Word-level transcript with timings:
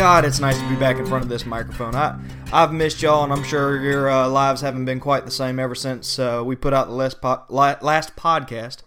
God, 0.00 0.24
it's 0.24 0.40
nice 0.40 0.58
to 0.58 0.66
be 0.66 0.76
back 0.76 0.96
in 0.96 1.04
front 1.04 1.24
of 1.24 1.28
this 1.28 1.44
microphone. 1.44 1.94
I, 1.94 2.18
I've 2.54 2.72
missed 2.72 3.02
y'all, 3.02 3.22
and 3.22 3.30
I'm 3.30 3.44
sure 3.44 3.82
your 3.82 4.08
uh, 4.08 4.28
lives 4.30 4.62
haven't 4.62 4.86
been 4.86 4.98
quite 4.98 5.26
the 5.26 5.30
same 5.30 5.58
ever 5.58 5.74
since 5.74 6.18
uh, 6.18 6.42
we 6.42 6.56
put 6.56 6.72
out 6.72 6.86
the 6.86 6.94
last, 6.94 7.20
po- 7.20 7.44
last 7.50 8.16
podcast. 8.16 8.78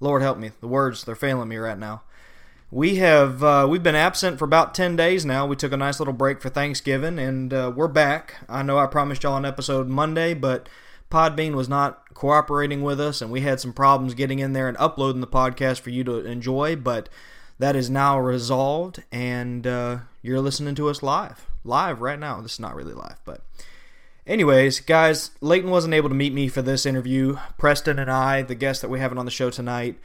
Lord 0.00 0.22
help 0.22 0.38
me, 0.38 0.52
the 0.62 0.66
words 0.66 1.04
they're 1.04 1.14
failing 1.14 1.50
me 1.50 1.58
right 1.58 1.78
now. 1.78 2.04
We 2.70 2.96
have 2.96 3.44
uh, 3.44 3.66
we've 3.68 3.82
been 3.82 3.94
absent 3.94 4.38
for 4.38 4.46
about 4.46 4.74
ten 4.74 4.96
days 4.96 5.26
now. 5.26 5.44
We 5.44 5.56
took 5.56 5.72
a 5.72 5.76
nice 5.76 6.00
little 6.00 6.14
break 6.14 6.40
for 6.40 6.48
Thanksgiving, 6.48 7.18
and 7.18 7.52
uh, 7.52 7.70
we're 7.76 7.86
back. 7.86 8.36
I 8.48 8.62
know 8.62 8.78
I 8.78 8.86
promised 8.86 9.24
y'all 9.24 9.36
an 9.36 9.44
episode 9.44 9.88
Monday, 9.88 10.32
but 10.32 10.70
Podbean 11.10 11.52
was 11.52 11.68
not 11.68 12.14
cooperating 12.14 12.80
with 12.80 12.98
us, 12.98 13.20
and 13.20 13.30
we 13.30 13.42
had 13.42 13.60
some 13.60 13.74
problems 13.74 14.14
getting 14.14 14.38
in 14.38 14.54
there 14.54 14.68
and 14.68 14.78
uploading 14.78 15.20
the 15.20 15.26
podcast 15.26 15.80
for 15.80 15.90
you 15.90 16.02
to 16.04 16.24
enjoy. 16.24 16.76
But 16.76 17.10
that 17.62 17.76
is 17.76 17.88
now 17.88 18.18
resolved, 18.18 19.04
and 19.12 19.68
uh, 19.68 19.98
you're 20.20 20.40
listening 20.40 20.74
to 20.74 20.88
us 20.88 21.00
live. 21.00 21.46
Live 21.62 22.00
right 22.00 22.18
now. 22.18 22.40
This 22.40 22.54
is 22.54 22.60
not 22.60 22.74
really 22.74 22.92
live, 22.92 23.20
but. 23.24 23.42
Anyways, 24.26 24.80
guys, 24.80 25.30
Leighton 25.40 25.70
wasn't 25.70 25.94
able 25.94 26.08
to 26.08 26.14
meet 26.14 26.32
me 26.32 26.48
for 26.48 26.60
this 26.60 26.86
interview. 26.86 27.38
Preston 27.58 28.00
and 28.00 28.10
I, 28.10 28.42
the 28.42 28.56
guest 28.56 28.80
that 28.82 28.88
we 28.88 28.98
have 28.98 29.16
on 29.16 29.24
the 29.24 29.30
show 29.30 29.50
tonight, 29.50 29.98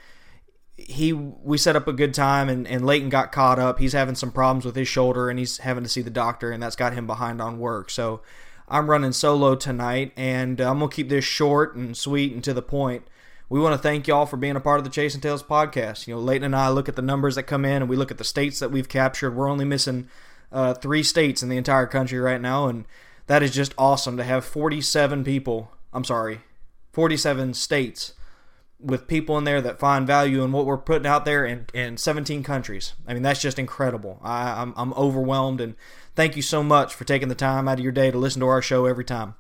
he 0.76 1.14
we 1.14 1.58
set 1.58 1.76
up 1.76 1.88
a 1.88 1.94
good 1.94 2.14
time 2.14 2.48
and, 2.48 2.68
and 2.68 2.86
Leighton 2.86 3.10
got 3.10 3.32
caught 3.32 3.58
up. 3.58 3.80
He's 3.80 3.94
having 3.94 4.16
some 4.16 4.32
problems 4.32 4.66
with 4.66 4.76
his 4.76 4.88
shoulder 4.88 5.30
and 5.30 5.38
he's 5.38 5.60
having 5.60 5.84
to 5.84 5.90
see 5.90 6.02
the 6.02 6.10
doctor 6.10 6.52
and 6.52 6.62
that's 6.62 6.76
got 6.76 6.94
him 6.94 7.06
behind 7.06 7.42
on 7.42 7.60
work. 7.60 7.92
So 7.92 8.22
I'm 8.68 8.90
running 8.90 9.14
solo 9.14 9.56
tonight 9.56 10.14
and 10.16 10.60
I'm 10.60 10.80
gonna 10.80 10.92
keep 10.92 11.10
this 11.10 11.26
short 11.26 11.76
and 11.76 11.96
sweet 11.98 12.34
and 12.34 12.44
to 12.44 12.54
the 12.54 12.62
point 12.64 13.08
we 13.50 13.60
want 13.60 13.74
to 13.74 13.78
thank 13.78 14.08
y'all 14.08 14.26
for 14.26 14.38
being 14.38 14.56
a 14.56 14.62
part 14.62 14.80
of 14.80 14.84
the 14.84 14.90
Chasing 14.90 15.22
Tails 15.22 15.44
podcast. 15.44 16.06
You 16.06 16.16
know, 16.16 16.22
Leighton 16.22 16.46
and 16.46 16.56
I 16.56 16.70
look 16.70 16.90
at 16.90 16.96
the 16.96 17.02
numbers 17.02 17.36
that 17.36 17.44
come 17.44 17.64
in 17.64 17.82
and 17.82 17.90
we 17.90 17.96
look 17.96 18.12
at 18.12 18.18
the 18.18 18.24
states 18.24 18.60
that 18.60 18.72
we've 18.72 18.90
captured. 18.90 19.36
We're 19.36 19.50
only 19.50 19.66
missing 19.66 20.10
uh, 20.52 20.74
three 20.74 21.04
states 21.04 21.42
in 21.42 21.50
the 21.50 21.58
entire 21.58 21.88
country 21.88 22.20
right 22.20 22.42
now, 22.42 22.68
and 22.68 22.86
that 23.28 23.44
is 23.44 23.52
just 23.52 23.74
awesome 23.78 24.18
to 24.18 24.24
have 24.24 24.44
47 24.44 25.24
people. 25.24 25.72
I'm 25.94 26.04
sorry, 26.04 26.42
47 26.92 27.54
states 27.54 28.14
with 28.80 29.08
people 29.08 29.38
in 29.38 29.44
there 29.44 29.62
that 29.62 29.80
find 29.80 30.06
value 30.06 30.44
in 30.44 30.52
what 30.52 30.66
we're 30.66 30.78
putting 30.78 31.08
out 31.08 31.26
there 31.26 31.46
in, 31.46 31.66
in 31.74 31.98
17 31.98 32.44
countries. 32.44 32.94
I 33.08 33.14
mean, 33.14 33.24
that's 33.24 33.42
just 33.42 33.58
incredible. 33.58 34.20
I, 34.22 34.62
I'm, 34.62 34.74
I'm 34.76 34.94
overwhelmed, 34.94 35.62
and 35.62 35.76
thank 36.16 36.36
you 36.36 36.42
so 36.42 36.62
much 36.62 36.94
for 36.94 37.06
taking 37.06 37.30
the 37.30 37.36
time 37.36 37.68
out 37.68 37.80
of 37.80 37.84
your 37.84 37.94
day 37.94 38.12
to 38.12 38.18
listen 38.18 38.42
to 38.42 38.48
our 38.48 38.62
show 38.62 38.86
every 38.86 39.06
time. 39.06 39.36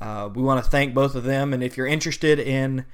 uh, 0.00 0.28
we 0.34 0.42
want 0.42 0.62
to 0.64 0.70
thank 0.70 0.94
both 0.94 1.14
of 1.14 1.24
them. 1.24 1.52
And 1.52 1.62
if 1.62 1.76
you're 1.76 1.86
interested 1.86 2.38
in 2.38 2.84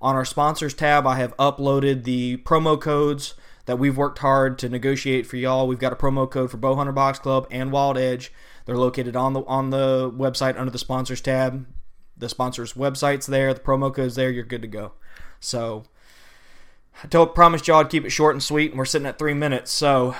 on 0.00 0.14
our 0.14 0.24
sponsors 0.24 0.74
tab, 0.74 1.06
I 1.06 1.16
have 1.16 1.36
uploaded 1.36 2.04
the 2.04 2.38
promo 2.38 2.80
codes 2.80 3.34
that 3.66 3.78
we've 3.78 3.96
worked 3.96 4.18
hard 4.18 4.58
to 4.58 4.68
negotiate 4.68 5.26
for 5.26 5.36
y'all. 5.36 5.68
We've 5.68 5.78
got 5.78 5.92
a 5.92 5.96
promo 5.96 6.28
code 6.30 6.50
for 6.50 6.58
Bowhunter 6.58 6.94
Box 6.94 7.18
Club 7.18 7.46
and 7.50 7.70
Wild 7.70 7.96
Edge 7.96 8.32
They're 8.64 8.76
located 8.76 9.16
on 9.16 9.32
the 9.32 9.42
on 9.44 9.70
the 9.70 10.10
website 10.10 10.58
under 10.58 10.70
the 10.70 10.78
sponsors 10.78 11.20
tab. 11.20 11.66
The 12.16 12.28
sponsors 12.28 12.74
website's 12.74 13.26
there. 13.26 13.52
The 13.52 13.60
promo 13.60 13.94
code's 13.94 14.14
there. 14.14 14.30
You're 14.30 14.44
good 14.44 14.62
to 14.62 14.68
go. 14.68 14.92
So 15.40 15.84
I 17.02 17.06
told 17.08 17.34
promised 17.34 17.66
y'all 17.66 17.80
I'd 17.80 17.90
keep 17.90 18.04
it 18.04 18.10
short 18.10 18.34
and 18.34 18.42
sweet, 18.42 18.70
and 18.70 18.78
we're 18.78 18.84
sitting 18.84 19.06
at 19.06 19.18
three 19.18 19.34
minutes. 19.34 19.72
So 19.72 20.14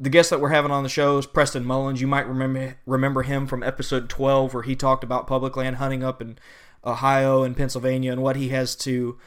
the 0.00 0.08
guest 0.08 0.30
that 0.30 0.40
we're 0.40 0.48
having 0.48 0.70
on 0.70 0.82
the 0.82 0.88
show 0.88 1.18
is 1.18 1.26
Preston 1.26 1.64
Mullins. 1.64 2.00
You 2.00 2.06
might 2.06 2.26
remember 2.26 2.78
remember 2.86 3.22
him 3.22 3.46
from 3.46 3.62
episode 3.62 4.08
12 4.08 4.54
where 4.54 4.62
he 4.62 4.74
talked 4.74 5.04
about 5.04 5.26
public 5.26 5.56
land 5.56 5.76
hunting 5.76 6.02
up 6.02 6.22
in 6.22 6.38
Ohio 6.84 7.42
and 7.42 7.54
Pennsylvania 7.54 8.10
and 8.10 8.22
what 8.22 8.36
he 8.36 8.48
has 8.48 8.74
to 8.76 9.18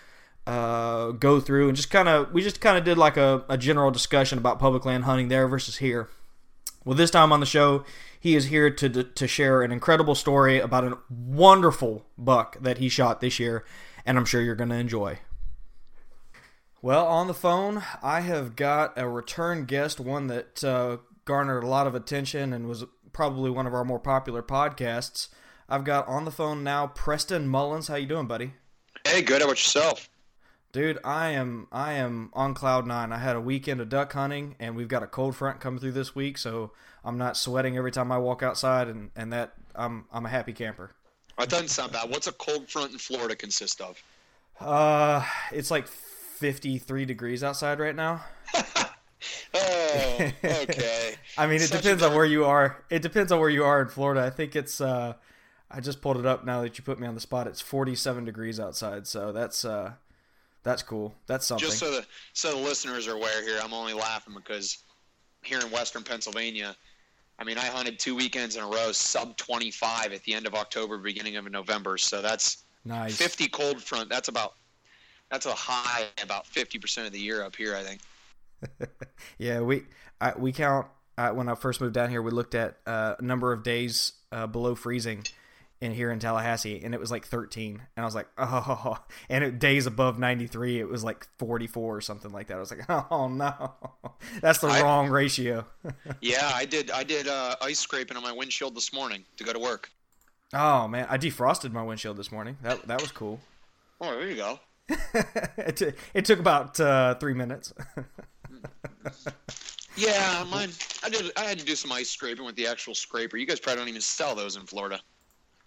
uh, 0.48 1.12
go 1.12 1.40
through 1.40 1.68
and 1.68 1.78
just 1.78 1.92
kind 1.92 2.10
of 2.10 2.34
we 2.34 2.42
just 2.42 2.60
kind 2.60 2.76
of 2.76 2.84
did 2.84 2.98
like 2.98 3.18
a, 3.18 3.46
a 3.48 3.58
general 3.58 3.92
discussion 3.92 4.40
about 4.40 4.58
public 4.58 4.84
land 4.84 5.04
hunting 5.04 5.28
there 5.28 5.48
versus 5.48 5.78
here. 5.78 6.10
Well, 6.84 6.98
this 6.98 7.12
time 7.12 7.32
on 7.32 7.40
the 7.40 7.46
show, 7.46 7.86
he 8.20 8.36
is 8.36 8.46
here 8.46 8.72
to 8.72 9.04
to 9.04 9.28
share 9.28 9.62
an 9.62 9.72
incredible 9.72 10.16
story 10.16 10.60
about 10.60 10.86
a 10.86 10.98
wonderful 11.08 12.08
buck 12.18 12.58
that 12.60 12.80
he 12.80 12.90
shot 12.90 13.22
this 13.22 13.40
year, 13.40 13.64
and 14.08 14.18
I'm 14.18 14.26
sure 14.26 14.42
you're 14.42 14.56
going 14.56 14.72
to 14.72 14.76
enjoy. 14.76 15.20
Well, 16.84 17.08
on 17.08 17.28
the 17.28 17.34
phone, 17.34 17.82
I 18.02 18.20
have 18.20 18.58
got 18.58 18.98
a 18.98 19.08
return 19.08 19.64
guest, 19.64 20.02
one 20.02 20.28
that 20.28 20.62
uh, 20.66 20.98
garnered 21.24 21.64
a 21.64 21.68
lot 21.68 21.88
of 21.88 21.96
attention 21.96 22.52
and 22.52 22.68
was 22.68 22.84
probably 23.14 23.50
one 23.50 23.66
of 23.66 23.74
our 23.74 23.86
more 23.86 24.02
popular 24.02 24.44
podcasts. 24.44 25.30
I've 25.70 25.86
got 25.86 26.06
on 26.10 26.26
the 26.26 26.32
phone 26.32 26.62
now 26.62 26.88
Preston 26.88 27.48
Mullins. 27.48 27.88
How 27.88 27.96
you 27.96 28.06
doing, 28.06 28.28
buddy? 28.28 28.56
Hey, 29.08 29.22
good. 29.22 29.40
How 29.40 29.48
about 29.48 29.52
yourself? 29.52 30.10
Dude, 30.74 31.00
I 31.06 31.30
am 31.30 31.70
I 31.72 31.94
am 31.94 32.32
on 32.34 32.54
cloud 32.54 32.86
nine. 32.86 33.14
I 33.14 33.18
had 33.20 33.38
a 33.38 33.42
weekend 33.42 33.80
of 33.80 33.88
duck 33.88 34.12
hunting, 34.12 34.58
and 34.60 34.76
we've 34.76 34.90
got 34.90 35.04
a 35.04 35.08
cold 35.08 35.38
front 35.38 35.62
coming 35.62 35.80
through 35.80 35.94
this 35.94 36.14
week, 36.14 36.38
so 36.38 36.74
I'm 37.06 37.18
not 37.18 37.38
sweating 37.38 37.78
every 37.78 37.92
time 37.92 38.12
I 38.12 38.18
walk 38.18 38.44
outside, 38.44 38.90
and, 38.90 39.10
and 39.16 39.32
that 39.32 39.54
I'm 39.74 40.04
I'm 40.12 40.26
a 40.26 40.30
happy 40.30 40.52
camper. 40.52 40.92
That 41.40 41.48
doesn't 41.48 41.70
sound 41.70 41.94
bad. 41.94 42.10
What's 42.10 42.28
a 42.28 42.34
cold 42.34 42.70
front 42.70 42.92
in 42.92 42.98
Florida 42.98 43.38
consist 43.38 43.80
of? 43.80 44.04
Uh, 44.60 45.26
it's 45.54 45.72
like 45.72 45.88
53 46.44 47.06
degrees 47.06 47.42
outside 47.42 47.80
right 47.80 47.96
now. 47.96 48.22
oh, 49.54 50.32
okay. 50.44 51.16
I 51.38 51.48
mean, 51.48 51.62
it 51.62 51.70
Such 51.70 51.82
depends 51.82 52.04
on 52.04 52.14
where 52.14 52.26
you 52.26 52.44
are. 52.44 52.84
It 52.90 53.02
depends 53.02 53.32
on 53.32 53.40
where 53.40 53.50
you 53.50 53.64
are 53.64 53.82
in 53.82 53.88
Florida. 53.88 54.22
I 54.26 54.30
think 54.30 54.54
it's. 54.58 54.82
Uh, 54.82 55.14
I 55.72 55.80
just 55.80 56.02
pulled 56.02 56.18
it 56.18 56.26
up 56.26 56.46
now 56.46 56.62
that 56.62 56.78
you 56.78 56.84
put 56.84 57.00
me 57.00 57.08
on 57.08 57.16
the 57.16 57.22
spot. 57.22 57.48
It's 57.48 57.62
47 57.62 58.26
degrees 58.26 58.60
outside, 58.60 59.08
so 59.08 59.32
that's 59.32 59.64
uh, 59.64 59.94
that's 60.64 60.84
cool. 60.84 61.16
That's 61.28 61.48
something. 61.48 61.66
Just 61.66 61.80
so 61.80 61.92
the 61.92 62.06
so 62.34 62.52
the 62.52 62.62
listeners 62.62 63.08
are 63.08 63.16
aware 63.16 63.42
here, 63.42 63.62
I'm 63.64 63.74
only 63.74 63.94
laughing 63.94 64.34
because 64.36 64.80
here 65.44 65.62
in 65.62 65.72
Western 65.72 66.04
Pennsylvania, 66.04 66.76
I 67.40 67.46
mean, 67.46 67.58
I 67.58 67.68
hunted 67.68 68.00
two 68.00 68.18
weekends 68.18 68.58
in 68.58 68.64
a 68.64 68.68
row, 68.68 68.92
sub 68.92 69.38
25 69.38 70.12
at 70.12 70.22
the 70.24 70.34
end 70.34 70.46
of 70.46 70.56
October, 70.56 70.98
beginning 70.98 71.38
of 71.38 71.50
November. 71.50 71.98
So 71.98 72.22
that's 72.22 72.66
nice. 72.84 73.16
50 73.16 73.48
cold 73.48 73.82
front. 73.82 74.10
That's 74.10 74.28
about 74.28 74.56
that's 75.34 75.48
a 75.48 75.54
high 75.54 76.06
about 76.22 76.46
50% 76.46 77.08
of 77.08 77.12
the 77.12 77.20
year 77.20 77.42
up 77.42 77.56
here, 77.56 77.76
I 77.76 77.82
think. 77.82 78.02
yeah, 79.40 79.62
we 79.62 79.84
I, 80.22 80.34
we 80.38 80.52
count 80.52 80.86
uh, 81.18 81.32
when 81.32 81.50
I 81.50 81.56
first 81.56 81.82
moved 81.82 81.96
down 81.96 82.12
here. 82.12 82.22
We 82.22 82.30
looked 82.30 82.54
at 82.54 82.78
uh, 82.86 83.16
a 83.18 83.22
number 83.22 83.52
of 83.52 83.64
days 83.64 84.14
uh, 84.32 84.46
below 84.46 84.76
freezing 84.76 85.24
in 85.82 85.92
here 85.92 86.12
in 86.12 86.20
Tallahassee, 86.20 86.82
and 86.84 86.94
it 86.94 87.00
was 87.00 87.10
like 87.10 87.26
13. 87.26 87.82
And 87.98 88.04
I 88.04 88.06
was 88.06 88.14
like, 88.14 88.28
oh, 88.38 89.00
and 89.28 89.44
it, 89.44 89.58
days 89.58 89.88
above 89.88 90.20
93, 90.20 90.80
it 90.80 90.88
was 90.88 91.04
like 91.04 91.28
44 91.40 91.98
or 91.98 92.00
something 92.00 92.32
like 92.32 92.48
that. 92.48 92.58
I 92.58 92.60
was 92.60 92.70
like, 92.70 92.88
oh 93.12 93.28
no, 93.28 93.74
that's 94.40 94.60
the 94.60 94.68
I, 94.68 94.82
wrong 94.84 95.10
ratio. 95.10 95.66
yeah, 96.22 96.52
I 96.54 96.66
did. 96.66 96.92
I 96.92 97.04
did 97.04 97.28
uh, 97.28 97.56
ice 97.60 97.80
scraping 97.80 98.18
on 98.18 98.24
my 98.24 98.32
windshield 98.32 98.76
this 98.76 98.94
morning 98.94 99.26
to 99.38 99.44
go 99.44 99.52
to 99.52 99.60
work. 99.60 99.90
Oh 100.54 100.88
man, 100.88 101.08
I 101.10 101.18
defrosted 101.18 101.72
my 101.74 101.82
windshield 101.82 102.18
this 102.18 102.32
morning. 102.32 102.58
That 102.62 102.88
that 102.88 103.02
was 103.02 103.12
cool. 103.12 103.40
Oh, 104.00 104.12
there 104.12 104.30
you 104.30 104.36
go. 104.36 104.60
it, 105.58 105.78
t- 105.78 105.92
it 106.14 106.26
took 106.26 106.40
about 106.40 106.80
uh, 106.80 107.16
three 107.16 107.34
minutes. 107.34 107.74
yeah, 109.96 110.46
mine. 110.50 110.70
I 111.04 111.10
did. 111.10 111.32
I 111.38 111.42
had 111.42 111.60
to 111.60 111.66
do 111.66 111.76
some 111.76 111.92
ice 111.92 112.10
scraping 112.10 112.46
with 112.46 112.56
the 112.56 112.68
actual 112.68 112.96
scraper. 112.96 113.38
You 113.38 113.46
guys 113.46 113.60
probably 113.60 113.82
don't 113.82 113.90
even 113.90 114.02
sell 114.02 114.36
those 114.36 114.56
in 114.56 114.64
Florida. 114.64 115.00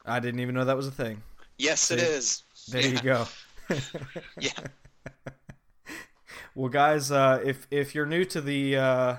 I 0.04 0.20
didn't 0.20 0.40
even 0.40 0.54
know 0.54 0.64
that 0.64 0.76
was 0.76 0.86
a 0.86 0.92
thing. 0.92 1.22
Yes, 1.58 1.90
it 1.90 2.00
is. 2.00 2.44
There 2.68 2.82
yeah. 2.82 2.88
you 2.88 3.00
go. 3.00 3.26
yeah. 4.40 4.50
Well, 6.54 6.68
guys, 6.68 7.10
uh, 7.10 7.40
if 7.44 7.66
if 7.70 7.94
you're 7.94 8.06
new 8.06 8.24
to 8.26 8.40
the 8.40 8.76
uh, 8.76 9.16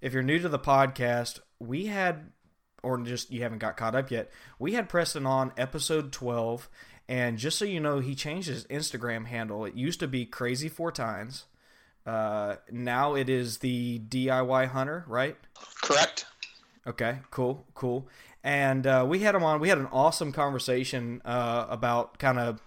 if 0.00 0.12
you're 0.12 0.22
new 0.22 0.38
to 0.38 0.48
the 0.48 0.58
podcast, 0.58 1.40
we 1.58 1.86
had 1.86 2.32
or 2.82 2.98
just 2.98 3.30
you 3.30 3.42
haven't 3.42 3.58
got 3.58 3.76
caught 3.76 3.94
up 3.94 4.10
yet. 4.10 4.30
We 4.58 4.72
had 4.72 4.88
Preston 4.88 5.26
on 5.26 5.52
episode 5.56 6.12
12 6.12 6.68
and 7.08 7.38
just 7.38 7.58
so 7.58 7.64
you 7.64 7.80
know, 7.80 8.00
he 8.00 8.14
changed 8.14 8.48
his 8.48 8.64
Instagram 8.66 9.26
handle. 9.26 9.64
It 9.64 9.74
used 9.74 10.00
to 10.00 10.08
be 10.08 10.26
Crazy 10.26 10.68
Four 10.68 10.92
Times. 10.92 11.44
Uh, 12.06 12.56
now 12.70 13.14
it 13.14 13.28
is 13.28 13.58
the 13.58 14.00
DIY 14.00 14.68
Hunter, 14.68 15.04
right? 15.06 15.36
Correct. 15.82 16.26
Okay, 16.86 17.18
cool, 17.30 17.66
cool 17.74 18.08
and 18.44 18.86
uh, 18.86 19.04
we 19.06 19.20
had 19.20 19.34
him 19.34 19.44
on. 19.44 19.60
We 19.60 19.68
had 19.68 19.78
an 19.78 19.88
awesome 19.92 20.32
conversation 20.32 21.20
uh, 21.24 21.66
about 21.68 22.18
kind 22.18 22.38
of 22.38 22.62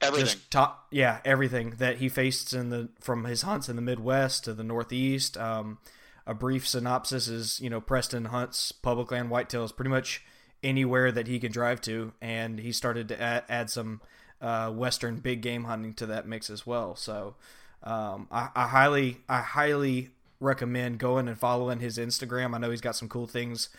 everything. 0.00 0.26
Just 0.26 0.50
top, 0.50 0.86
yeah, 0.90 1.20
everything 1.24 1.74
that 1.78 1.96
he 1.98 2.08
faced 2.08 2.52
in 2.52 2.70
the 2.70 2.88
from 3.00 3.24
his 3.24 3.42
hunts 3.42 3.68
in 3.68 3.76
the 3.76 3.82
Midwest 3.82 4.44
to 4.44 4.54
the 4.54 4.64
Northeast. 4.64 5.36
Um, 5.36 5.78
a 6.26 6.34
brief 6.34 6.66
synopsis 6.66 7.28
is 7.28 7.60
you 7.60 7.70
know 7.70 7.80
Preston 7.80 8.26
hunts 8.26 8.72
public 8.72 9.10
land 9.10 9.30
whitetails 9.30 9.74
pretty 9.74 9.90
much 9.90 10.24
anywhere 10.62 11.12
that 11.12 11.26
he 11.26 11.38
can 11.38 11.52
drive 11.52 11.80
to, 11.82 12.12
and 12.20 12.58
he 12.58 12.72
started 12.72 13.08
to 13.08 13.20
add, 13.20 13.44
add 13.48 13.70
some 13.70 14.00
uh, 14.40 14.70
Western 14.70 15.16
big 15.16 15.40
game 15.40 15.64
hunting 15.64 15.94
to 15.94 16.06
that 16.06 16.26
mix 16.26 16.50
as 16.50 16.66
well. 16.66 16.96
So 16.96 17.34
um, 17.82 18.28
I, 18.30 18.48
I 18.54 18.66
highly 18.68 19.18
I 19.28 19.40
highly 19.40 20.10
recommend 20.40 20.98
going 20.98 21.28
and 21.28 21.38
following 21.38 21.80
his 21.80 21.98
Instagram. 21.98 22.54
I 22.54 22.58
know 22.58 22.70
he's 22.70 22.80
got 22.80 22.96
some 22.96 23.08
cool 23.08 23.26
things 23.26 23.70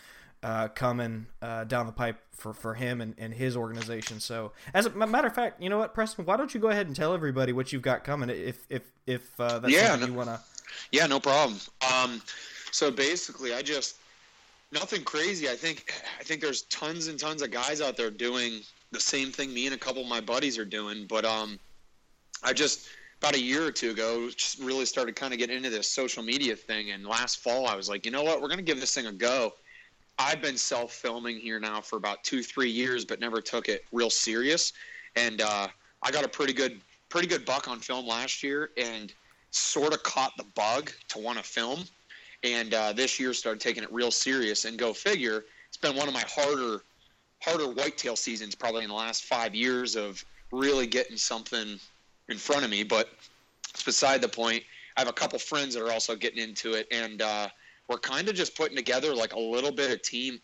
uh, 0.42 0.68
coming 0.68 1.26
uh, 1.42 1.64
down 1.64 1.86
the 1.86 1.92
pipe 1.92 2.18
for, 2.32 2.52
for 2.52 2.74
him 2.74 3.00
and, 3.00 3.14
and 3.18 3.34
his 3.34 3.56
organization. 3.56 4.20
So, 4.20 4.52
as 4.72 4.86
a 4.86 4.90
matter 4.90 5.26
of 5.26 5.34
fact, 5.34 5.60
you 5.62 5.68
know 5.68 5.78
what, 5.78 5.94
Preston? 5.94 6.24
Why 6.24 6.36
don't 6.36 6.54
you 6.54 6.60
go 6.60 6.68
ahead 6.68 6.86
and 6.86 6.94
tell 6.94 7.14
everybody 7.14 7.52
what 7.52 7.72
you've 7.72 7.82
got 7.82 8.04
coming 8.04 8.30
if 8.30 8.64
if 8.68 8.82
if 9.06 9.40
uh, 9.40 9.58
that's 9.58 9.72
yeah, 9.72 9.96
no, 9.96 10.06
you 10.06 10.14
want 10.14 10.28
to? 10.28 10.40
Yeah, 10.92 11.06
no 11.06 11.20
problem. 11.20 11.58
Um, 11.92 12.22
so 12.70 12.90
basically, 12.90 13.54
I 13.54 13.62
just 13.62 13.96
nothing 14.72 15.02
crazy. 15.02 15.48
I 15.48 15.54
think 15.54 15.92
I 16.18 16.24
think 16.24 16.40
there's 16.40 16.62
tons 16.62 17.08
and 17.08 17.18
tons 17.18 17.42
of 17.42 17.50
guys 17.50 17.80
out 17.80 17.96
there 17.96 18.10
doing 18.10 18.60
the 18.90 19.00
same 19.00 19.30
thing 19.30 19.52
me 19.52 19.66
and 19.66 19.74
a 19.74 19.78
couple 19.78 20.02
of 20.02 20.08
my 20.08 20.20
buddies 20.20 20.58
are 20.58 20.64
doing. 20.64 21.06
But 21.08 21.24
um, 21.24 21.58
I 22.42 22.52
just 22.52 22.88
about 23.20 23.34
a 23.34 23.40
year 23.40 23.64
or 23.64 23.72
two 23.72 23.90
ago 23.90 24.30
just 24.30 24.58
really 24.60 24.84
started 24.84 25.16
kind 25.16 25.32
of 25.32 25.38
getting 25.38 25.56
into 25.56 25.70
this 25.70 25.88
social 25.88 26.22
media 26.22 26.54
thing. 26.54 26.92
And 26.92 27.04
last 27.04 27.38
fall, 27.38 27.66
I 27.66 27.74
was 27.74 27.88
like, 27.88 28.06
you 28.06 28.12
know 28.12 28.22
what, 28.22 28.40
we're 28.40 28.48
gonna 28.48 28.62
give 28.62 28.80
this 28.80 28.94
thing 28.94 29.06
a 29.06 29.12
go 29.12 29.54
I've 30.18 30.42
been 30.42 30.56
self 30.56 30.92
filming 30.92 31.38
here 31.38 31.60
now 31.60 31.80
for 31.80 31.96
about 31.96 32.24
two, 32.24 32.42
three 32.42 32.70
years, 32.70 33.04
but 33.04 33.20
never 33.20 33.40
took 33.40 33.68
it 33.68 33.84
real 33.92 34.10
serious. 34.10 34.72
And 35.14 35.40
uh, 35.40 35.68
I 36.02 36.10
got 36.10 36.24
a 36.24 36.28
pretty 36.28 36.52
good, 36.52 36.80
pretty 37.08 37.28
good 37.28 37.44
buck 37.44 37.68
on 37.68 37.78
film 37.78 38.06
last 38.06 38.42
year, 38.42 38.70
and 38.76 39.12
sort 39.50 39.94
of 39.94 40.02
caught 40.02 40.32
the 40.36 40.44
bug 40.54 40.90
to 41.08 41.18
want 41.18 41.38
to 41.38 41.44
film. 41.44 41.84
And 42.44 42.74
uh, 42.74 42.92
this 42.92 43.18
year 43.18 43.34
started 43.34 43.60
taking 43.60 43.82
it 43.82 43.92
real 43.92 44.10
serious. 44.10 44.64
And 44.64 44.78
go 44.78 44.92
figure, 44.92 45.44
it's 45.68 45.76
been 45.76 45.96
one 45.96 46.08
of 46.08 46.14
my 46.14 46.24
harder, 46.28 46.82
harder 47.40 47.68
whitetail 47.68 48.16
seasons 48.16 48.54
probably 48.54 48.82
in 48.84 48.88
the 48.88 48.94
last 48.94 49.24
five 49.24 49.54
years 49.54 49.96
of 49.96 50.24
really 50.52 50.86
getting 50.86 51.16
something 51.16 51.78
in 52.28 52.36
front 52.36 52.64
of 52.64 52.70
me. 52.70 52.82
But 52.84 53.10
it's 53.70 53.82
beside 53.82 54.20
the 54.20 54.28
point. 54.28 54.62
I 54.96 55.00
have 55.00 55.08
a 55.08 55.12
couple 55.12 55.38
friends 55.38 55.74
that 55.74 55.82
are 55.84 55.92
also 55.92 56.16
getting 56.16 56.42
into 56.42 56.74
it, 56.74 56.88
and 56.90 57.22
uh, 57.22 57.48
we're 57.88 57.98
kind 57.98 58.28
of 58.28 58.34
just 58.34 58.56
putting 58.56 58.76
together 58.76 59.14
like 59.14 59.32
a 59.34 59.38
little 59.38 59.70
bit 59.70 59.92
of 59.92 60.02
team, 60.02 60.40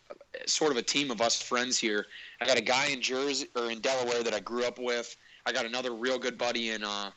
sort 0.47 0.71
of 0.71 0.77
a 0.77 0.81
team 0.81 1.11
of 1.11 1.21
us 1.21 1.41
friends 1.41 1.77
here. 1.77 2.05
I 2.41 2.45
got 2.45 2.57
a 2.57 2.61
guy 2.61 2.87
in 2.87 3.01
Jersey 3.01 3.47
or 3.55 3.69
in 3.69 3.79
Delaware 3.79 4.23
that 4.23 4.33
I 4.33 4.39
grew 4.39 4.65
up 4.65 4.79
with. 4.79 5.15
I 5.45 5.51
got 5.51 5.65
another 5.65 5.93
real 5.93 6.17
good 6.17 6.37
buddy 6.37 6.71
in 6.71 6.83
uh, 6.83 7.11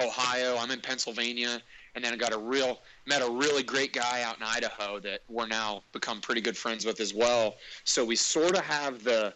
Ohio. 0.00 0.56
I'm 0.56 0.70
in 0.70 0.80
Pennsylvania, 0.80 1.60
and 1.94 2.04
then 2.04 2.12
I 2.12 2.16
got 2.16 2.32
a 2.32 2.38
real 2.38 2.80
met 3.06 3.22
a 3.22 3.30
really 3.30 3.62
great 3.62 3.92
guy 3.92 4.22
out 4.22 4.36
in 4.36 4.42
Idaho 4.42 4.98
that 5.00 5.20
we're 5.28 5.46
now 5.46 5.84
become 5.92 6.20
pretty 6.20 6.40
good 6.40 6.56
friends 6.56 6.84
with 6.84 7.00
as 7.00 7.14
well. 7.14 7.56
So 7.84 8.04
we 8.04 8.16
sort 8.16 8.56
of 8.56 8.64
have 8.64 9.04
the 9.04 9.34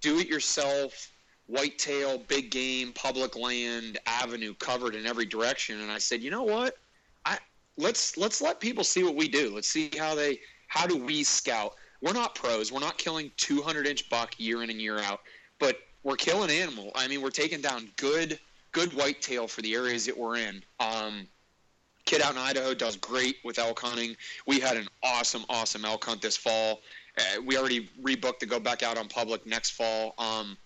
do-it-yourself 0.00 1.10
whitetail, 1.46 2.18
big 2.28 2.50
game, 2.50 2.92
public 2.92 3.36
land 3.36 3.98
avenue 4.06 4.54
covered 4.54 4.94
in 4.94 5.06
every 5.06 5.24
direction. 5.24 5.80
And 5.80 5.90
I 5.90 5.98
said, 5.98 6.22
you 6.22 6.30
know 6.30 6.44
what? 6.44 6.76
I 7.24 7.38
let's 7.76 8.16
let's 8.16 8.40
let 8.40 8.60
people 8.60 8.84
see 8.84 9.02
what 9.02 9.14
we 9.14 9.28
do. 9.28 9.54
Let's 9.54 9.68
see 9.68 9.90
how 9.98 10.14
they 10.14 10.40
how 10.68 10.86
do 10.86 10.96
we 10.96 11.24
scout. 11.24 11.74
We're 12.00 12.12
not 12.12 12.34
pros. 12.34 12.70
We're 12.70 12.80
not 12.80 12.96
killing 12.96 13.30
200 13.36 13.86
inch 13.86 14.08
buck 14.08 14.34
year 14.38 14.62
in 14.62 14.70
and 14.70 14.80
year 14.80 15.00
out, 15.00 15.20
but 15.58 15.78
we're 16.04 16.16
killing 16.16 16.50
animal. 16.50 16.92
I 16.94 17.08
mean, 17.08 17.22
we're 17.22 17.30
taking 17.30 17.60
down 17.60 17.88
good 17.96 18.38
good 18.72 18.92
whitetail 18.92 19.48
for 19.48 19.62
the 19.62 19.74
areas 19.74 20.06
that 20.06 20.16
we're 20.16 20.36
in. 20.36 20.62
Um, 20.78 21.26
kid 22.08 22.22
out 22.22 22.32
in 22.32 22.38
Idaho 22.38 22.72
does 22.72 22.96
great 22.96 23.36
with 23.44 23.58
elk 23.58 23.78
hunting. 23.80 24.16
We 24.46 24.60
had 24.60 24.78
an 24.78 24.88
awesome 25.02 25.44
awesome 25.50 25.84
elk 25.84 26.06
hunt 26.06 26.22
this 26.22 26.38
fall, 26.38 26.80
Uh, 27.18 27.42
we 27.44 27.58
already 27.58 27.90
rebooked 28.02 28.38
to 28.38 28.46
go 28.46 28.58
back 28.58 28.82
out 28.82 28.96
on 28.96 29.08
public 29.08 29.44
next 29.44 29.70
fall. 29.70 30.14
Um, 30.16 30.56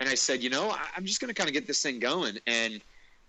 and 0.00 0.08
I 0.08 0.16
said, 0.16 0.42
you 0.42 0.50
know, 0.50 0.70
I, 0.70 0.86
I'm 0.96 1.04
just 1.04 1.20
going 1.20 1.28
to 1.28 1.34
kind 1.34 1.48
of 1.48 1.54
get 1.54 1.68
this 1.68 1.82
thing 1.82 2.00
going. 2.00 2.38
And 2.48 2.80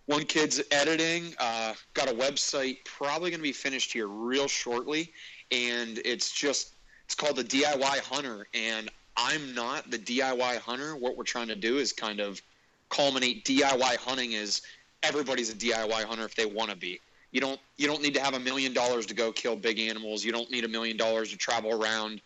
one 0.07 0.23
kid's 0.23 0.61
editing, 0.71 1.35
uh, 1.39 1.73
got 1.93 2.09
a 2.09 2.13
website 2.13 2.77
probably 2.85 3.29
going 3.29 3.39
to 3.39 3.43
be 3.43 3.51
finished 3.51 3.93
here 3.93 4.07
real 4.07 4.47
shortly. 4.47 5.11
And 5.51 5.99
it's 6.05 6.31
just, 6.31 6.73
it's 7.05 7.13
called 7.13 7.35
the 7.35 7.43
DIY 7.43 7.99
Hunter. 7.99 8.47
And 8.55 8.89
I'm 9.15 9.53
not 9.53 9.91
the 9.91 9.99
DIY 9.99 10.57
hunter. 10.59 10.95
What 10.95 11.17
we're 11.17 11.23
trying 11.23 11.49
to 11.49 11.55
do 11.55 11.77
is 11.77 11.93
kind 11.93 12.19
of 12.19 12.41
culminate 12.89 13.45
DIY 13.45 13.97
hunting 13.97 14.31
is 14.31 14.63
everybody's 15.03 15.51
a 15.51 15.55
DIY 15.55 16.05
hunter 16.05 16.23
if 16.23 16.33
they 16.33 16.47
want 16.47 16.71
to 16.71 16.77
be. 16.77 16.99
You 17.31 17.41
don't 17.41 17.59
you 17.77 17.88
don't 17.88 18.01
need 18.01 18.13
to 18.15 18.21
have 18.21 18.33
a 18.33 18.39
million 18.39 18.74
dollars 18.74 19.05
to 19.07 19.13
go 19.13 19.31
kill 19.31 19.55
big 19.55 19.79
animals. 19.79 20.24
You 20.24 20.31
don't 20.31 20.50
need 20.50 20.65
a 20.65 20.67
million 20.67 20.98
dollars 20.98 21.29
to 21.31 21.38
travel 21.38 21.71
around. 21.71 22.21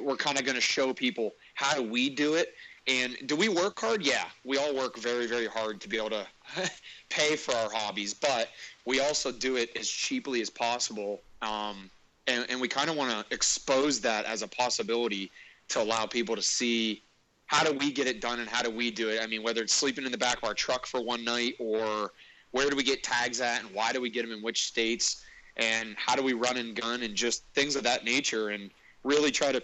We're 0.00 0.16
kind 0.16 0.38
of 0.38 0.44
going 0.44 0.54
to 0.54 0.60
show 0.60 0.94
people 0.94 1.34
how 1.54 1.74
do 1.74 1.82
we 1.82 2.08
do 2.08 2.34
it. 2.34 2.54
And 2.86 3.16
do 3.26 3.34
we 3.36 3.48
work 3.48 3.80
hard? 3.80 4.02
Yeah, 4.02 4.24
we 4.44 4.58
all 4.58 4.74
work 4.74 4.98
very 4.98 5.26
very 5.26 5.46
hard 5.46 5.80
to 5.80 5.88
be 5.88 5.96
able 5.96 6.10
to 6.10 6.26
pay 7.08 7.36
for 7.36 7.54
our 7.54 7.70
hobbies, 7.72 8.14
but 8.14 8.50
we 8.84 9.00
also 9.00 9.32
do 9.32 9.56
it 9.56 9.76
as 9.76 9.88
cheaply 9.88 10.40
as 10.40 10.50
possible. 10.50 11.20
Um, 11.42 11.90
and, 12.26 12.46
and 12.48 12.60
we 12.60 12.68
kind 12.68 12.88
of 12.88 12.96
want 12.96 13.10
to 13.10 13.34
expose 13.34 14.00
that 14.00 14.24
as 14.24 14.42
a 14.42 14.48
possibility 14.48 15.30
to 15.68 15.82
allow 15.82 16.06
people 16.06 16.36
to 16.36 16.42
see 16.42 17.02
how 17.46 17.62
do 17.62 17.76
we 17.78 17.92
get 17.92 18.06
it 18.06 18.20
done 18.20 18.40
and 18.40 18.48
how 18.48 18.62
do 18.62 18.70
we 18.70 18.90
do 18.90 19.10
it? 19.10 19.22
I 19.22 19.26
mean, 19.26 19.42
whether 19.42 19.62
it's 19.62 19.74
sleeping 19.74 20.06
in 20.06 20.12
the 20.12 20.18
back 20.18 20.38
of 20.38 20.44
our 20.44 20.54
truck 20.54 20.86
for 20.86 21.02
one 21.02 21.24
night 21.24 21.54
or 21.58 22.12
where 22.54 22.70
do 22.70 22.76
we 22.76 22.84
get 22.84 23.02
tags 23.02 23.40
at 23.40 23.64
and 23.64 23.74
why 23.74 23.92
do 23.92 24.00
we 24.00 24.08
get 24.08 24.22
them 24.22 24.30
in 24.30 24.40
which 24.40 24.62
states 24.62 25.24
and 25.56 25.96
how 25.98 26.14
do 26.14 26.22
we 26.22 26.34
run 26.34 26.56
and 26.56 26.76
gun 26.76 27.02
and 27.02 27.16
just 27.16 27.44
things 27.52 27.74
of 27.74 27.82
that 27.82 28.04
nature 28.04 28.50
and 28.50 28.70
really 29.02 29.32
try 29.32 29.50
to 29.50 29.60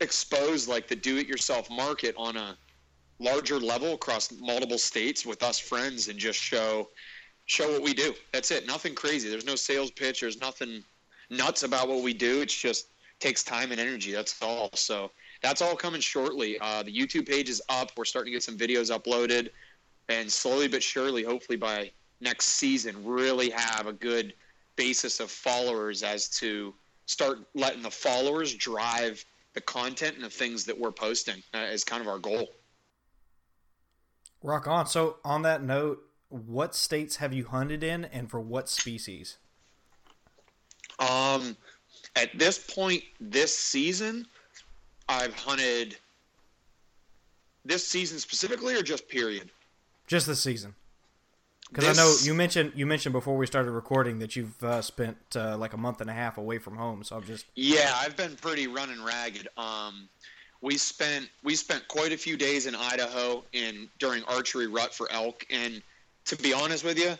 expose 0.00 0.66
like 0.66 0.88
the 0.88 0.96
do-it-yourself 0.96 1.68
market 1.70 2.14
on 2.16 2.38
a 2.38 2.56
larger 3.18 3.60
level 3.60 3.92
across 3.92 4.32
multiple 4.32 4.78
states 4.78 5.26
with 5.26 5.42
us 5.42 5.58
friends 5.58 6.08
and 6.08 6.18
just 6.18 6.38
show 6.38 6.88
show 7.44 7.70
what 7.70 7.82
we 7.82 7.92
do. 7.92 8.14
That's 8.32 8.50
it. 8.50 8.66
Nothing 8.66 8.94
crazy. 8.94 9.28
There's 9.28 9.44
no 9.44 9.54
sales 9.54 9.90
pitch. 9.90 10.22
There's 10.22 10.40
nothing 10.40 10.82
nuts 11.28 11.64
about 11.64 11.86
what 11.86 12.02
we 12.02 12.14
do. 12.14 12.40
It's 12.40 12.58
just 12.58 12.88
takes 13.20 13.44
time 13.44 13.72
and 13.72 13.80
energy. 13.80 14.10
That's 14.10 14.40
all. 14.40 14.70
So 14.72 15.10
that's 15.42 15.60
all 15.60 15.76
coming 15.76 16.00
shortly. 16.00 16.58
Uh, 16.60 16.82
the 16.82 16.98
YouTube 16.98 17.28
page 17.28 17.50
is 17.50 17.60
up. 17.68 17.92
We're 17.94 18.06
starting 18.06 18.32
to 18.32 18.36
get 18.36 18.42
some 18.42 18.56
videos 18.56 18.90
uploaded, 18.90 19.50
and 20.08 20.32
slowly 20.32 20.66
but 20.66 20.82
surely, 20.82 21.22
hopefully 21.22 21.58
by 21.58 21.90
next 22.20 22.46
season, 22.46 23.04
really 23.04 23.50
have 23.50 23.86
a 23.86 23.92
good 23.92 24.34
basis 24.76 25.20
of 25.20 25.30
followers 25.30 26.02
as 26.02 26.28
to 26.28 26.74
start 27.06 27.38
letting 27.54 27.82
the 27.82 27.90
followers 27.90 28.54
drive 28.54 29.24
the 29.54 29.60
content 29.60 30.16
and 30.16 30.24
the 30.24 30.30
things 30.30 30.64
that 30.64 30.78
we're 30.78 30.92
posting 30.92 31.42
uh, 31.54 31.58
is 31.58 31.82
kind 31.82 32.02
of 32.02 32.08
our 32.08 32.18
goal. 32.18 32.48
Rock 34.42 34.66
on. 34.66 34.86
So, 34.86 35.16
on 35.24 35.42
that 35.42 35.62
note, 35.62 36.02
what 36.28 36.74
states 36.74 37.16
have 37.16 37.32
you 37.32 37.46
hunted 37.46 37.82
in, 37.82 38.04
and 38.04 38.30
for 38.30 38.40
what 38.40 38.68
species? 38.68 39.38
Um, 40.98 41.56
at 42.16 42.36
this 42.38 42.58
point, 42.58 43.02
this 43.20 43.56
season, 43.56 44.26
I've 45.08 45.34
hunted 45.34 45.96
this 47.64 47.86
season 47.86 48.18
specifically, 48.18 48.74
or 48.74 48.82
just 48.82 49.08
period? 49.08 49.50
Just 50.06 50.26
this 50.26 50.40
season. 50.40 50.74
Because 51.68 51.98
I 51.98 52.02
know 52.02 52.14
you 52.22 52.32
mentioned 52.32 52.72
you 52.76 52.86
mentioned 52.86 53.12
before 53.12 53.36
we 53.36 53.46
started 53.46 53.72
recording 53.72 54.20
that 54.20 54.36
you've 54.36 54.62
uh, 54.62 54.80
spent 54.82 55.16
uh, 55.34 55.56
like 55.58 55.72
a 55.72 55.76
month 55.76 56.00
and 56.00 56.08
a 56.08 56.12
half 56.12 56.38
away 56.38 56.58
from 56.58 56.76
home. 56.76 57.02
So 57.02 57.16
I'm 57.16 57.24
just 57.24 57.46
yeah, 57.56 57.92
I've 57.96 58.16
been 58.16 58.36
pretty 58.36 58.68
running 58.68 59.02
ragged. 59.02 59.48
Um, 59.56 60.08
we 60.60 60.76
spent 60.76 61.28
we 61.42 61.56
spent 61.56 61.86
quite 61.88 62.12
a 62.12 62.16
few 62.16 62.36
days 62.36 62.66
in 62.66 62.74
Idaho 62.74 63.44
in 63.52 63.88
during 63.98 64.22
archery 64.24 64.68
rut 64.68 64.94
for 64.94 65.10
elk, 65.10 65.44
and 65.50 65.82
to 66.26 66.36
be 66.36 66.52
honest 66.52 66.84
with 66.84 66.98
you, 66.98 67.14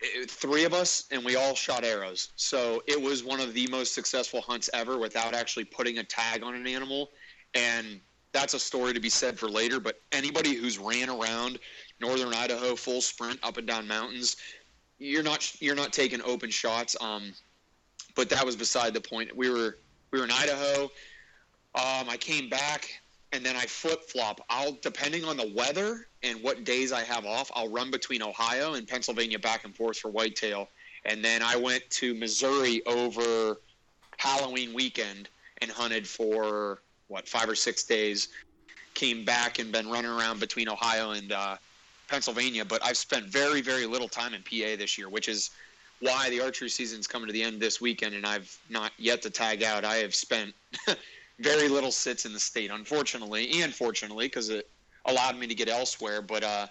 it, 0.00 0.30
three 0.30 0.64
of 0.64 0.74
us 0.74 1.04
and 1.12 1.24
we 1.24 1.36
all 1.36 1.54
shot 1.54 1.84
arrows. 1.84 2.30
So 2.34 2.82
it 2.86 3.00
was 3.00 3.22
one 3.22 3.40
of 3.40 3.54
the 3.54 3.68
most 3.68 3.94
successful 3.94 4.40
hunts 4.40 4.68
ever 4.74 4.98
without 4.98 5.32
actually 5.32 5.64
putting 5.64 5.98
a 5.98 6.04
tag 6.04 6.42
on 6.42 6.56
an 6.56 6.66
animal, 6.66 7.10
and 7.54 8.00
that's 8.32 8.54
a 8.54 8.58
story 8.58 8.92
to 8.94 9.00
be 9.00 9.10
said 9.10 9.38
for 9.38 9.48
later. 9.48 9.78
But 9.78 10.00
anybody 10.10 10.54
who's 10.54 10.76
ran 10.76 11.08
around 11.08 11.60
northern 12.00 12.32
Idaho, 12.34 12.74
full 12.74 13.00
sprint 13.00 13.38
up 13.42 13.56
and 13.56 13.66
down 13.66 13.86
mountains. 13.86 14.36
You're 14.98 15.22
not 15.22 15.60
you're 15.60 15.74
not 15.74 15.92
taking 15.92 16.20
open 16.22 16.50
shots. 16.50 16.96
Um, 17.00 17.32
but 18.14 18.28
that 18.30 18.44
was 18.44 18.56
beside 18.56 18.94
the 18.94 19.00
point. 19.00 19.34
We 19.36 19.50
were 19.50 19.78
we 20.10 20.18
were 20.18 20.24
in 20.24 20.30
Idaho. 20.30 20.84
Um, 21.74 22.08
I 22.08 22.16
came 22.18 22.48
back 22.48 22.88
and 23.32 23.44
then 23.44 23.56
I 23.56 23.66
flip 23.66 24.02
flop. 24.08 24.40
I'll 24.48 24.72
depending 24.72 25.24
on 25.24 25.36
the 25.36 25.52
weather 25.54 26.06
and 26.22 26.42
what 26.42 26.64
days 26.64 26.92
I 26.92 27.02
have 27.02 27.26
off, 27.26 27.50
I'll 27.54 27.68
run 27.68 27.90
between 27.90 28.22
Ohio 28.22 28.74
and 28.74 28.86
Pennsylvania 28.86 29.38
back 29.38 29.64
and 29.64 29.74
forth 29.74 29.98
for 29.98 30.10
whitetail. 30.10 30.68
And 31.04 31.22
then 31.22 31.42
I 31.42 31.56
went 31.56 31.82
to 31.90 32.14
Missouri 32.14 32.82
over 32.86 33.60
Halloween 34.16 34.72
weekend 34.72 35.28
and 35.60 35.70
hunted 35.70 36.06
for 36.06 36.80
what 37.08 37.28
five 37.28 37.48
or 37.48 37.56
six 37.56 37.82
days. 37.84 38.28
Came 38.94 39.24
back 39.24 39.58
and 39.58 39.72
been 39.72 39.88
running 39.88 40.10
around 40.10 40.38
between 40.38 40.68
Ohio 40.68 41.10
and 41.10 41.32
uh, 41.32 41.56
Pennsylvania, 42.14 42.64
but 42.64 42.80
I've 42.84 42.96
spent 42.96 43.26
very, 43.26 43.60
very 43.60 43.86
little 43.86 44.06
time 44.06 44.34
in 44.34 44.42
PA 44.42 44.76
this 44.78 44.96
year, 44.96 45.08
which 45.08 45.28
is 45.28 45.50
why 45.98 46.30
the 46.30 46.40
archery 46.40 46.68
season's 46.68 47.08
coming 47.08 47.26
to 47.26 47.32
the 47.32 47.42
end 47.42 47.60
this 47.60 47.80
weekend, 47.80 48.14
and 48.14 48.24
I've 48.24 48.56
not 48.70 48.92
yet 48.98 49.20
to 49.22 49.30
tag 49.30 49.64
out. 49.64 49.84
I 49.84 49.96
have 49.96 50.14
spent 50.14 50.54
very 51.40 51.68
little 51.68 51.90
sits 51.90 52.24
in 52.24 52.32
the 52.32 52.38
state, 52.38 52.70
unfortunately, 52.70 53.60
and 53.62 53.74
fortunately, 53.74 54.26
because 54.26 54.48
it 54.48 54.70
allowed 55.06 55.36
me 55.36 55.48
to 55.48 55.56
get 55.56 55.68
elsewhere. 55.68 56.22
But 56.22 56.44
uh, 56.44 56.66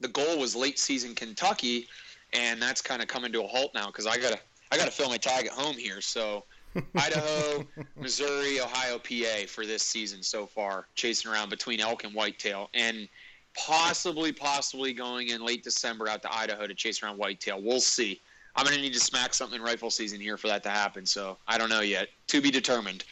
the 0.00 0.08
goal 0.08 0.38
was 0.38 0.54
late 0.54 0.78
season 0.78 1.14
Kentucky, 1.14 1.88
and 2.34 2.60
that's 2.60 2.82
kind 2.82 3.00
of 3.00 3.08
coming 3.08 3.32
to 3.32 3.44
a 3.44 3.46
halt 3.46 3.72
now 3.74 3.86
because 3.86 4.06
I 4.06 4.18
gotta 4.18 4.38
I 4.70 4.76
gotta 4.76 4.90
fill 4.90 5.08
my 5.08 5.16
tag 5.16 5.46
at 5.46 5.52
home 5.52 5.78
here. 5.78 6.02
So 6.02 6.44
Idaho, 6.94 7.66
Missouri, 7.96 8.60
Ohio, 8.60 8.98
PA 8.98 9.46
for 9.46 9.64
this 9.64 9.82
season 9.82 10.22
so 10.22 10.44
far, 10.44 10.88
chasing 10.94 11.30
around 11.30 11.48
between 11.48 11.80
elk 11.80 12.04
and 12.04 12.12
whitetail, 12.12 12.68
and 12.74 13.08
possibly, 13.54 14.32
possibly 14.32 14.92
going 14.92 15.28
in 15.28 15.44
late 15.44 15.62
December 15.62 16.08
out 16.08 16.22
to 16.22 16.34
Idaho 16.34 16.66
to 16.66 16.74
chase 16.74 17.02
around 17.02 17.18
whitetail. 17.18 17.62
We'll 17.62 17.80
see. 17.80 18.20
I'm 18.54 18.64
going 18.64 18.76
to 18.76 18.82
need 18.82 18.92
to 18.92 19.00
smack 19.00 19.34
something 19.34 19.58
in 19.58 19.64
rifle 19.64 19.90
season 19.90 20.20
here 20.20 20.36
for 20.36 20.48
that 20.48 20.62
to 20.64 20.70
happen. 20.70 21.06
So 21.06 21.38
I 21.46 21.58
don't 21.58 21.70
know 21.70 21.80
yet. 21.80 22.08
To 22.28 22.40
be 22.40 22.50
determined. 22.50 23.04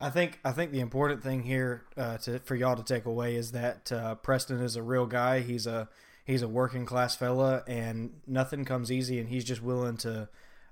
I 0.00 0.10
think 0.10 0.38
I 0.44 0.52
think 0.52 0.70
the 0.70 0.80
important 0.80 1.22
thing 1.22 1.42
here 1.44 1.84
uh, 1.96 2.18
to, 2.18 2.38
for 2.40 2.54
y'all 2.54 2.76
to 2.76 2.84
take 2.84 3.06
away 3.06 3.36
is 3.36 3.52
that 3.52 3.90
uh, 3.90 4.16
Preston 4.16 4.60
is 4.60 4.76
a 4.76 4.82
real 4.82 5.06
guy. 5.06 5.40
He's 5.40 5.66
a 5.66 5.88
he's 6.24 6.42
a 6.42 6.48
working 6.48 6.84
class 6.84 7.16
fella, 7.16 7.62
and 7.66 8.20
nothing 8.26 8.64
comes 8.64 8.92
easy. 8.92 9.18
And 9.18 9.28
he's 9.28 9.44
just 9.44 9.62
willing 9.62 9.96
to, 9.98 10.28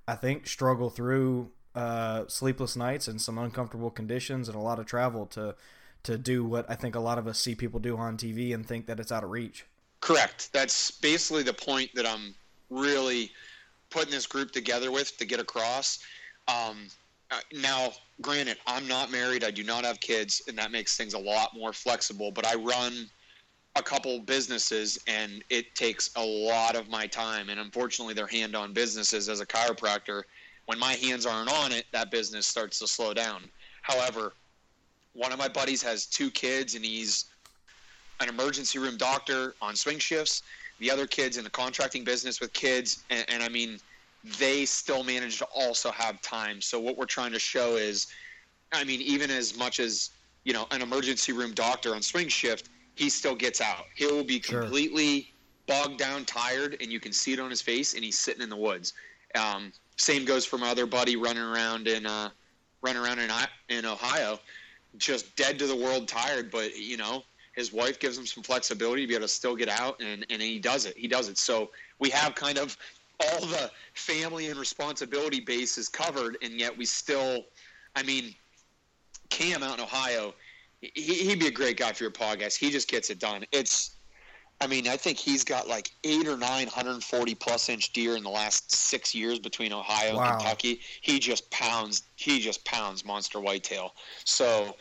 I 0.06 0.16
think, 0.16 0.46
struggle 0.46 0.90
through 0.90 1.50
uh, 1.74 2.24
sleepless 2.26 2.76
nights 2.76 3.08
and 3.08 3.20
some 3.20 3.38
uncomfortable 3.38 3.90
conditions 3.90 4.48
and 4.48 4.56
a 4.56 4.60
lot 4.60 4.78
of 4.78 4.86
travel 4.86 5.26
to 5.26 5.54
to 6.04 6.18
do 6.18 6.44
what 6.44 6.68
I 6.68 6.74
think 6.74 6.94
a 6.94 7.00
lot 7.00 7.18
of 7.18 7.26
us 7.26 7.38
see 7.38 7.54
people 7.54 7.80
do 7.80 7.96
on 7.96 8.16
TV 8.16 8.54
and 8.54 8.66
think 8.66 8.86
that 8.86 8.98
it's 8.98 9.12
out 9.12 9.24
of 9.24 9.30
reach. 9.30 9.66
Correct. 10.00 10.52
That's 10.52 10.90
basically 10.90 11.42
the 11.42 11.52
point 11.52 11.90
that 11.94 12.06
I'm 12.06 12.34
really 12.70 13.30
putting 13.90 14.10
this 14.10 14.26
group 14.26 14.50
together 14.50 14.90
with 14.90 15.16
to 15.18 15.24
get 15.24 15.38
across. 15.38 16.00
Um, 16.48 16.88
uh, 17.30 17.38
now, 17.54 17.92
granted, 18.20 18.58
I'm 18.66 18.88
not 18.88 19.10
married. 19.10 19.44
I 19.44 19.50
do 19.50 19.62
not 19.62 19.84
have 19.84 20.00
kids, 20.00 20.42
and 20.48 20.58
that 20.58 20.72
makes 20.72 20.96
things 20.96 21.14
a 21.14 21.18
lot 21.18 21.50
more 21.56 21.72
flexible. 21.72 22.30
But 22.30 22.46
I 22.46 22.54
run 22.54 23.08
a 23.76 23.82
couple 23.82 24.18
businesses, 24.20 24.98
and 25.06 25.42
it 25.48 25.74
takes 25.74 26.10
a 26.16 26.24
lot 26.24 26.76
of 26.76 26.88
my 26.88 27.06
time. 27.06 27.48
And 27.48 27.60
unfortunately, 27.60 28.12
they're 28.12 28.26
hand-on 28.26 28.72
businesses. 28.72 29.28
As 29.28 29.40
a 29.40 29.46
chiropractor, 29.46 30.22
when 30.66 30.78
my 30.78 30.92
hands 30.94 31.26
aren't 31.26 31.50
on 31.50 31.72
it, 31.72 31.86
that 31.92 32.10
business 32.10 32.46
starts 32.46 32.78
to 32.80 32.86
slow 32.86 33.14
down. 33.14 33.42
However, 33.82 34.34
one 35.14 35.32
of 35.32 35.38
my 35.38 35.48
buddies 35.48 35.82
has 35.82 36.06
two 36.06 36.30
kids, 36.30 36.74
and 36.74 36.84
he's 36.84 37.26
an 38.20 38.28
emergency 38.28 38.78
room 38.78 38.96
doctor 38.96 39.54
on 39.60 39.76
swing 39.76 39.98
shifts. 39.98 40.42
The 40.78 40.90
other 40.90 41.06
kid's 41.06 41.36
in 41.36 41.44
the 41.44 41.50
contracting 41.50 42.04
business 42.04 42.40
with 42.40 42.52
kids, 42.52 43.04
and, 43.10 43.24
and 43.28 43.42
I 43.42 43.48
mean, 43.48 43.78
they 44.38 44.64
still 44.64 45.02
manage 45.02 45.38
to 45.38 45.46
also 45.54 45.90
have 45.90 46.20
time. 46.22 46.60
So 46.60 46.80
what 46.80 46.96
we're 46.96 47.04
trying 47.06 47.32
to 47.32 47.38
show 47.38 47.76
is, 47.76 48.06
I 48.72 48.84
mean, 48.84 49.00
even 49.00 49.30
as 49.30 49.56
much 49.56 49.80
as 49.80 50.10
you 50.44 50.52
know, 50.52 50.66
an 50.70 50.82
emergency 50.82 51.32
room 51.32 51.52
doctor 51.52 51.94
on 51.94 52.02
swing 52.02 52.28
shift, 52.28 52.68
he 52.94 53.08
still 53.08 53.34
gets 53.34 53.60
out. 53.60 53.86
He 53.94 54.06
will 54.06 54.24
be 54.24 54.40
completely 54.40 55.22
sure. 55.22 55.30
bogged 55.66 55.98
down, 55.98 56.24
tired, 56.24 56.76
and 56.80 56.90
you 56.90 57.00
can 57.00 57.12
see 57.12 57.32
it 57.32 57.40
on 57.40 57.50
his 57.50 57.62
face, 57.62 57.94
and 57.94 58.04
he's 58.04 58.18
sitting 58.18 58.42
in 58.42 58.50
the 58.50 58.56
woods. 58.56 58.92
Um, 59.34 59.72
same 59.96 60.24
goes 60.24 60.44
for 60.44 60.58
my 60.58 60.70
other 60.70 60.86
buddy 60.86 61.16
running 61.16 61.42
around 61.42 61.86
in 61.86 62.06
uh, 62.06 62.30
running 62.82 63.02
around 63.02 63.18
in 63.18 63.30
in 63.68 63.86
Ohio 63.86 64.38
just 64.98 65.34
dead 65.36 65.58
to 65.58 65.66
the 65.66 65.76
world 65.76 66.08
tired, 66.08 66.50
but 66.50 66.76
you 66.76 66.96
know, 66.96 67.22
his 67.54 67.72
wife 67.72 67.98
gives 67.98 68.16
him 68.16 68.26
some 68.26 68.42
flexibility 68.42 69.02
to 69.02 69.08
be 69.08 69.14
able 69.14 69.24
to 69.24 69.28
still 69.28 69.56
get 69.56 69.68
out 69.68 70.00
and, 70.00 70.24
and 70.30 70.40
he 70.40 70.58
does 70.58 70.86
it. 70.86 70.96
He 70.96 71.06
does 71.06 71.28
it. 71.28 71.38
So 71.38 71.70
we 71.98 72.08
have 72.10 72.34
kind 72.34 72.58
of 72.58 72.76
all 73.20 73.40
the 73.46 73.70
family 73.94 74.48
and 74.48 74.58
responsibility 74.58 75.40
bases 75.40 75.88
covered 75.88 76.38
and 76.42 76.54
yet 76.54 76.76
we 76.76 76.84
still 76.84 77.44
I 77.94 78.02
mean, 78.02 78.34
Cam 79.28 79.62
out 79.62 79.78
in 79.78 79.84
Ohio, 79.84 80.34
he, 80.80 80.90
he'd 80.90 81.40
be 81.40 81.46
a 81.46 81.52
great 81.52 81.76
guy 81.76 81.92
for 81.92 82.04
your 82.04 82.10
podcast. 82.10 82.56
He 82.56 82.70
just 82.70 82.88
gets 82.88 83.10
it 83.10 83.18
done. 83.18 83.44
It's, 83.52 83.96
I 84.62 84.68
mean, 84.68 84.86
I 84.86 84.96
think 84.96 85.18
he's 85.18 85.42
got 85.42 85.66
like 85.66 85.90
eight 86.04 86.28
or 86.28 86.36
nine 86.36 86.66
140 86.66 87.34
plus 87.34 87.68
inch 87.68 87.92
deer 87.92 88.16
in 88.16 88.22
the 88.22 88.30
last 88.30 88.72
six 88.72 89.12
years 89.12 89.40
between 89.40 89.72
Ohio 89.72 90.16
Wow. 90.16 90.22
and 90.22 90.38
Kentucky. 90.38 90.80
He 91.00 91.18
just 91.18 91.50
pounds, 91.50 92.04
he 92.14 92.38
just 92.38 92.64
pounds 92.64 93.04
monster 93.04 93.40
whitetail. 93.40 93.92
So 94.24 94.76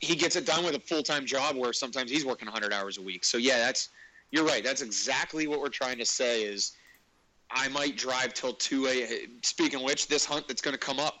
he 0.00 0.16
gets 0.16 0.36
it 0.36 0.46
done 0.46 0.64
with 0.64 0.74
a 0.74 0.80
full 0.80 1.02
time 1.02 1.26
job 1.26 1.54
where 1.54 1.74
sometimes 1.74 2.10
he's 2.10 2.24
working 2.24 2.46
100 2.46 2.72
hours 2.72 2.96
a 2.96 3.02
week. 3.02 3.24
So 3.26 3.36
yeah, 3.36 3.58
that's, 3.58 3.90
you're 4.30 4.44
right. 4.44 4.64
That's 4.64 4.80
exactly 4.80 5.46
what 5.46 5.60
we're 5.60 5.68
trying 5.68 5.98
to 5.98 6.06
say 6.06 6.42
is 6.42 6.72
I 7.50 7.68
might 7.68 7.98
drive 7.98 8.32
till 8.32 8.54
2 8.54 8.86
a. 8.86 9.26
Speaking 9.42 9.80
of 9.80 9.84
which, 9.84 10.08
this 10.08 10.24
hunt 10.24 10.48
that's 10.48 10.62
going 10.62 10.72
to 10.72 10.80
come 10.80 10.98
up, 10.98 11.16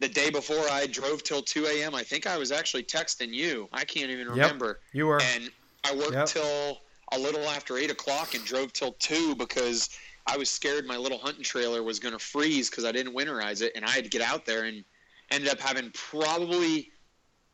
the 0.00 0.08
day 0.08 0.28
before 0.28 0.68
I 0.72 0.88
drove 0.88 1.22
till 1.22 1.40
2 1.40 1.66
a.m., 1.66 1.94
I 1.94 2.02
think 2.02 2.26
I 2.26 2.36
was 2.36 2.50
actually 2.50 2.82
texting 2.82 3.32
you. 3.32 3.68
I 3.72 3.84
can't 3.84 4.10
even 4.10 4.26
remember. 4.28 4.80
You 4.92 5.06
were. 5.06 5.22
And 5.22 5.52
I 5.84 5.94
worked 5.94 6.14
Yep. 6.14 6.26
till 6.26 6.78
a 7.14 7.18
little 7.18 7.48
after 7.48 7.78
8 7.78 7.90
o'clock 7.90 8.34
and 8.34 8.44
drove 8.44 8.72
till 8.72 8.92
2 8.92 9.34
because 9.36 9.90
I 10.26 10.36
was 10.36 10.48
scared 10.48 10.86
my 10.86 10.96
little 10.96 11.18
hunting 11.18 11.44
trailer 11.44 11.82
was 11.82 11.98
going 11.98 12.12
to 12.12 12.18
freeze 12.18 12.70
because 12.70 12.84
I 12.84 12.92
didn't 12.92 13.14
winterize 13.14 13.62
it. 13.62 13.72
And 13.74 13.84
I 13.84 13.90
had 13.90 14.04
to 14.04 14.10
get 14.10 14.22
out 14.22 14.46
there 14.46 14.64
and 14.64 14.84
ended 15.30 15.50
up 15.50 15.60
having 15.60 15.90
probably 15.92 16.90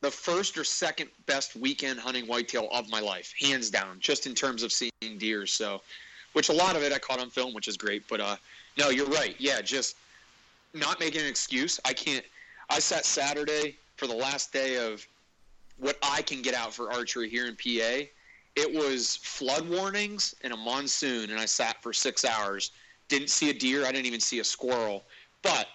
the 0.01 0.11
first 0.11 0.57
or 0.57 0.65
second 0.65 1.11
best 1.27 1.57
weekend 1.57 2.01
hunting 2.01 2.27
whitetail 2.27 2.69
of 2.73 2.89
my 2.89 3.01
life, 3.01 3.35
hands 3.39 3.71
down, 3.71 3.99
just 4.01 4.27
in 4.27 4.35
terms 4.35 4.63
of 4.63 4.73
seeing 4.73 5.19
deer. 5.19 5.47
So, 5.47 5.83
which 6.33 6.49
a 6.49 6.53
lot 6.53 6.77
of 6.77 6.83
it 6.83 6.93
I 6.93 6.99
caught 6.99 7.21
on 7.21 7.29
film, 7.29 7.53
which 7.55 7.69
is 7.69 7.77
great. 7.77 8.05
But 8.09 8.21
uh, 8.21 8.37
no, 8.79 8.89
you're 8.89 9.07
right. 9.07 9.35
Yeah, 9.39 9.61
just 9.61 9.97
not 10.73 11.01
making 11.01 11.21
an 11.21 11.27
excuse. 11.27 11.81
I 11.85 11.93
can't. 11.93 12.25
I 12.71 12.79
sat 12.79 13.05
Saturday 13.05 13.77
for 13.97 14.07
the 14.07 14.15
last 14.15 14.53
day 14.53 14.77
of 14.77 15.07
what 15.79 15.99
I 16.03 16.23
can 16.23 16.41
get 16.41 16.55
out 16.55 16.73
for 16.73 16.93
archery 16.93 17.29
here 17.29 17.47
in 17.47 17.57
PA. 17.57 18.07
It 18.57 18.73
was 18.73 19.17
flood 19.17 19.69
warnings 19.69 20.35
and 20.43 20.53
a 20.53 20.57
monsoon, 20.57 21.31
and 21.31 21.39
I 21.39 21.47
sat 21.47 21.83
for 21.83 21.93
six 21.93 22.25
hours. 22.25 22.73
Didn't 23.09 23.31
see 23.31 23.51
a 23.51 23.55
deer. 23.55 23.87
I 23.87 23.93
didn't 23.93 24.07
even 24.07 24.21
see 24.21 24.41
a 24.41 24.45
squirrel. 24.45 25.05
But 25.43 25.69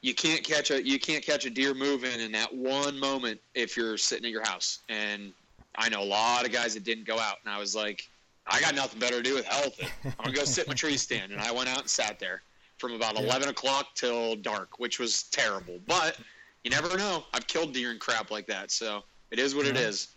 you 0.00 0.14
can't 0.14 0.42
catch 0.42 0.70
a 0.70 0.86
you 0.86 0.98
can't 0.98 1.24
catch 1.24 1.46
a 1.46 1.50
deer 1.50 1.74
moving 1.74 2.20
in 2.20 2.32
that 2.32 2.54
one 2.54 2.98
moment 2.98 3.40
if 3.54 3.76
you're 3.76 3.96
sitting 3.96 4.24
at 4.24 4.30
your 4.30 4.44
house. 4.44 4.80
And 4.88 5.32
I 5.76 5.88
know 5.88 6.02
a 6.02 6.04
lot 6.04 6.46
of 6.46 6.52
guys 6.52 6.74
that 6.74 6.84
didn't 6.84 7.06
go 7.06 7.18
out, 7.18 7.36
and 7.44 7.52
I 7.52 7.58
was 7.58 7.74
like, 7.74 8.08
I 8.46 8.60
got 8.60 8.74
nothing 8.74 8.98
better 8.98 9.16
to 9.16 9.22
do 9.22 9.34
with 9.34 9.44
health. 9.44 9.78
I'm 10.04 10.12
gonna 10.24 10.36
go 10.36 10.44
sit 10.44 10.64
in 10.64 10.70
my 10.70 10.74
tree 10.74 10.96
stand, 10.96 11.32
and 11.32 11.40
I 11.40 11.50
went 11.50 11.68
out 11.68 11.80
and 11.80 11.90
sat 11.90 12.18
there 12.18 12.42
from 12.78 12.92
about 12.92 13.18
11 13.18 13.48
o'clock 13.48 13.94
till 13.94 14.36
dark, 14.36 14.78
which 14.78 14.98
was 14.98 15.24
terrible. 15.24 15.78
But 15.86 16.18
you 16.64 16.70
never 16.70 16.96
know. 16.96 17.24
I've 17.32 17.46
killed 17.46 17.72
deer 17.72 17.90
and 17.90 18.00
crap 18.00 18.30
like 18.30 18.46
that, 18.46 18.70
so 18.70 19.02
it 19.30 19.38
is 19.38 19.54
what 19.54 19.66
it 19.66 19.76
is. 19.76 20.08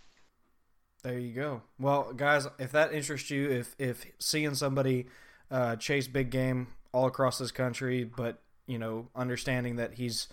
There 1.03 1.17
you 1.17 1.33
go. 1.33 1.61
Well, 1.79 2.11
guys, 2.13 2.47
if 2.57 2.71
that 2.73 2.93
interests 2.93 3.29
you, 3.29 3.49
if 3.49 3.75
if 3.79 4.05
seeing 4.19 4.55
somebody 4.55 5.07
uh, 5.49 5.77
chase 5.77 6.07
big 6.07 6.29
game 6.29 6.67
all 6.91 7.07
across 7.07 7.37
this 7.37 7.51
country, 7.51 8.03
but 8.03 8.41
you 8.67 8.77
know, 8.77 9.07
understanding 9.15 9.77
that 9.77 9.93
he's 9.93 10.27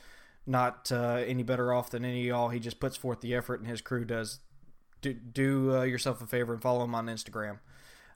not 0.46 0.90
uh, 0.92 1.22
any 1.26 1.42
better 1.42 1.72
off 1.72 1.90
than 1.90 2.04
any 2.04 2.20
of 2.22 2.26
y'all, 2.26 2.48
he 2.48 2.58
just 2.58 2.80
puts 2.80 2.96
forth 2.96 3.20
the 3.20 3.34
effort, 3.34 3.60
and 3.60 3.68
his 3.68 3.80
crew 3.80 4.04
does. 4.04 4.40
Do 5.02 5.14
do 5.14 5.76
uh, 5.76 5.82
yourself 5.82 6.20
a 6.20 6.26
favor 6.26 6.52
and 6.52 6.62
follow 6.62 6.84
him 6.84 6.94
on 6.94 7.06
Instagram. 7.06 7.58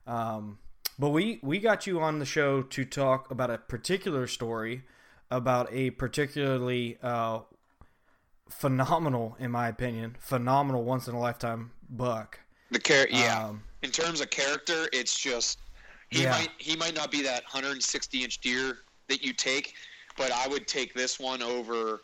Um, 0.06 0.58
but 0.98 1.10
we 1.10 1.38
we 1.42 1.60
got 1.60 1.86
you 1.86 2.00
on 2.00 2.18
the 2.18 2.26
show 2.26 2.62
to 2.62 2.84
talk 2.84 3.30
about 3.30 3.50
a 3.50 3.58
particular 3.58 4.26
story 4.26 4.82
about 5.30 5.72
a 5.72 5.90
particularly 5.90 6.98
uh, 7.02 7.40
phenomenal, 8.50 9.36
in 9.38 9.50
my 9.50 9.68
opinion, 9.68 10.16
phenomenal 10.20 10.84
once 10.84 11.08
in 11.08 11.14
a 11.14 11.18
lifetime 11.18 11.70
buck. 11.90 12.38
The 12.70 12.78
char- 12.78 13.08
yeah. 13.10 13.46
Um, 13.46 13.62
in 13.82 13.90
terms 13.90 14.20
of 14.20 14.30
character, 14.30 14.88
it's 14.92 15.18
just 15.18 15.58
he 16.10 16.22
Yeah. 16.22 16.30
might 16.30 16.50
he 16.58 16.76
might 16.76 16.94
not 16.94 17.10
be 17.10 17.22
that 17.22 17.42
160 17.44 18.22
inch 18.24 18.38
deer 18.40 18.78
that 19.08 19.22
you 19.22 19.32
take, 19.32 19.74
but 20.16 20.30
I 20.32 20.46
would 20.48 20.66
take 20.66 20.94
this 20.94 21.18
one 21.18 21.42
over 21.42 22.02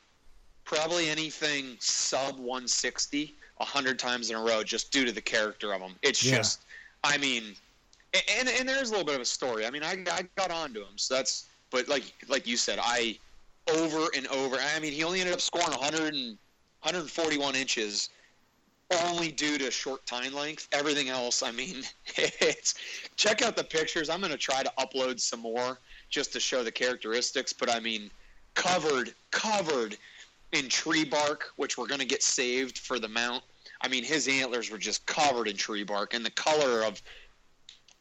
probably 0.64 1.08
anything 1.08 1.76
sub 1.80 2.38
160 2.38 3.34
a 3.60 3.64
hundred 3.64 3.98
times 3.98 4.30
in 4.30 4.36
a 4.36 4.40
row 4.42 4.62
just 4.62 4.90
due 4.90 5.04
to 5.04 5.12
the 5.12 5.20
character 5.20 5.72
of 5.72 5.80
him. 5.80 5.94
It's 6.02 6.22
Yeah. 6.24 6.36
just, 6.38 6.60
I 7.04 7.16
mean, 7.18 7.54
and 8.38 8.48
and 8.48 8.68
there's 8.68 8.88
a 8.88 8.92
little 8.92 9.06
bit 9.06 9.14
of 9.16 9.20
a 9.20 9.24
story. 9.26 9.66
I 9.66 9.70
mean, 9.70 9.82
I 9.82 10.02
I 10.10 10.22
got 10.36 10.50
onto 10.50 10.80
him, 10.80 10.96
so 10.96 11.14
that's 11.14 11.46
but 11.70 11.86
like 11.88 12.04
like 12.28 12.46
you 12.46 12.56
said, 12.56 12.78
I 12.82 13.18
over 13.68 14.08
and 14.16 14.26
over. 14.28 14.56
I 14.56 14.78
mean, 14.78 14.92
he 14.92 15.02
only 15.04 15.20
ended 15.20 15.34
up 15.34 15.40
scoring 15.40 15.70
100 15.70 16.14
and 16.14 16.38
141 16.86 17.56
inches 17.56 18.10
only 19.02 19.32
due 19.32 19.58
to 19.58 19.72
short 19.72 20.06
tine 20.06 20.32
length. 20.32 20.68
Everything 20.70 21.08
else, 21.08 21.42
I 21.42 21.50
mean, 21.50 21.82
it's 22.16 22.74
check 23.16 23.42
out 23.42 23.56
the 23.56 23.64
pictures. 23.64 24.08
I'm 24.08 24.20
going 24.20 24.30
to 24.30 24.38
try 24.38 24.62
to 24.62 24.72
upload 24.78 25.18
some 25.18 25.40
more 25.40 25.80
just 26.10 26.32
to 26.34 26.38
show 26.38 26.62
the 26.62 26.70
characteristics, 26.70 27.52
but 27.52 27.68
I 27.68 27.80
mean, 27.80 28.08
covered, 28.54 29.12
covered 29.32 29.96
in 30.52 30.68
tree 30.68 31.04
bark, 31.04 31.46
which 31.56 31.76
we're 31.76 31.88
going 31.88 31.98
to 31.98 32.06
get 32.06 32.22
saved 32.22 32.78
for 32.78 33.00
the 33.00 33.08
mount. 33.08 33.42
I 33.80 33.88
mean, 33.88 34.04
his 34.04 34.28
antlers 34.28 34.70
were 34.70 34.78
just 34.78 35.04
covered 35.06 35.48
in 35.48 35.56
tree 35.56 35.82
bark, 35.82 36.14
and 36.14 36.24
the 36.24 36.30
color 36.30 36.84
of 36.84 37.02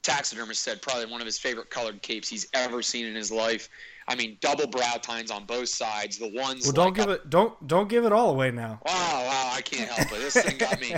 taxidermist 0.03 0.61
said 0.61 0.79
probably 0.83 1.07
one 1.07 1.21
of 1.21 1.25
his 1.25 1.39
favorite 1.39 1.71
colored 1.71 2.03
capes 2.03 2.29
he's 2.29 2.47
ever 2.53 2.83
seen 2.83 3.07
in 3.07 3.15
his 3.15 3.31
life. 3.31 3.67
I 4.07 4.15
mean, 4.15 4.37
double 4.39 4.67
brow 4.67 4.93
tines 5.01 5.31
on 5.31 5.45
both 5.45 5.69
sides. 5.69 6.17
The 6.17 6.27
ones 6.27 6.65
well, 6.65 6.73
don't 6.73 6.85
like 6.87 6.93
give 6.95 7.09
up- 7.09 7.25
it 7.25 7.29
don't 7.29 7.67
don't 7.67 7.89
give 7.89 8.05
it 8.05 8.11
all 8.11 8.29
away 8.29 8.51
now. 8.51 8.79
Wow, 8.85 8.91
wow, 8.93 9.51
I 9.53 9.61
can't 9.61 9.89
help 9.89 10.11
it. 10.11 10.19
This 10.19 10.35
thing 10.35 10.57
got 10.57 10.79
me. 10.79 10.95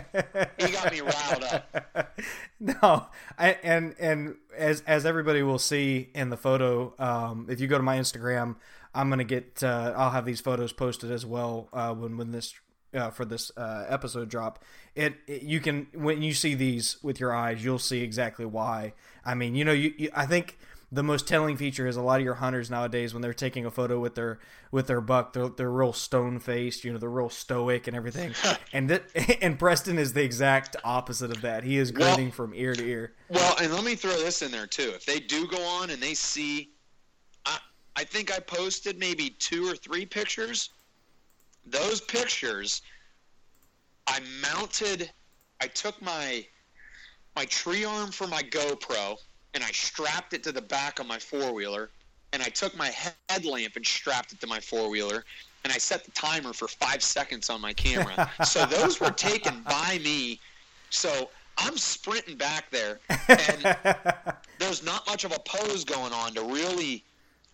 He 0.60 0.72
got 0.72 0.92
me 0.92 1.02
riled 1.02 1.44
up. 1.44 2.20
no, 2.60 3.08
I, 3.38 3.58
and 3.64 3.96
and 4.00 4.36
as 4.56 4.82
as 4.82 5.06
everybody 5.06 5.42
will 5.42 5.60
see 5.60 6.10
in 6.14 6.30
the 6.30 6.38
photo, 6.38 6.94
um, 7.00 7.48
if 7.50 7.62
you 7.62 7.68
go 7.68 7.78
to 7.78 7.84
my 7.84 7.98
Instagram, 7.98 8.56
I'm 8.94 9.10
gonna 9.10 9.24
get 9.24 9.64
uh, 9.64 9.94
I'll 9.96 10.12
have 10.12 10.26
these 10.26 10.42
photos 10.42 10.74
posted 10.74 11.10
as 11.12 11.26
well 11.26 11.70
uh, 11.72 11.94
when 11.94 12.18
when 12.18 12.32
this 12.32 12.56
uh, 12.94 13.10
for 13.10 13.26
this 13.26 13.52
uh, 13.58 13.86
episode 13.88 14.30
drop. 14.30 14.64
It, 14.96 15.16
it 15.28 15.44
you 15.44 15.60
can 15.60 15.88
when 15.94 16.22
you 16.22 16.34
see 16.34 16.56
these 16.56 16.98
with 17.02 17.20
your 17.20 17.34
eyes, 17.34 17.64
you'll 17.64 17.80
see 17.80 18.02
exactly 18.02 18.46
why. 18.46 18.94
I 19.24 19.36
mean, 19.36 19.56
you 19.56 19.64
know, 19.64 19.74
you, 19.74 19.94
you 19.98 20.10
I 20.16 20.26
think 20.26 20.58
the 20.92 21.04
most 21.04 21.28
telling 21.28 21.58
feature 21.58 21.86
is 21.86 21.98
a 21.98 22.02
lot 22.02 22.20
of 22.20 22.24
your 22.24 22.36
hunters 22.36 22.70
nowadays 22.70 23.14
when 23.14 23.22
they're 23.22 23.34
taking 23.34 23.66
a 23.66 23.72
photo 23.72 24.00
with 24.00 24.16
their 24.16 24.40
with 24.72 24.88
their 24.88 25.02
buck, 25.02 25.34
they're 25.34 25.50
they're 25.50 25.72
real 25.72 25.92
stone 25.92 26.40
faced, 26.40 26.84
you 26.86 26.94
know, 26.94 26.98
they're 26.98 27.10
real 27.10 27.30
stoic 27.30 27.88
and 27.88 27.96
everything. 27.96 28.34
and 28.74 28.90
that 28.90 29.04
and 29.42 29.60
Preston 29.60 30.00
is 30.00 30.14
the 30.14 30.24
exact 30.24 30.78
opposite 30.84 31.32
of 31.32 31.42
that. 31.42 31.64
He 31.64 31.78
is 31.78 31.92
Well- 31.92 32.16
grinning 32.16 32.32
from 32.32 32.54
ear 32.54 32.74
to 32.74 32.86
ear. 32.86 33.14
Well, 33.30 33.56
and 33.62 33.74
let 33.74 33.84
me 33.84 33.96
throw 33.96 34.16
this 34.18 34.42
in 34.42 34.52
there 34.52 34.68
too. 34.68 34.92
If 34.96 35.06
they 35.06 35.20
do 35.20 35.48
go 35.48 35.62
on 35.62 35.90
and 35.90 36.02
they 36.02 36.14
see, 36.14 36.72
I, 37.46 37.60
I 37.98 38.04
think 38.06 38.32
I 38.34 38.40
posted 38.40 38.98
maybe 38.98 39.32
two 39.32 39.68
or 39.70 39.76
three 39.76 40.06
pictures. 40.06 40.70
Those 41.66 42.00
pictures, 42.00 42.82
I 44.08 44.22
mounted. 44.42 45.12
I 45.60 45.68
took 45.68 46.02
my 46.02 46.46
my 47.36 47.44
tree 47.46 47.84
arm 47.84 48.12
for 48.12 48.26
my 48.28 48.42
GoPro 48.42 49.18
and 49.58 49.68
I 49.70 49.76
strapped 49.76 50.44
it 50.44 50.54
to 50.56 50.66
the 50.66 50.74
back 50.74 51.10
of 51.10 51.20
my 51.20 51.32
four 51.32 51.66
wheeler, 51.72 52.06
and 52.48 52.56
I 52.58 52.68
took 52.68 52.92
my 52.92 53.08
headlamp 53.24 53.76
and 53.78 53.86
strapped 53.86 54.34
it 54.34 54.42
to 54.42 54.48
my 54.48 54.60
four 54.60 54.90
wheeler, 54.92 55.26
and 55.48 55.56
I 55.58 55.64
set 55.80 56.06
the 56.06 56.12
timer 56.12 56.42
for 56.44 56.60
five 56.70 57.04
seconds 57.04 57.50
on 57.50 57.62
my 57.62 57.74
camera. 57.74 58.20
so 58.42 58.66
those 58.66 59.02
were 59.02 59.12
taken 59.12 59.64
by 59.64 60.00
me. 60.04 60.42
So 60.90 61.32
I'm 61.58 61.78
sprinting 61.78 62.38
back 62.38 62.72
there, 62.72 63.02
and 63.38 63.70
there's 64.60 64.84
not 64.84 65.08
much 65.08 65.24
of 65.26 65.32
a 65.34 65.40
pose 65.40 65.84
going 65.86 66.14
on 66.14 66.34
to 66.36 66.44
really 66.44 67.06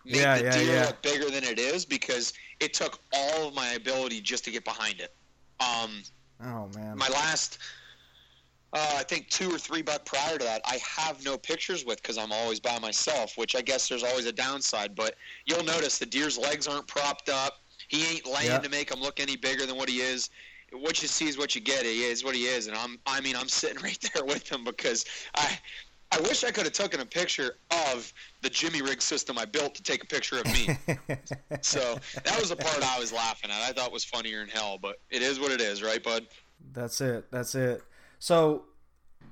make 0.04 0.32
Yeah, 0.32 0.34
the 0.34 0.42
yeah, 0.42 0.60
deer 0.60 0.78
yeah. 0.78 0.80
look 0.80 1.02
bigger 1.02 1.30
than 1.30 1.44
it 1.44 1.58
is 1.58 1.84
because 1.84 2.32
it 2.60 2.74
took 2.74 2.98
all 3.12 3.48
of 3.48 3.54
my 3.54 3.72
ability 3.72 4.20
just 4.20 4.44
to 4.44 4.50
get 4.50 4.64
behind 4.64 5.00
it. 5.00 5.10
Um, 5.60 6.02
Oh 6.40 6.68
man. 6.68 6.98
my 6.98 7.08
last, 7.08 7.58
uh, 8.74 8.96
I 8.98 9.04
think 9.04 9.28
two 9.28 9.50
or 9.54 9.58
three 9.58 9.82
buck 9.82 10.04
prior 10.04 10.36
to 10.36 10.44
that, 10.44 10.60
I 10.64 10.78
have 10.96 11.24
no 11.24 11.38
pictures 11.38 11.84
with 11.84 12.02
because 12.02 12.18
I'm 12.18 12.32
always 12.32 12.58
by 12.58 12.78
myself, 12.80 13.38
which 13.38 13.54
I 13.54 13.62
guess 13.62 13.88
there's 13.88 14.02
always 14.02 14.26
a 14.26 14.32
downside. 14.32 14.94
But 14.96 15.14
you'll 15.46 15.64
notice 15.64 15.98
the 15.98 16.06
deer's 16.06 16.36
legs 16.36 16.66
aren't 16.66 16.88
propped 16.88 17.28
up. 17.28 17.60
He 17.88 18.04
ain't 18.12 18.26
laying 18.26 18.50
Yeah. 18.50 18.58
to 18.58 18.68
make 18.68 18.90
him 18.90 19.00
look 19.00 19.20
any 19.20 19.36
bigger 19.36 19.64
than 19.64 19.76
what 19.76 19.88
he 19.88 20.00
is. 20.00 20.30
What 20.72 21.00
you 21.02 21.06
see 21.08 21.28
is 21.28 21.38
what 21.38 21.54
you 21.54 21.60
get. 21.60 21.84
He 21.84 22.02
is 22.04 22.24
what 22.24 22.34
he 22.34 22.46
is, 22.46 22.66
and 22.66 22.76
I'm. 22.76 22.98
I 23.06 23.20
mean, 23.20 23.36
I'm 23.36 23.48
sitting 23.60 23.80
right 23.82 23.98
there 24.12 24.24
with 24.24 24.50
him 24.50 24.64
because 24.64 25.04
I. 25.36 25.58
I 26.12 26.20
wish 26.20 26.44
I 26.44 26.52
could 26.52 26.62
have 26.62 26.72
taken 26.72 27.00
a 27.00 27.04
picture 27.06 27.56
of 27.90 28.12
the 28.40 28.48
Jimmy 28.48 28.82
rig 28.82 29.02
system 29.02 29.36
I 29.36 29.46
built 29.46 29.74
to 29.74 29.82
take 29.82 30.04
a 30.04 30.06
picture 30.06 30.38
of 30.38 30.44
me. 30.44 30.68
so 31.60 31.98
that 32.24 32.38
was 32.38 32.50
the 32.50 32.56
part 32.56 32.84
I 32.84 33.00
was 33.00 33.12
laughing 33.12 33.50
at. 33.50 33.60
I 33.68 33.72
thought 33.72 33.90
was 33.90 34.04
funnier 34.04 34.40
in 34.40 34.48
hell, 34.48 34.78
but 34.80 35.00
it 35.10 35.22
is 35.22 35.40
what 35.40 35.50
it 35.50 35.60
is, 35.60 35.82
right, 35.82 36.00
bud? 36.00 36.28
That's 36.72 37.00
it. 37.00 37.24
That's 37.32 37.56
it. 37.56 37.82
So 38.24 38.62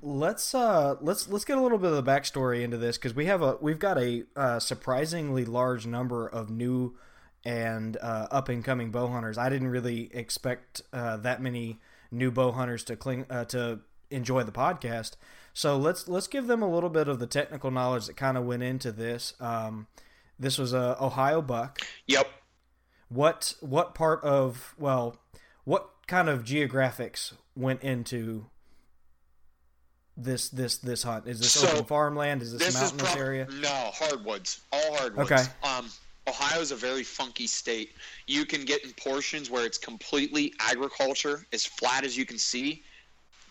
let's 0.03 0.53
uh 0.53 0.97
let's 1.01 1.27
let's 1.27 1.45
get 1.45 1.57
a 1.57 1.61
little 1.61 1.79
bit 1.79 1.91
of 1.91 2.05
the 2.05 2.11
backstory 2.11 2.61
into 2.61 2.77
this 2.77 2.95
because 2.95 3.15
we 3.15 3.25
have 3.25 3.41
a 3.41 3.57
we've 3.59 3.79
got 3.79 3.97
a 3.97 4.25
uh, 4.35 4.59
surprisingly 4.59 5.45
large 5.45 5.87
number 5.87 6.27
of 6.27 6.51
new 6.51 6.95
and 7.43 7.97
uh, 7.97 8.27
up 8.29 8.49
and 8.49 8.63
coming 8.63 8.91
bow 8.91 9.07
hunters. 9.07 9.35
I 9.35 9.49
didn't 9.49 9.69
really 9.69 10.11
expect 10.13 10.83
uh, 10.93 11.17
that 11.17 11.41
many 11.41 11.79
new 12.11 12.29
bow 12.29 12.51
hunters 12.51 12.83
to 12.83 12.95
cling 12.95 13.25
uh, 13.31 13.45
to 13.45 13.79
enjoy 14.11 14.43
the 14.43 14.51
podcast. 14.51 15.13
So 15.55 15.75
let's 15.75 16.07
let's 16.07 16.27
give 16.27 16.45
them 16.45 16.61
a 16.61 16.69
little 16.69 16.91
bit 16.91 17.07
of 17.07 17.17
the 17.17 17.25
technical 17.25 17.71
knowledge 17.71 18.05
that 18.05 18.15
kind 18.15 18.37
of 18.37 18.45
went 18.45 18.61
into 18.61 18.91
this. 18.91 19.33
Um, 19.39 19.87
this 20.37 20.59
was 20.59 20.71
a 20.71 21.03
Ohio 21.03 21.41
buck. 21.41 21.79
Yep. 22.05 22.27
What 23.09 23.55
what 23.59 23.95
part 23.95 24.23
of 24.23 24.75
well, 24.77 25.17
what 25.63 25.89
kind 26.05 26.29
of 26.29 26.43
geographics 26.43 27.33
went 27.55 27.81
into 27.81 28.51
this 30.17 30.49
this 30.49 30.77
this 30.77 31.03
hunt? 31.03 31.27
Is 31.27 31.39
this 31.39 31.51
So, 31.51 31.67
open 31.71 31.85
farmland? 31.85 32.41
Is 32.41 32.51
this, 32.53 32.59
This 32.59 32.75
is 32.75 32.81
mountainous 32.81 33.11
prob- 33.11 33.17
area? 33.17 33.47
No, 33.61 33.91
hardwoods. 33.93 34.61
All 34.71 34.95
hardwoods. 34.97 35.31
Okay. 35.31 35.43
Um, 35.63 35.89
Ohio 36.27 36.61
is 36.61 36.71
a 36.71 36.75
very 36.75 37.03
funky 37.03 37.47
state. 37.47 37.91
You 38.27 38.45
can 38.45 38.63
get 38.63 38.83
in 38.85 38.93
portions 38.93 39.49
where 39.49 39.65
it's 39.65 39.77
completely 39.77 40.53
agriculture, 40.59 41.45
as 41.51 41.65
flat 41.65 42.05
as 42.05 42.15
you 42.17 42.25
can 42.25 42.37
see. 42.37 42.83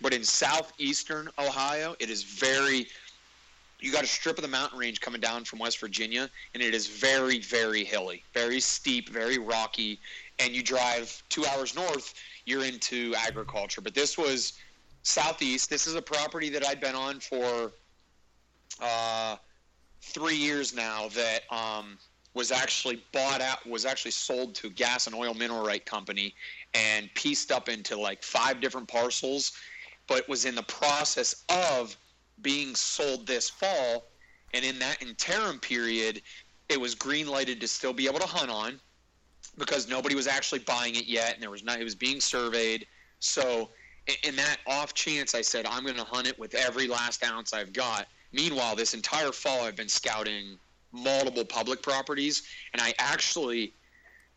But 0.00 0.14
in 0.14 0.24
southeastern 0.24 1.28
Ohio, 1.38 1.94
it 1.98 2.10
is 2.10 2.22
very. 2.22 2.86
You 3.80 3.90
got 3.90 4.04
a 4.04 4.06
strip 4.06 4.38
of 4.38 4.42
the 4.42 4.48
mountain 4.48 4.78
range 4.78 5.00
coming 5.00 5.20
down 5.20 5.44
from 5.44 5.58
West 5.58 5.80
Virginia, 5.80 6.30
and 6.54 6.62
it 6.62 6.72
is 6.72 6.86
very, 6.86 7.40
very 7.40 7.82
hilly, 7.82 8.22
very 8.32 8.60
steep, 8.60 9.08
very 9.08 9.38
rocky. 9.38 9.98
And 10.38 10.54
you 10.54 10.62
drive 10.62 11.20
two 11.28 11.44
hours 11.46 11.74
north, 11.74 12.14
you're 12.46 12.64
into 12.64 13.12
agriculture. 13.16 13.80
But 13.80 13.92
this 13.94 14.16
was 14.16 14.52
southeast. 15.02 15.68
This 15.68 15.86
is 15.86 15.94
a 15.94 16.02
property 16.02 16.48
that 16.50 16.66
I'd 16.66 16.80
been 16.80 16.94
on 16.94 17.20
for 17.20 17.72
uh, 18.80 19.36
three 20.00 20.36
years 20.36 20.74
now 20.74 21.08
that 21.08 21.40
um, 21.52 21.98
was 22.34 22.50
actually 22.50 23.02
bought 23.12 23.40
out, 23.40 23.66
was 23.68 23.84
actually 23.84 24.12
sold 24.12 24.54
to 24.56 24.70
gas 24.70 25.06
and 25.06 25.14
oil 25.14 25.34
mineral 25.34 25.64
right 25.64 25.84
company 25.84 26.34
and 26.74 27.12
pieced 27.14 27.52
up 27.52 27.68
into 27.68 27.98
like 27.98 28.22
five 28.22 28.60
different 28.60 28.88
parcels, 28.88 29.52
but 30.06 30.28
was 30.28 30.44
in 30.44 30.54
the 30.54 30.62
process 30.62 31.44
of 31.48 31.96
being 32.40 32.74
sold 32.74 33.26
this 33.26 33.50
fall. 33.50 34.06
And 34.54 34.64
in 34.64 34.78
that 34.80 35.02
interim 35.02 35.58
period, 35.58 36.22
it 36.68 36.80
was 36.80 36.94
green 36.94 37.26
lighted 37.26 37.60
to 37.60 37.68
still 37.68 37.92
be 37.92 38.06
able 38.06 38.18
to 38.18 38.26
hunt 38.26 38.50
on 38.50 38.80
because 39.58 39.88
nobody 39.88 40.14
was 40.14 40.26
actually 40.26 40.60
buying 40.60 40.94
it 40.94 41.06
yet, 41.06 41.34
and 41.34 41.42
there 41.42 41.50
was 41.50 41.64
not. 41.64 41.80
It 41.80 41.84
was 41.84 41.94
being 41.94 42.20
surveyed. 42.20 42.86
So, 43.20 43.70
in, 44.24 44.36
that 44.36 44.58
off 44.66 44.94
chance, 44.94 45.34
I 45.34 45.42
said 45.42 45.66
I'm 45.66 45.84
going 45.84 45.96
to 45.96 46.04
hunt 46.04 46.26
it 46.26 46.38
with 46.38 46.54
every 46.54 46.88
last 46.88 47.24
ounce 47.24 47.52
I've 47.52 47.72
got. 47.72 48.06
Meanwhile, 48.32 48.76
this 48.76 48.94
entire 48.94 49.32
fall, 49.32 49.62
I've 49.62 49.76
been 49.76 49.88
scouting 49.88 50.58
multiple 50.92 51.44
public 51.44 51.82
properties, 51.82 52.42
and 52.72 52.82
I 52.82 52.94
actually 52.98 53.74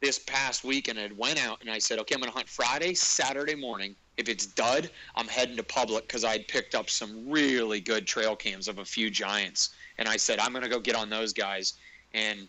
this 0.01 0.19
past 0.19 0.63
weekend 0.63 0.99
had 0.99 1.17
went 1.17 1.43
out 1.43 1.60
and 1.62 1.69
I 1.69 1.80
said, 1.80 1.99
okay, 1.99 2.13
I'm 2.13 2.21
going 2.21 2.32
to 2.32 2.36
hunt 2.36 2.49
Friday, 2.49 2.93
Saturday 2.93 3.56
morning. 3.56 3.95
If 4.17 4.30
it's 4.30 4.45
dud, 4.45 4.91
I'm 5.15 5.28
heading 5.28 5.58
to 5.58 5.63
public 5.63 6.08
because 6.08 6.23
I'd 6.23 6.47
picked 6.47 6.75
up 6.75 6.89
some 6.89 7.30
really 7.30 7.80
good 7.80 8.06
trail 8.06 8.36
cams 8.36 8.67
of 8.67 8.80
a 8.80 8.86
few 8.86 9.10
giants, 9.10 9.71
and 9.97 10.08
I 10.08 10.17
said 10.17 10.39
I'm 10.39 10.51
going 10.51 10.63
to 10.63 10.69
go 10.69 10.80
get 10.80 10.95
on 10.95 11.10
those 11.10 11.34
guys. 11.34 11.73
And 12.13 12.47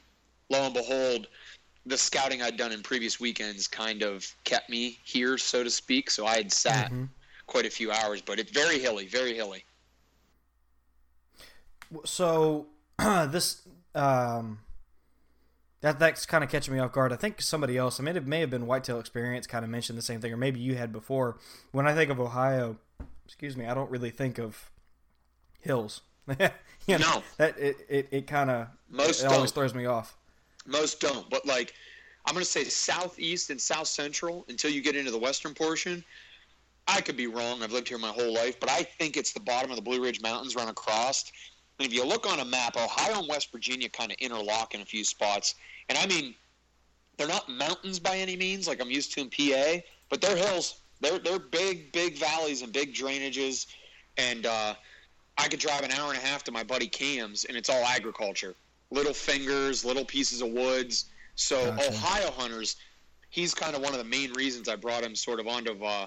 lo 0.48 0.64
and 0.64 0.74
behold, 0.74 1.28
the 1.86 1.96
scouting 1.96 2.42
I'd 2.42 2.56
done 2.56 2.72
in 2.72 2.82
previous 2.82 3.18
weekends 3.20 3.66
kind 3.68 4.02
of 4.02 4.26
kept 4.44 4.68
me 4.68 4.98
here, 5.04 5.38
so 5.38 5.62
to 5.64 5.70
speak. 5.70 6.10
So 6.10 6.26
I 6.26 6.36
had 6.36 6.52
sat 6.52 6.90
Mhm. 6.90 7.08
quite 7.46 7.64
a 7.64 7.70
few 7.70 7.92
hours, 7.92 8.20
but 8.20 8.38
it's 8.40 8.50
very 8.50 8.78
hilly, 8.78 9.06
very 9.06 9.34
hilly. 9.34 9.64
So 12.04 12.66
this 12.98 13.66
um, 13.94 14.58
that 15.80 15.98
that's 15.98 16.26
kind 16.26 16.42
of 16.42 16.50
catching 16.50 16.74
me 16.74 16.80
off 16.80 16.92
guard. 16.92 17.12
I 17.12 17.16
think 17.16 17.40
somebody 17.40 17.76
else, 17.78 18.00
I 18.00 18.02
mean, 18.02 18.16
it 18.16 18.26
may 18.26 18.40
have 18.40 18.50
been 18.50 18.66
Whitetail 18.66 18.98
Experience, 18.98 19.46
kind 19.46 19.64
of 19.64 19.70
mentioned 19.70 19.96
the 19.96 20.02
same 20.02 20.20
thing, 20.20 20.32
or 20.32 20.36
maybe 20.36 20.58
you 20.60 20.74
had 20.74 20.92
before. 20.92 21.38
When 21.72 21.86
I 21.86 21.94
think 21.94 22.10
of 22.10 22.18
Ohio, 22.18 22.78
excuse 23.24 23.56
me, 23.56 23.66
I 23.66 23.74
don't 23.74 23.90
really 23.90 24.10
think 24.10 24.38
of 24.38 24.70
hills. 25.60 26.00
you 26.28 26.98
know, 26.98 26.98
No. 26.98 27.22
that 27.36 27.56
it 27.58 27.76
it, 27.88 28.08
it 28.10 28.26
kind 28.26 28.50
of 28.50 28.68
Most 28.88 29.20
it 29.22 29.26
always 29.26 29.52
don't. 29.52 29.54
throws 29.62 29.74
me 29.74 29.86
off. 29.86 30.16
Most 30.66 31.00
don't, 31.00 31.28
but 31.30 31.46
like 31.46 31.74
I'm 32.26 32.34
going 32.34 32.44
to 32.44 32.50
say 32.50 32.64
southeast 32.64 33.50
and 33.50 33.60
south 33.60 33.86
central 33.86 34.44
until 34.48 34.70
you 34.70 34.82
get 34.82 34.96
into 34.96 35.10
the 35.10 35.18
western 35.18 35.54
portion. 35.54 36.04
I 36.88 37.00
could 37.00 37.16
be 37.16 37.26
wrong. 37.26 37.62
I've 37.62 37.72
lived 37.72 37.88
here 37.88 37.98
my 37.98 38.08
whole 38.08 38.32
life, 38.32 38.60
but 38.60 38.70
I 38.70 38.82
think 38.82 39.16
it's 39.16 39.32
the 39.32 39.40
bottom 39.40 39.70
of 39.70 39.76
the 39.76 39.82
Blue 39.82 40.02
Ridge 40.02 40.20
Mountains 40.20 40.54
run 40.54 40.68
across. 40.68 41.30
And 41.78 41.86
if 41.86 41.92
you 41.92 42.04
look 42.04 42.26
on 42.26 42.40
a 42.40 42.44
map, 42.44 42.76
Ohio 42.76 43.18
and 43.18 43.28
West 43.28 43.50
Virginia 43.52 43.88
kind 43.88 44.10
of 44.10 44.16
interlock 44.18 44.74
in 44.74 44.80
a 44.80 44.84
few 44.84 45.04
spots. 45.04 45.56
And 45.88 45.98
I 45.98 46.06
mean, 46.06 46.34
they're 47.16 47.28
not 47.28 47.48
mountains 47.48 47.98
by 47.98 48.16
any 48.16 48.36
means, 48.36 48.68
like 48.68 48.80
I'm 48.80 48.90
used 48.90 49.12
to 49.14 49.20
in 49.20 49.30
PA, 49.30 49.82
but 50.08 50.20
they're 50.20 50.36
hills. 50.36 50.80
They're 51.00 51.18
they're 51.18 51.38
big, 51.38 51.92
big 51.92 52.18
valleys 52.18 52.62
and 52.62 52.72
big 52.72 52.94
drainages. 52.94 53.66
And 54.16 54.46
uh, 54.46 54.74
I 55.38 55.48
could 55.48 55.60
drive 55.60 55.82
an 55.82 55.92
hour 55.92 56.12
and 56.12 56.18
a 56.18 56.24
half 56.26 56.44
to 56.44 56.52
my 56.52 56.62
buddy 56.62 56.88
Cam's, 56.88 57.44
and 57.44 57.56
it's 57.56 57.68
all 57.68 57.84
agriculture, 57.84 58.54
little 58.90 59.12
fingers, 59.12 59.84
little 59.84 60.04
pieces 60.04 60.42
of 60.42 60.50
woods. 60.50 61.06
So 61.34 61.64
Gotcha. 61.66 61.88
Ohio 61.88 62.30
hunters, 62.30 62.76
he's 63.30 63.54
kind 63.54 63.74
of 63.74 63.82
one 63.82 63.92
of 63.92 63.98
the 63.98 64.04
main 64.04 64.32
reasons 64.32 64.68
I 64.68 64.76
brought 64.76 65.02
him 65.02 65.14
sort 65.14 65.40
of 65.40 65.46
onto 65.46 65.82
uh, 65.84 66.06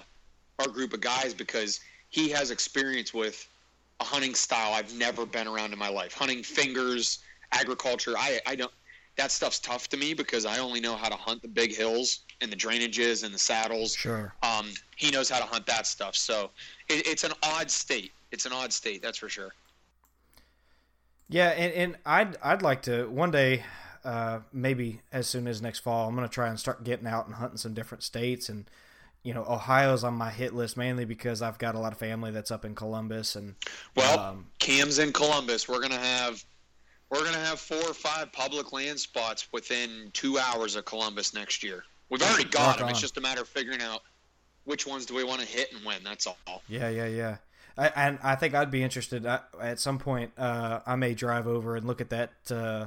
our 0.58 0.68
group 0.68 0.92
of 0.92 1.00
guys 1.00 1.34
because 1.34 1.80
he 2.08 2.28
has 2.30 2.50
experience 2.50 3.14
with 3.14 3.48
a 4.00 4.04
hunting 4.04 4.34
style 4.34 4.72
I've 4.72 4.94
never 4.94 5.24
been 5.26 5.46
around 5.46 5.72
in 5.72 5.78
my 5.78 5.88
life. 5.88 6.12
Hunting 6.14 6.42
fingers, 6.42 7.20
agriculture. 7.52 8.14
I 8.16 8.40
I 8.46 8.56
don't. 8.56 8.72
That 9.16 9.30
stuff's 9.30 9.58
tough 9.58 9.88
to 9.88 9.96
me 9.96 10.14
because 10.14 10.46
I 10.46 10.58
only 10.58 10.80
know 10.80 10.96
how 10.96 11.08
to 11.08 11.16
hunt 11.16 11.42
the 11.42 11.48
big 11.48 11.74
hills 11.74 12.20
and 12.40 12.50
the 12.50 12.56
drainages 12.56 13.22
and 13.24 13.34
the 13.34 13.38
saddles. 13.38 13.94
Sure. 13.94 14.32
Um, 14.42 14.70
he 14.96 15.10
knows 15.10 15.28
how 15.28 15.38
to 15.38 15.44
hunt 15.44 15.66
that 15.66 15.86
stuff. 15.86 16.16
So 16.16 16.50
it, 16.88 17.06
it's 17.06 17.24
an 17.24 17.32
odd 17.42 17.70
state. 17.70 18.12
It's 18.30 18.46
an 18.46 18.52
odd 18.52 18.72
state, 18.72 19.02
that's 19.02 19.18
for 19.18 19.28
sure. 19.28 19.52
Yeah, 21.30 21.50
and, 21.50 21.72
and 21.72 21.96
I'd 22.04 22.36
I'd 22.42 22.62
like 22.62 22.82
to 22.82 23.06
one 23.08 23.30
day, 23.30 23.64
uh, 24.04 24.40
maybe 24.52 25.00
as 25.12 25.28
soon 25.28 25.46
as 25.46 25.62
next 25.62 25.78
fall, 25.78 26.08
I'm 26.08 26.14
gonna 26.14 26.28
try 26.28 26.48
and 26.48 26.58
start 26.58 26.84
getting 26.84 27.06
out 27.06 27.26
and 27.26 27.36
hunting 27.36 27.56
some 27.56 27.72
different 27.72 28.02
states. 28.02 28.48
And 28.48 28.68
you 29.22 29.32
know, 29.32 29.44
Ohio's 29.48 30.02
on 30.02 30.14
my 30.14 30.30
hit 30.30 30.54
list 30.54 30.76
mainly 30.76 31.04
because 31.04 31.40
I've 31.40 31.58
got 31.58 31.74
a 31.74 31.78
lot 31.78 31.92
of 31.92 31.98
family 31.98 32.30
that's 32.30 32.50
up 32.50 32.64
in 32.64 32.74
Columbus, 32.74 33.36
and 33.36 33.54
Well, 33.94 34.18
Um, 34.18 34.46
Cam's 34.58 34.98
in 34.98 35.12
Columbus. 35.12 35.68
We're 35.68 35.80
gonna 35.80 35.98
have 35.98 36.44
we're 37.10 37.24
gonna 37.24 37.44
have 37.44 37.60
four 37.60 37.82
or 37.88 37.94
five 37.94 38.32
public 38.32 38.72
land 38.72 38.98
spots 38.98 39.48
within 39.52 40.10
two 40.12 40.38
hours 40.38 40.74
of 40.74 40.84
Columbus 40.84 41.32
next 41.32 41.62
year. 41.62 41.84
We've 42.08 42.22
already 42.22 42.44
got 42.44 42.78
them. 42.78 42.88
It's 42.88 43.00
just 43.00 43.16
a 43.18 43.20
matter 43.20 43.42
of 43.42 43.48
figuring 43.48 43.82
out 43.82 44.02
which 44.64 44.84
ones 44.86 45.06
do 45.06 45.14
we 45.14 45.22
want 45.22 45.40
to 45.40 45.46
hit 45.46 45.72
and 45.72 45.84
when. 45.84 46.02
That's 46.02 46.26
all. 46.26 46.38
yeah, 46.68 46.88
yeah, 46.88 47.06
yeah. 47.06 47.36
I, 47.76 47.88
and 47.88 48.18
I 48.22 48.34
think 48.34 48.54
I'd 48.54 48.70
be 48.70 48.82
interested 48.82 49.26
I, 49.26 49.40
at 49.60 49.78
some 49.78 49.98
point. 49.98 50.32
Uh, 50.36 50.80
I 50.86 50.96
may 50.96 51.14
drive 51.14 51.46
over 51.46 51.76
and 51.76 51.86
look 51.86 52.00
at 52.00 52.10
that 52.10 52.32
uh, 52.50 52.86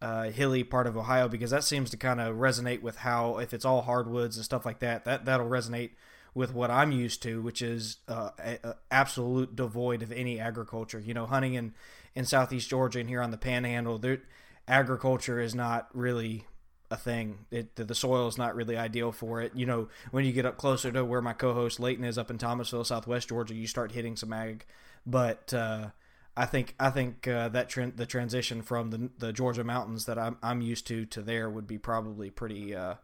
uh, 0.00 0.24
hilly 0.30 0.64
part 0.64 0.86
of 0.86 0.96
Ohio 0.96 1.28
because 1.28 1.50
that 1.50 1.64
seems 1.64 1.90
to 1.90 1.96
kind 1.96 2.20
of 2.20 2.36
resonate 2.36 2.82
with 2.82 2.96
how 2.96 3.38
if 3.38 3.54
it's 3.54 3.64
all 3.64 3.82
hardwoods 3.82 4.36
and 4.36 4.44
stuff 4.44 4.66
like 4.66 4.80
that, 4.80 5.04
that 5.04 5.24
that'll 5.24 5.48
resonate 5.48 5.90
with 6.34 6.52
what 6.52 6.70
I'm 6.70 6.92
used 6.92 7.22
to, 7.22 7.40
which 7.40 7.62
is 7.62 7.96
uh, 8.08 8.30
a, 8.38 8.58
a 8.62 8.76
absolute 8.90 9.56
devoid 9.56 10.02
of 10.02 10.12
any 10.12 10.38
agriculture. 10.38 11.00
You 11.00 11.14
know, 11.14 11.26
hunting 11.26 11.54
in 11.54 11.72
in 12.14 12.24
southeast 12.24 12.68
Georgia 12.68 13.00
and 13.00 13.08
here 13.08 13.22
on 13.22 13.30
the 13.30 13.38
Panhandle, 13.38 13.98
there 13.98 14.20
agriculture 14.68 15.40
is 15.40 15.54
not 15.54 15.88
really 15.94 16.44
a 16.90 16.96
thing. 16.96 17.38
It 17.50 17.76
the, 17.76 17.94
soil 17.94 18.28
is 18.28 18.38
not 18.38 18.54
really 18.54 18.76
ideal 18.76 19.12
for 19.12 19.40
it. 19.40 19.52
You 19.54 19.66
know, 19.66 19.88
when 20.10 20.24
you 20.24 20.32
get 20.32 20.46
up 20.46 20.56
closer 20.56 20.92
to 20.92 21.04
where 21.04 21.22
my 21.22 21.32
co-host 21.32 21.80
Leighton 21.80 22.04
is 22.04 22.18
up 22.18 22.30
in 22.30 22.38
Thomasville, 22.38 22.84
Southwest 22.84 23.28
Georgia, 23.28 23.54
you 23.54 23.66
start 23.66 23.92
hitting 23.92 24.16
some 24.16 24.32
ag. 24.32 24.64
But 25.04 25.52
uh, 25.54 25.90
I 26.36 26.46
think 26.46 26.74
I 26.78 26.90
think 26.90 27.26
uh, 27.26 27.48
that 27.50 27.70
tran 27.70 27.96
the 27.96 28.06
transition 28.06 28.62
from 28.62 28.90
the 28.90 29.10
the 29.18 29.32
Georgia 29.32 29.64
mountains 29.64 30.04
that 30.06 30.18
I'm 30.18 30.36
I'm 30.42 30.60
used 30.60 30.86
to 30.88 31.06
to 31.06 31.22
there 31.22 31.48
would 31.48 31.66
be 31.66 31.78
probably 31.78 32.30
pretty 32.30 32.74
uh, 32.74 32.94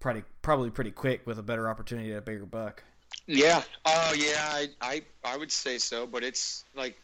pretty 0.00 0.22
probably 0.42 0.70
pretty 0.70 0.90
quick 0.90 1.26
with 1.26 1.38
a 1.38 1.42
better 1.42 1.68
opportunity 1.68 2.12
at 2.12 2.18
a 2.18 2.22
bigger 2.22 2.46
buck. 2.46 2.82
Yeah. 3.26 3.62
Oh, 3.84 4.14
yeah. 4.16 4.48
I, 4.50 4.68
I 4.80 5.02
I 5.24 5.36
would 5.36 5.52
say 5.52 5.78
so, 5.78 6.06
but 6.06 6.24
it's 6.24 6.64
like 6.74 6.98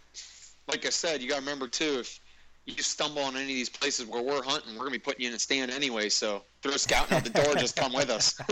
like 0.69 0.85
I 0.85 0.91
said, 0.91 1.23
you 1.23 1.29
got 1.29 1.37
to 1.37 1.41
remember 1.41 1.69
too 1.69 2.01
if 2.01 2.21
you 2.67 2.83
stumble 2.83 3.23
on 3.23 3.35
any 3.35 3.45
of 3.45 3.49
these 3.49 3.69
places 3.69 4.07
where 4.07 4.23
we're 4.23 4.43
hunting, 4.43 4.75
we're 4.75 4.85
gonna 4.85 4.93
be 4.93 4.99
putting 4.99 5.23
you 5.23 5.29
in 5.29 5.35
a 5.35 5.39
stand 5.39 5.71
anyway. 5.71 6.09
So 6.09 6.43
throw 6.63 6.73
scouting 6.73 7.17
out 7.17 7.25
the 7.25 7.31
door. 7.31 7.55
just 7.55 7.77
come 7.77 7.93
with 7.93 8.11
us. 8.11 8.39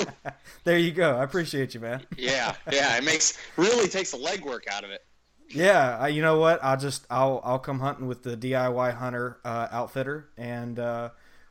There 0.65 0.79
you 0.79 0.91
go. 0.91 1.17
I 1.17 1.25
appreciate 1.25 1.73
you, 1.73 1.81
man. 1.81 2.05
yeah. 2.17 2.55
Yeah. 2.71 2.97
It 2.97 3.05
makes 3.05 3.39
really 3.57 3.89
takes 3.89 4.11
the 4.11 4.19
legwork 4.19 4.69
out 4.71 4.85
of 4.85 4.91
it. 4.91 5.05
Yeah, 5.49 5.97
I, 5.99 6.09
you 6.09 6.21
know 6.21 6.39
what? 6.39 6.63
I'll 6.63 6.77
just 6.77 7.07
I'll 7.09 7.41
I'll 7.43 7.59
come 7.59 7.81
hunting 7.81 8.07
with 8.07 8.23
the 8.23 8.37
DIY 8.37 8.95
hunter 8.95 9.39
uh, 9.45 9.69
outfitter, 9.71 10.29
and 10.37 10.79
uh, 10.79 11.11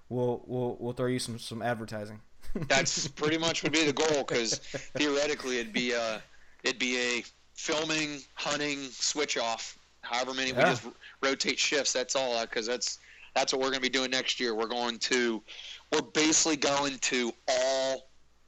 we'll 0.10 0.43
we'll 0.46 0.78
we'll 0.80 0.93
throw 0.93 1.08
you 1.08 1.20
some 1.20 1.39
some 1.39 1.62
advertising. 1.63 2.20
That's 2.67 3.08
pretty 3.08 3.38
much 3.38 3.63
would 3.63 3.72
be 3.72 3.86
the 3.86 3.93
goal 3.93 4.24
because 4.24 4.60
theoretically 4.98 5.60
it'd 5.60 5.74
be 5.74 5.93
a 5.93 6.22
it'd 6.63 6.80
be 6.80 6.98
a 6.98 7.24
filming, 7.56 8.22
hunting 8.36 8.84
switch 8.91 9.38
off. 9.38 9.77
However 10.10 10.34
many 10.34 10.52
we 10.52 10.62
just 10.62 10.86
rotate 11.22 11.60
shifts. 11.60 11.93
That's 11.93 12.15
all 12.15 12.41
because 12.41 12.65
that's 12.65 13.00
That's 13.36 13.54
what 13.54 13.62
we're 13.62 13.70
going 13.70 13.84
to 13.84 13.89
be 13.89 13.89
doing 13.89 14.10
next 14.10 14.39
year. 14.39 14.56
We're 14.56 14.65
going 14.65 14.98
to, 14.98 15.43
we're 15.93 16.02
basically 16.02 16.56
going 16.56 16.98
to 16.98 17.32
all, 17.48 18.08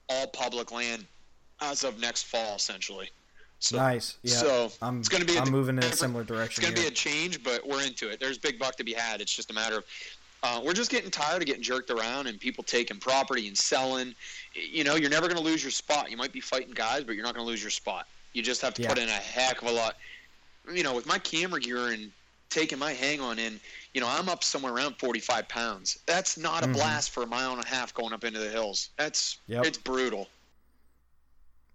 all 0.10 0.26
public 0.28 0.72
land 0.72 1.06
as 1.62 1.84
of 1.84 2.00
next 2.00 2.24
fall, 2.24 2.56
essentially. 2.56 3.10
So, 3.60 3.78
nice. 3.78 4.18
Yeah. 4.24 4.36
So 4.36 4.72
I'm, 4.82 5.00
it's 5.00 5.10
going 5.10 5.22
to 5.22 5.32
be. 5.32 5.38
I'm 5.38 5.52
moving 5.52 5.78
in 5.78 5.84
a 5.84 5.92
similar 5.92 6.24
direction. 6.24 6.64
It's 6.64 6.72
going 6.72 6.74
to 6.74 6.82
be 6.82 6.88
a 6.88 6.92
change, 6.92 7.44
but 7.44 7.68
we're 7.68 7.84
into 7.84 8.10
it. 8.10 8.20
There's 8.20 8.40
big 8.40 8.58
buck 8.58 8.78
to 8.78 8.84
be 8.84 8.94
had. 8.94 9.22
It's 9.22 9.36
just 9.36 9.52
a 9.52 9.54
matter 9.54 9.78
of 9.78 9.86
uh, 10.42 10.62
we're 10.64 10.74
just 10.74 10.90
getting 10.90 11.12
tired 11.12 11.42
of 11.42 11.46
getting 11.46 11.62
jerked 11.62 11.92
around 11.92 12.28
and 12.28 12.40
people 12.40 12.64
taking 12.64 12.98
property 12.98 13.48
and 13.48 13.58
selling. 13.58 14.16
You 14.56 14.86
know, 14.86 14.96
you're 14.96 15.10
never 15.10 15.28
going 15.28 15.38
to 15.38 15.44
lose 15.44 15.62
your 15.64 15.72
spot. 15.72 16.10
You 16.10 16.18
might 16.18 16.32
be 16.32 16.40
fighting 16.40 16.74
guys, 16.74 17.04
but 17.04 17.16
you're 17.16 17.26
not 17.26 17.36
going 17.36 17.46
to 17.46 17.50
lose 17.50 17.62
your 17.62 17.70
spot. 17.70 18.08
You 18.34 18.42
just 18.42 18.62
have 18.62 18.74
to 18.76 18.82
yeah. 18.82 18.90
put 18.90 18.98
in 18.98 19.10
a 19.10 19.12
heck 19.12 19.62
of 19.62 19.68
a 19.68 19.72
lot. 19.72 19.98
You 20.72 20.84
know, 20.84 20.96
with 20.96 21.08
my 21.08 21.20
camera 21.20 21.60
gear 21.60 21.88
and 21.88 22.12
taking 22.50 22.80
my 22.80 22.94
hang 22.94 23.22
on 23.22 23.40
in, 23.40 23.60
you 23.94 24.02
know, 24.02 24.08
I'm 24.10 24.30
up 24.30 24.44
somewhere 24.44 24.74
around 24.74 24.98
45 24.98 25.48
pounds. 25.48 26.00
That's 26.06 26.38
not 26.38 26.64
a 26.64 26.66
mm-hmm. 26.66 26.74
blast 26.74 27.12
for 27.12 27.24
a 27.24 27.28
mile 27.28 27.54
and 27.54 27.64
a 27.64 27.68
half 27.68 27.94
going 27.94 28.14
up 28.14 28.24
into 28.24 28.40
the 28.40 28.50
hills. 28.50 28.90
That's 28.98 29.38
yep. 29.48 29.66
it's 29.66 29.78
brutal. 29.78 30.28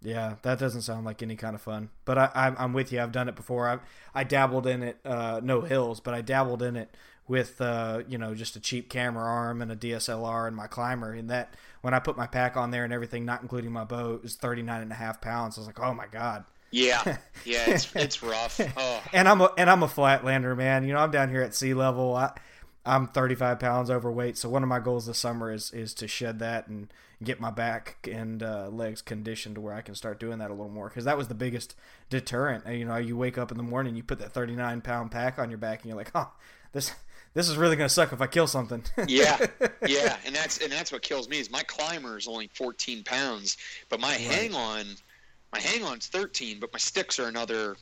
Yeah, 0.01 0.35
that 0.43 0.59
doesn't 0.59 0.81
sound 0.81 1.05
like 1.05 1.23
any 1.23 1.35
kind 1.35 1.55
of 1.55 1.61
fun. 1.61 1.89
But 2.05 2.17
I, 2.17 2.53
am 2.57 2.73
with 2.73 2.91
you. 2.91 3.01
I've 3.01 3.11
done 3.11 3.27
it 3.27 3.35
before. 3.35 3.67
I 3.67 3.79
I 4.13 4.23
dabbled 4.23 4.67
in 4.67 4.83
it. 4.83 4.97
Uh, 5.03 5.41
no 5.43 5.61
hills, 5.61 5.99
but 5.99 6.13
I 6.13 6.21
dabbled 6.21 6.61
in 6.61 6.75
it 6.75 6.95
with 7.27 7.59
uh, 7.59 8.03
you 8.07 8.19
know 8.19 8.35
just 8.35 8.55
a 8.55 8.59
cheap 8.59 8.89
camera 8.89 9.23
arm 9.23 9.61
and 9.63 9.71
a 9.71 9.75
DSLR 9.75 10.47
and 10.47 10.55
my 10.55 10.67
climber. 10.67 11.13
And 11.13 11.29
that 11.31 11.55
when 11.81 11.93
I 11.93 11.99
put 11.99 12.17
my 12.17 12.27
pack 12.27 12.55
on 12.55 12.69
there 12.69 12.83
and 12.83 12.93
everything, 12.93 13.25
not 13.25 13.41
including 13.41 13.71
my 13.71 13.83
bow, 13.83 14.13
it 14.13 14.23
was 14.23 14.35
39 14.35 14.81
and 14.81 14.91
a 14.91 14.95
half 14.95 15.21
pounds. 15.21 15.57
I 15.57 15.61
was 15.61 15.67
like, 15.67 15.79
oh 15.79 15.93
my 15.93 16.07
god. 16.07 16.45
Yeah, 16.75 17.01
yeah, 17.45 17.69
it's 17.69 17.95
it's 17.95 18.21
rough. 18.21 18.59
Oh. 18.75 19.03
and 19.13 19.29
I'm 19.29 19.39
a 19.39 19.51
and 19.57 19.69
I'm 19.69 19.81
a 19.81 19.87
flatlander, 19.87 20.57
man. 20.57 20.85
You 20.85 20.93
know, 20.93 20.99
I'm 20.99 21.11
down 21.11 21.29
here 21.29 21.41
at 21.41 21.55
sea 21.55 21.73
level. 21.73 22.15
I 22.15 22.33
I'm 22.85 23.07
35 23.07 23.59
pounds 23.59 23.89
overweight, 23.89 24.37
so 24.37 24.49
one 24.49 24.61
of 24.61 24.67
my 24.67 24.79
goals 24.79 25.05
this 25.05 25.17
summer 25.17 25.53
is 25.53 25.71
is 25.71 25.93
to 25.95 26.07
shed 26.07 26.39
that 26.39 26.67
and 26.67 26.91
get 27.23 27.39
my 27.39 27.49
back 27.49 28.07
and 28.11 28.43
uh, 28.43 28.67
legs 28.67 29.01
conditioned 29.01 29.55
to 29.55 29.61
where 29.61 29.73
I 29.73 29.79
can 29.79 29.95
start 29.95 30.19
doing 30.19 30.39
that 30.39 30.49
a 30.49 30.53
little 30.53 30.69
more. 30.69 30.89
Because 30.89 31.05
that 31.05 31.17
was 31.17 31.29
the 31.29 31.33
biggest 31.33 31.75
deterrent. 32.09 32.67
You 32.67 32.83
know, 32.83 32.97
you 32.97 33.15
wake 33.15 33.37
up 33.37 33.51
in 33.51 33.57
the 33.57 33.63
morning, 33.63 33.95
you 33.95 34.03
put 34.03 34.19
that 34.19 34.33
39 34.33 34.81
pound 34.81 35.11
pack 35.11 35.39
on 35.39 35.49
your 35.49 35.57
back, 35.57 35.81
and 35.81 35.89
you're 35.89 35.97
like, 35.97 36.11
oh, 36.13 36.29
this 36.73 36.93
this 37.35 37.47
is 37.47 37.55
really 37.55 37.77
going 37.77 37.87
to 37.87 37.93
suck 37.93 38.11
if 38.11 38.21
I 38.21 38.27
kill 38.27 38.47
something. 38.47 38.83
yeah, 39.07 39.37
yeah, 39.87 40.17
and 40.25 40.35
that's 40.35 40.57
and 40.57 40.71
that's 40.71 40.91
what 40.91 41.03
kills 41.03 41.29
me 41.29 41.39
is 41.39 41.49
my 41.49 41.63
climber 41.63 42.17
is 42.17 42.27
only 42.27 42.49
14 42.53 43.03
pounds, 43.05 43.55
but 43.87 44.01
my 44.01 44.09
right. 44.09 44.19
hang 44.19 44.55
on, 44.55 44.85
my 45.55 45.61
hang 45.61 45.83
on's 45.83 46.07
13, 46.07 46.59
but 46.59 46.71
my 46.73 46.79
sticks 46.79 47.17
are 47.17 47.27
another. 47.27 47.77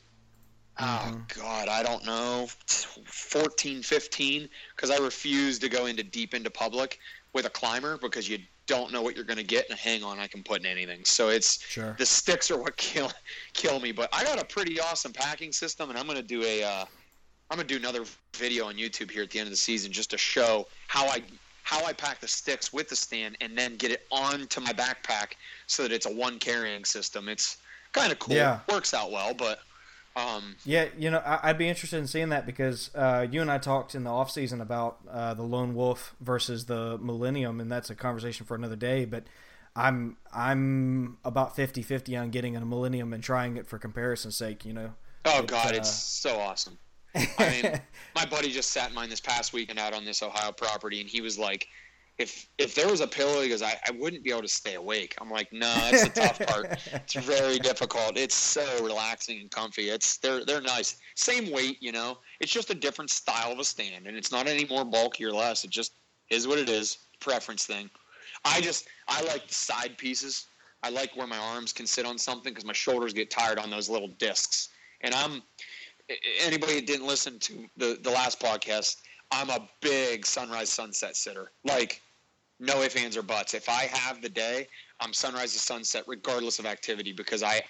Oh, 0.78 0.84
mm-hmm. 0.84 1.40
God, 1.40 1.68
I 1.68 1.82
don't 1.82 2.04
know, 2.04 2.48
14, 2.66 3.82
15, 3.82 4.48
because 4.74 4.90
I 4.90 4.98
refuse 4.98 5.58
to 5.60 5.68
go 5.68 5.86
into 5.86 6.02
deep 6.04 6.34
into 6.34 6.50
public 6.50 6.98
with 7.32 7.46
a 7.46 7.50
climber 7.50 7.98
because 7.98 8.28
you 8.28 8.38
don't 8.66 8.92
know 8.92 9.02
what 9.02 9.16
you're 9.16 9.24
going 9.24 9.38
to 9.38 9.44
get, 9.44 9.68
and 9.70 9.78
hang 9.78 10.04
on, 10.04 10.20
I 10.20 10.28
can 10.28 10.42
put 10.42 10.60
in 10.60 10.66
anything. 10.66 11.04
So 11.04 11.28
it's 11.28 11.60
sure. 11.66 11.96
the 11.98 12.06
sticks 12.06 12.50
are 12.50 12.58
what 12.58 12.76
kill 12.88 13.10
kill 13.54 13.80
me. 13.80 13.90
But 13.90 14.08
I 14.12 14.22
got 14.24 14.40
a 14.40 14.44
pretty 14.44 14.80
awesome 14.80 15.12
packing 15.12 15.52
system, 15.52 15.90
and 15.90 15.98
I'm 15.98 16.06
going 16.06 16.16
to 16.16 16.22
do 16.22 16.42
a 16.44 16.62
uh, 16.62 16.84
I'm 17.50 17.56
going 17.56 17.66
to 17.66 17.74
do 17.74 17.78
another 17.78 18.04
video 18.34 18.66
on 18.66 18.74
YouTube 18.74 19.10
here 19.10 19.24
at 19.24 19.30
the 19.30 19.38
end 19.38 19.46
of 19.48 19.52
the 19.52 19.56
season 19.56 19.92
just 19.92 20.10
to 20.10 20.18
show 20.18 20.66
how 20.86 21.06
I 21.06 21.22
how 21.64 21.84
I 21.84 21.92
pack 21.92 22.20
the 22.20 22.28
sticks 22.28 22.72
with 22.72 22.88
the 22.88 22.96
stand, 22.96 23.36
and 23.40 23.56
then 23.56 23.76
get 23.76 23.90
it 23.90 24.06
onto 24.10 24.60
my 24.60 24.72
backpack 24.72 25.32
so 25.66 25.82
that 25.82 25.92
it's 25.92 26.06
a 26.06 26.12
one 26.12 26.38
carrying 26.38 26.84
system. 26.84 27.28
It's 27.28 27.58
kind 27.94 28.12
of 28.12 28.18
cool. 28.18 28.34
Yeah. 28.34 28.60
Works 28.68 28.92
out 28.92 29.10
well, 29.10 29.32
but 29.32 29.60
um, 30.16 30.56
yeah, 30.64 30.86
you 30.96 31.10
know, 31.10 31.18
I, 31.18 31.48
would 31.48 31.58
be 31.58 31.68
interested 31.68 31.98
in 31.98 32.06
seeing 32.06 32.28
that 32.28 32.46
because 32.46 32.90
uh, 32.94 33.26
you 33.28 33.40
and 33.40 33.50
I 33.50 33.58
talked 33.58 33.94
in 33.94 34.04
the 34.04 34.10
off 34.10 34.30
season 34.30 34.60
about 34.60 34.98
uh, 35.10 35.34
the 35.34 35.42
lone 35.42 35.74
wolf 35.74 36.14
versus 36.20 36.66
the 36.66 36.98
millennium, 36.98 37.60
and 37.60 37.70
that's 37.70 37.90
a 37.90 37.96
conversation 37.96 38.46
for 38.46 38.54
another 38.54 38.76
day. 38.76 39.06
But 39.06 39.24
I'm 39.74 40.16
I'm 40.32 41.18
about 41.24 41.56
50-50 41.56 42.20
on 42.20 42.30
getting 42.30 42.56
a 42.56 42.64
millennium 42.64 43.12
and 43.12 43.24
trying 43.24 43.56
it 43.56 43.66
for 43.66 43.78
comparison's 43.78 44.36
sake. 44.36 44.64
You 44.64 44.74
know. 44.74 44.94
Oh 45.24 45.40
it, 45.40 45.48
God, 45.48 45.72
uh, 45.72 45.78
it's 45.78 45.90
so 45.90 46.38
awesome. 46.38 46.78
I 47.14 47.62
mean, 47.62 47.80
my 48.14 48.24
buddy 48.26 48.50
just 48.50 48.70
sat 48.70 48.90
in 48.90 48.94
mine 48.94 49.08
this 49.08 49.20
past 49.20 49.52
weekend 49.52 49.80
out 49.80 49.94
on 49.94 50.04
this 50.04 50.22
Ohio 50.22 50.52
property, 50.52 51.00
and 51.00 51.08
he 51.08 51.20
was 51.20 51.38
like, 51.38 51.66
if 52.18 52.48
if 52.58 52.74
there 52.74 52.88
was 52.88 53.00
a 53.00 53.06
pillow, 53.06 53.42
he 53.42 53.48
goes, 53.48 53.62
I, 53.62 53.76
I 53.86 53.90
wouldn't 53.92 54.22
be 54.22 54.30
able 54.30 54.42
to 54.42 54.48
stay 54.48 54.74
awake. 54.74 55.16
I'm 55.20 55.30
like, 55.30 55.52
no, 55.52 55.66
that's 55.66 56.04
the 56.04 56.20
tough 56.20 56.38
part. 56.46 56.78
It's 56.92 57.14
very 57.26 57.58
difficult. 57.58 58.16
It's 58.16 58.34
so 58.34 58.64
relaxing 58.84 59.40
and 59.40 59.50
comfy. 59.50 59.88
It's 59.88 60.18
they're 60.18 60.44
they're 60.44 60.60
nice. 60.60 60.96
Same 61.16 61.50
weight, 61.50 61.78
you 61.80 61.90
know. 61.92 62.18
It's 62.40 62.52
just 62.52 62.70
a 62.70 62.74
different 62.74 63.10
style 63.10 63.52
of 63.52 63.58
a 63.58 63.64
stand, 63.64 64.06
and 64.06 64.16
it's 64.16 64.30
not 64.30 64.46
any 64.46 64.64
more 64.64 64.84
bulky 64.84 65.24
or 65.24 65.32
less. 65.32 65.64
It 65.64 65.70
just 65.70 65.94
is 66.30 66.46
what 66.46 66.58
it 66.58 66.68
is. 66.68 66.98
Preference 67.20 67.66
thing. 67.66 67.90
I 68.44 68.60
just 68.60 68.86
I 69.08 69.22
like 69.22 69.48
the 69.48 69.54
side 69.54 69.98
pieces. 69.98 70.46
I 70.84 70.90
like 70.90 71.16
where 71.16 71.26
my 71.26 71.38
arms 71.38 71.72
can 71.72 71.86
sit 71.86 72.06
on 72.06 72.18
something 72.18 72.52
because 72.52 72.66
my 72.66 72.74
shoulders 72.74 73.12
get 73.12 73.30
tired 73.30 73.58
on 73.58 73.70
those 73.70 73.88
little 73.88 74.08
discs. 74.18 74.68
And 75.00 75.14
I'm 75.14 75.42
anybody 76.40 76.74
that 76.74 76.86
didn't 76.86 77.06
listen 77.06 77.38
to 77.40 77.66
the 77.76 77.98
the 78.02 78.10
last 78.10 78.38
podcast. 78.38 78.98
I'm 79.32 79.50
a 79.50 79.68
big 79.80 80.26
sunrise 80.26 80.70
sunset 80.70 81.16
sitter. 81.16 81.50
Like 81.64 82.00
no 82.60 82.82
ifs, 82.82 82.96
ands, 82.96 83.16
or 83.16 83.22
buts. 83.22 83.54
If 83.54 83.68
I 83.68 83.88
have 83.92 84.22
the 84.22 84.28
day, 84.28 84.68
I'm 85.00 85.12
sunrise 85.12 85.52
to 85.52 85.58
sunset, 85.58 86.04
regardless 86.06 86.58
of 86.58 86.66
activity, 86.66 87.12
because 87.12 87.42
I 87.42 87.62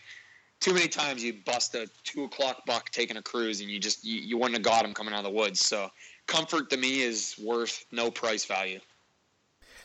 too 0.60 0.72
many 0.72 0.88
times 0.88 1.22
you 1.22 1.34
bust 1.44 1.74
a 1.74 1.88
two 2.04 2.24
o'clock 2.24 2.64
buck 2.66 2.90
taking 2.90 3.16
a 3.16 3.22
cruise 3.22 3.60
and 3.60 3.70
you 3.70 3.78
just 3.78 4.04
you, 4.04 4.20
you 4.20 4.36
wouldn't 4.36 4.54
have 4.54 4.62
got 4.62 4.84
him 4.84 4.94
coming 4.94 5.12
out 5.12 5.18
of 5.18 5.24
the 5.24 5.30
woods. 5.30 5.60
So 5.60 5.90
comfort 6.26 6.70
to 6.70 6.76
me 6.76 7.02
is 7.02 7.34
worth 7.42 7.84
no 7.92 8.10
price 8.10 8.44
value. 8.44 8.80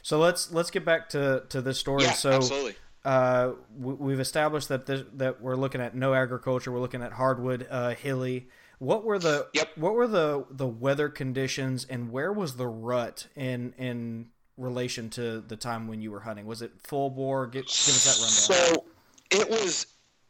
So 0.01 0.19
let's 0.19 0.51
let's 0.51 0.71
get 0.71 0.85
back 0.85 1.09
to 1.09 1.43
to 1.49 1.61
this 1.61 1.77
story. 1.77 2.03
Yeah, 2.03 2.13
so 2.13 2.31
absolutely. 2.31 2.75
Uh, 3.05 3.53
we, 3.77 4.11
have 4.11 4.19
established 4.19 4.67
that 4.67 4.85
this, 4.85 5.03
that 5.13 5.41
we're 5.41 5.55
looking 5.55 5.79
at 5.79 5.95
no 5.95 6.13
agriculture. 6.13 6.69
We're 6.69 6.81
looking 6.81 7.01
at 7.01 7.13
hardwood, 7.13 7.65
uh, 7.69 7.95
hilly. 7.95 8.49
What 8.77 9.05
were 9.05 9.17
the 9.17 9.47
yep. 9.53 9.69
what 9.75 9.93
were 9.93 10.07
the 10.07 10.45
the 10.49 10.67
weather 10.67 11.09
conditions 11.09 11.85
and 11.89 12.11
where 12.11 12.31
was 12.31 12.55
the 12.55 12.67
rut 12.67 13.27
in 13.35 13.73
in 13.77 14.27
relation 14.59 15.09
to 15.11 15.41
the 15.41 15.55
time 15.55 15.87
when 15.87 16.01
you 16.01 16.11
were 16.11 16.19
hunting? 16.19 16.45
Was 16.45 16.61
it 16.61 16.71
full 16.83 17.09
bore? 17.09 17.47
Give, 17.47 17.63
give 17.63 17.69
us 17.69 18.05
that 18.05 18.57
rundown. 18.57 18.75
So 18.75 18.85
it 19.31 19.49
was. 19.49 19.87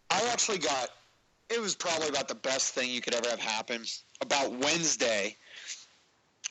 I 0.09 0.21
actually 0.31 0.59
got. 0.59 0.89
It 1.49 1.59
was 1.59 1.75
probably 1.75 2.09
about 2.09 2.27
the 2.27 2.35
best 2.35 2.73
thing 2.73 2.89
you 2.89 3.01
could 3.01 3.15
ever 3.15 3.29
have 3.29 3.39
happen. 3.39 3.83
About 4.21 4.51
Wednesday, 4.51 5.35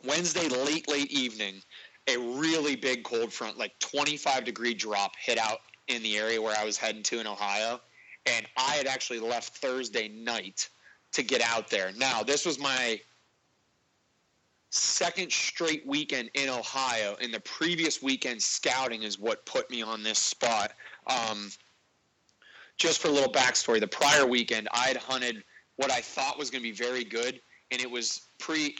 Wednesday 0.04 0.48
late 0.48 0.88
late 0.88 1.10
evening, 1.10 1.62
a 2.08 2.16
really 2.16 2.76
big 2.76 3.04
cold 3.04 3.32
front, 3.32 3.58
like 3.58 3.78
25 3.78 4.44
degree 4.44 4.74
drop, 4.74 5.12
hit 5.16 5.38
out 5.38 5.58
in 5.86 6.02
the 6.02 6.16
area 6.18 6.40
where 6.40 6.56
I 6.58 6.64
was 6.64 6.76
heading 6.76 7.02
to 7.04 7.20
in 7.20 7.26
Ohio, 7.26 7.80
and 8.26 8.46
I 8.56 8.72
had 8.72 8.86
actually 8.86 9.20
left 9.20 9.56
Thursday 9.56 10.08
night 10.08 10.68
to 11.12 11.22
get 11.22 11.40
out 11.40 11.68
there. 11.68 11.92
Now 11.96 12.22
this 12.22 12.44
was 12.44 12.58
my 12.58 13.00
second 14.70 15.33
straight 15.33 15.87
weekend 15.87 16.31
in 16.35 16.48
Ohio, 16.48 17.16
and 17.20 17.33
the 17.33 17.40
previous 17.40 18.02
weekend 18.02 18.42
scouting 18.42 19.02
is 19.02 19.18
what 19.18 19.44
put 19.46 19.70
me 19.70 19.83
on 19.83 20.02
this 20.02 20.18
spot. 20.18 20.72
Um, 21.07 21.50
just 22.76 23.00
for 23.00 23.09
a 23.09 23.11
little 23.11 23.33
backstory, 23.33 23.81
the 23.81 23.88
prior 23.88 24.26
weekend 24.26 24.68
I 24.72 24.88
had 24.88 24.96
hunted 24.96 25.42
what 25.76 25.90
I 25.90 26.00
thought 26.00 26.38
was 26.38 26.50
going 26.50 26.62
to 26.62 26.68
be 26.68 26.74
very 26.74 27.04
good, 27.04 27.40
and 27.70 27.81
it 27.81 27.90
was 27.90 28.28
pre 28.38 28.76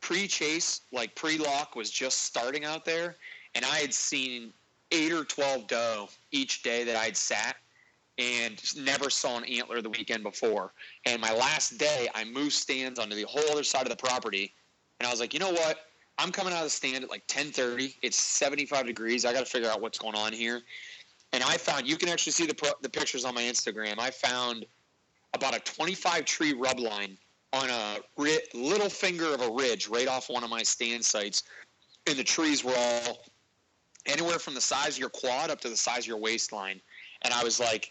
pre 0.00 0.28
chase, 0.28 0.82
like 0.92 1.14
pre 1.14 1.38
lock, 1.38 1.74
was 1.74 1.90
just 1.90 2.22
starting 2.22 2.64
out 2.64 2.84
there, 2.84 3.16
and 3.54 3.64
I 3.64 3.78
had 3.78 3.92
seen 3.92 4.52
eight 4.92 5.12
or 5.12 5.24
twelve 5.24 5.66
doe 5.66 6.08
each 6.30 6.62
day 6.62 6.84
that 6.84 6.96
I'd 6.96 7.16
sat, 7.16 7.56
and 8.18 8.62
never 8.76 9.10
saw 9.10 9.36
an 9.36 9.44
antler 9.44 9.82
the 9.82 9.90
weekend 9.90 10.22
before. 10.22 10.72
And 11.06 11.20
my 11.20 11.32
last 11.32 11.78
day, 11.78 12.08
I 12.14 12.24
moved 12.24 12.52
stands 12.52 12.98
onto 12.98 13.16
the 13.16 13.24
whole 13.24 13.50
other 13.50 13.64
side 13.64 13.82
of 13.82 13.90
the 13.90 13.96
property 13.96 14.54
and 15.00 15.06
I 15.06 15.10
was 15.10 15.20
like, 15.20 15.34
you 15.34 15.40
know 15.40 15.52
what? 15.52 15.78
I'm 16.18 16.30
coming 16.30 16.52
out 16.52 16.60
of 16.60 16.64
the 16.64 16.70
stand 16.70 17.04
at 17.04 17.10
like 17.10 17.26
10:30. 17.26 17.94
It's 18.02 18.16
75 18.16 18.86
degrees. 18.86 19.24
I 19.24 19.32
got 19.32 19.40
to 19.40 19.50
figure 19.50 19.68
out 19.68 19.80
what's 19.80 19.98
going 19.98 20.14
on 20.14 20.32
here. 20.32 20.62
And 21.32 21.42
I 21.42 21.56
found 21.56 21.88
you 21.88 21.96
can 21.96 22.08
actually 22.08 22.32
see 22.32 22.46
the 22.46 22.74
the 22.82 22.88
pictures 22.88 23.24
on 23.24 23.34
my 23.34 23.42
Instagram. 23.42 23.98
I 23.98 24.10
found 24.10 24.66
about 25.34 25.56
a 25.56 25.60
25 25.60 26.24
tree 26.24 26.52
rub 26.52 26.78
line 26.78 27.18
on 27.52 27.68
a 27.68 27.98
little 28.54 28.88
finger 28.88 29.32
of 29.34 29.40
a 29.40 29.50
ridge 29.50 29.88
right 29.88 30.08
off 30.08 30.30
one 30.30 30.44
of 30.44 30.50
my 30.50 30.62
stand 30.62 31.04
sites, 31.04 31.42
and 32.06 32.16
the 32.16 32.24
trees 32.24 32.64
were 32.64 32.74
all 32.76 33.24
anywhere 34.06 34.38
from 34.38 34.54
the 34.54 34.60
size 34.60 34.94
of 34.94 34.98
your 34.98 35.08
quad 35.08 35.50
up 35.50 35.60
to 35.60 35.68
the 35.68 35.76
size 35.76 36.00
of 36.00 36.06
your 36.06 36.18
waistline. 36.18 36.80
And 37.22 37.32
I 37.32 37.42
was 37.42 37.58
like, 37.58 37.90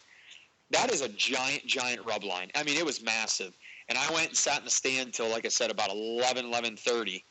that 0.71 0.91
is 0.91 1.01
a 1.01 1.09
giant, 1.09 1.65
giant 1.65 2.05
rub 2.05 2.23
line. 2.23 2.49
I 2.55 2.63
mean, 2.63 2.77
it 2.77 2.85
was 2.85 3.03
massive. 3.03 3.53
And 3.89 3.97
I 3.97 4.11
went 4.13 4.29
and 4.29 4.37
sat 4.37 4.59
in 4.59 4.65
the 4.65 4.71
stand 4.71 5.13
till, 5.13 5.29
like 5.29 5.45
I 5.45 5.49
said, 5.49 5.71
about 5.71 5.89
11, 5.89 6.45
11.30. 6.51 7.23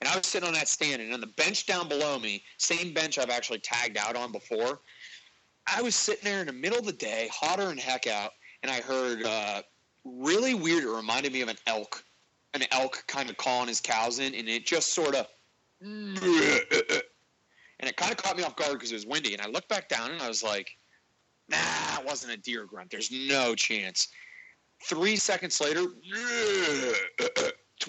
And 0.00 0.08
I 0.08 0.16
was 0.16 0.26
sitting 0.26 0.46
on 0.46 0.54
that 0.54 0.68
stand, 0.68 1.02
and 1.02 1.12
on 1.12 1.20
the 1.20 1.26
bench 1.26 1.66
down 1.66 1.88
below 1.88 2.18
me, 2.18 2.42
same 2.56 2.94
bench 2.94 3.18
I've 3.18 3.30
actually 3.30 3.58
tagged 3.58 3.98
out 3.98 4.16
on 4.16 4.32
before, 4.32 4.80
I 5.66 5.82
was 5.82 5.94
sitting 5.94 6.24
there 6.24 6.40
in 6.40 6.46
the 6.46 6.52
middle 6.52 6.78
of 6.78 6.86
the 6.86 6.92
day, 6.92 7.28
hotter 7.32 7.66
than 7.66 7.76
heck 7.76 8.06
out, 8.06 8.32
and 8.62 8.72
I 8.72 8.80
heard 8.80 9.22
uh, 9.24 9.62
really 10.04 10.54
weird. 10.54 10.84
It 10.84 10.88
reminded 10.88 11.32
me 11.32 11.42
of 11.42 11.48
an 11.48 11.58
elk, 11.66 12.02
an 12.54 12.62
elk 12.72 13.04
kind 13.06 13.28
of 13.28 13.36
calling 13.36 13.68
his 13.68 13.80
cows 13.80 14.18
in, 14.20 14.34
and 14.34 14.48
it 14.48 14.64
just 14.64 14.94
sort 14.94 15.14
of 15.14 15.26
and 17.80 17.88
it 17.88 17.96
kind 17.96 18.12
of 18.12 18.18
caught 18.18 18.36
me 18.36 18.42
off 18.42 18.56
guard 18.56 18.74
because 18.74 18.92
it 18.92 18.94
was 18.94 19.06
windy. 19.06 19.32
And 19.32 19.42
I 19.42 19.48
looked 19.48 19.68
back 19.68 19.88
down 19.88 20.10
and 20.10 20.20
I 20.20 20.28
was 20.28 20.42
like, 20.42 20.70
nah, 21.48 21.56
it 21.98 22.04
wasn't 22.04 22.34
a 22.34 22.36
deer 22.36 22.66
grunt. 22.66 22.90
There's 22.90 23.10
no 23.10 23.54
chance. 23.54 24.08
Three 24.82 25.16
seconds 25.16 25.60
later, 25.60 25.80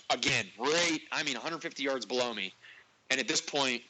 again, 0.10 0.46
right, 0.60 1.00
I 1.12 1.24
mean, 1.24 1.36
150 1.36 1.84
yards 1.84 2.06
below 2.06 2.34
me. 2.34 2.54
And 3.10 3.20
at 3.20 3.28
this 3.28 3.42
point, 3.42 3.82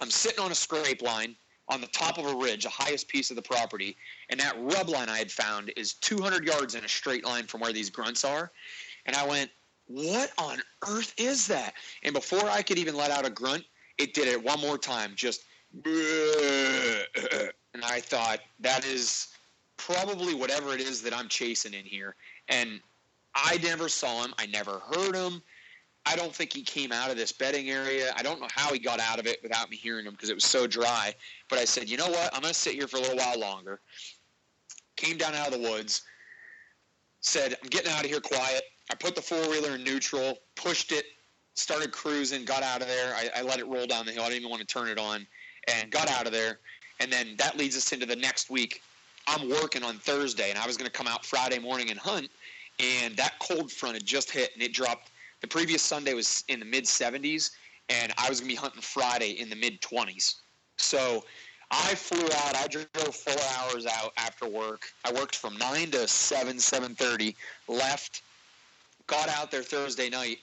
I'm 0.00 0.10
sitting 0.10 0.40
on 0.40 0.50
a 0.50 0.54
scrape 0.54 1.02
line 1.02 1.36
on 1.68 1.80
the 1.80 1.86
top 1.88 2.18
of 2.18 2.26
a 2.26 2.34
ridge, 2.34 2.64
the 2.64 2.70
highest 2.70 3.08
piece 3.08 3.30
of 3.30 3.36
the 3.36 3.42
property, 3.42 3.96
and 4.28 4.40
that 4.40 4.56
rub 4.58 4.88
line 4.88 5.08
I 5.08 5.18
had 5.18 5.30
found 5.30 5.72
is 5.76 5.94
200 5.94 6.44
yards 6.44 6.74
in 6.74 6.84
a 6.84 6.88
straight 6.88 7.24
line 7.24 7.46
from 7.46 7.60
where 7.60 7.72
these 7.72 7.90
grunts 7.90 8.24
are. 8.24 8.50
And 9.06 9.14
I 9.14 9.26
went, 9.26 9.50
what 9.86 10.30
on 10.38 10.60
earth 10.88 11.14
is 11.16 11.46
that? 11.48 11.74
And 12.02 12.14
before 12.14 12.48
I 12.48 12.62
could 12.62 12.78
even 12.78 12.96
let 12.96 13.10
out 13.10 13.26
a 13.26 13.30
grunt, 13.30 13.64
it 13.98 14.14
did 14.14 14.28
it 14.28 14.42
one 14.42 14.60
more 14.60 14.78
time, 14.78 15.12
just. 15.14 15.44
And 17.72 17.84
I 17.84 18.00
thought, 18.00 18.40
that 18.58 18.84
is 18.84 19.28
probably 19.76 20.34
whatever 20.34 20.74
it 20.74 20.80
is 20.80 21.00
that 21.02 21.16
I'm 21.16 21.28
chasing 21.28 21.72
in 21.72 21.84
here. 21.84 22.16
And 22.50 22.80
I 23.34 23.58
never 23.62 23.88
saw 23.88 24.24
him. 24.24 24.34
I 24.38 24.46
never 24.46 24.80
heard 24.92 25.14
him. 25.14 25.42
I 26.06 26.16
don't 26.16 26.34
think 26.34 26.52
he 26.52 26.62
came 26.62 26.92
out 26.92 27.10
of 27.10 27.16
this 27.16 27.30
bedding 27.30 27.70
area. 27.70 28.12
I 28.16 28.22
don't 28.22 28.40
know 28.40 28.48
how 28.50 28.72
he 28.72 28.78
got 28.78 29.00
out 29.00 29.18
of 29.18 29.26
it 29.26 29.42
without 29.42 29.70
me 29.70 29.76
hearing 29.76 30.06
him 30.06 30.12
because 30.12 30.30
it 30.30 30.34
was 30.34 30.44
so 30.44 30.66
dry. 30.66 31.14
But 31.48 31.58
I 31.58 31.64
said, 31.64 31.88
you 31.88 31.96
know 31.96 32.08
what? 32.08 32.34
I'm 32.34 32.40
going 32.40 32.52
to 32.52 32.58
sit 32.58 32.74
here 32.74 32.88
for 32.88 32.96
a 32.96 33.00
little 33.00 33.16
while 33.16 33.38
longer. 33.38 33.80
Came 34.96 35.16
down 35.16 35.34
out 35.34 35.52
of 35.52 35.60
the 35.60 35.70
woods. 35.70 36.02
Said, 37.20 37.54
I'm 37.62 37.68
getting 37.68 37.92
out 37.92 38.04
of 38.04 38.10
here 38.10 38.20
quiet. 38.20 38.62
I 38.90 38.94
put 38.94 39.14
the 39.14 39.22
four 39.22 39.40
wheeler 39.48 39.76
in 39.76 39.84
neutral, 39.84 40.38
pushed 40.56 40.90
it, 40.90 41.04
started 41.54 41.92
cruising, 41.92 42.44
got 42.44 42.62
out 42.62 42.80
of 42.80 42.88
there. 42.88 43.14
I, 43.14 43.28
I 43.36 43.42
let 43.42 43.58
it 43.58 43.66
roll 43.66 43.86
down 43.86 44.06
the 44.06 44.12
hill. 44.12 44.22
I 44.22 44.28
didn't 44.28 44.40
even 44.40 44.50
want 44.50 44.66
to 44.66 44.66
turn 44.66 44.88
it 44.88 44.98
on, 44.98 45.26
and 45.68 45.90
got 45.90 46.10
out 46.10 46.26
of 46.26 46.32
there. 46.32 46.58
And 46.98 47.12
then 47.12 47.34
that 47.38 47.56
leads 47.56 47.76
us 47.76 47.92
into 47.92 48.06
the 48.06 48.16
next 48.16 48.50
week. 48.50 48.82
I'm 49.26 49.48
working 49.48 49.84
on 49.84 49.96
Thursday, 49.96 50.50
and 50.50 50.58
I 50.58 50.66
was 50.66 50.76
going 50.76 50.90
to 50.90 50.92
come 50.92 51.06
out 51.06 51.24
Friday 51.24 51.58
morning 51.58 51.90
and 51.90 51.98
hunt. 51.98 52.30
And 52.82 53.16
that 53.16 53.38
cold 53.40 53.70
front 53.70 53.94
had 53.94 54.06
just 54.06 54.30
hit, 54.30 54.50
and 54.54 54.62
it 54.62 54.72
dropped. 54.72 55.10
The 55.40 55.48
previous 55.48 55.82
Sunday 55.82 56.14
was 56.14 56.44
in 56.48 56.60
the 56.60 56.66
mid 56.66 56.84
70s, 56.84 57.50
and 57.88 58.12
I 58.18 58.28
was 58.28 58.40
to 58.40 58.46
be 58.46 58.54
hunting 58.54 58.82
Friday 58.82 59.32
in 59.32 59.50
the 59.50 59.56
mid 59.56 59.80
20s. 59.80 60.36
So 60.76 61.24
I 61.70 61.94
flew 61.94 62.24
out. 62.24 62.56
I 62.56 62.66
drove 62.66 63.14
four 63.14 63.42
hours 63.58 63.86
out 63.86 64.12
after 64.16 64.48
work. 64.48 64.86
I 65.04 65.12
worked 65.12 65.36
from 65.36 65.56
nine 65.56 65.90
to 65.92 66.08
seven, 66.08 66.58
seven 66.58 66.94
thirty. 66.94 67.36
Left, 67.68 68.22
got 69.06 69.28
out 69.28 69.50
there 69.50 69.62
Thursday 69.62 70.08
night. 70.08 70.38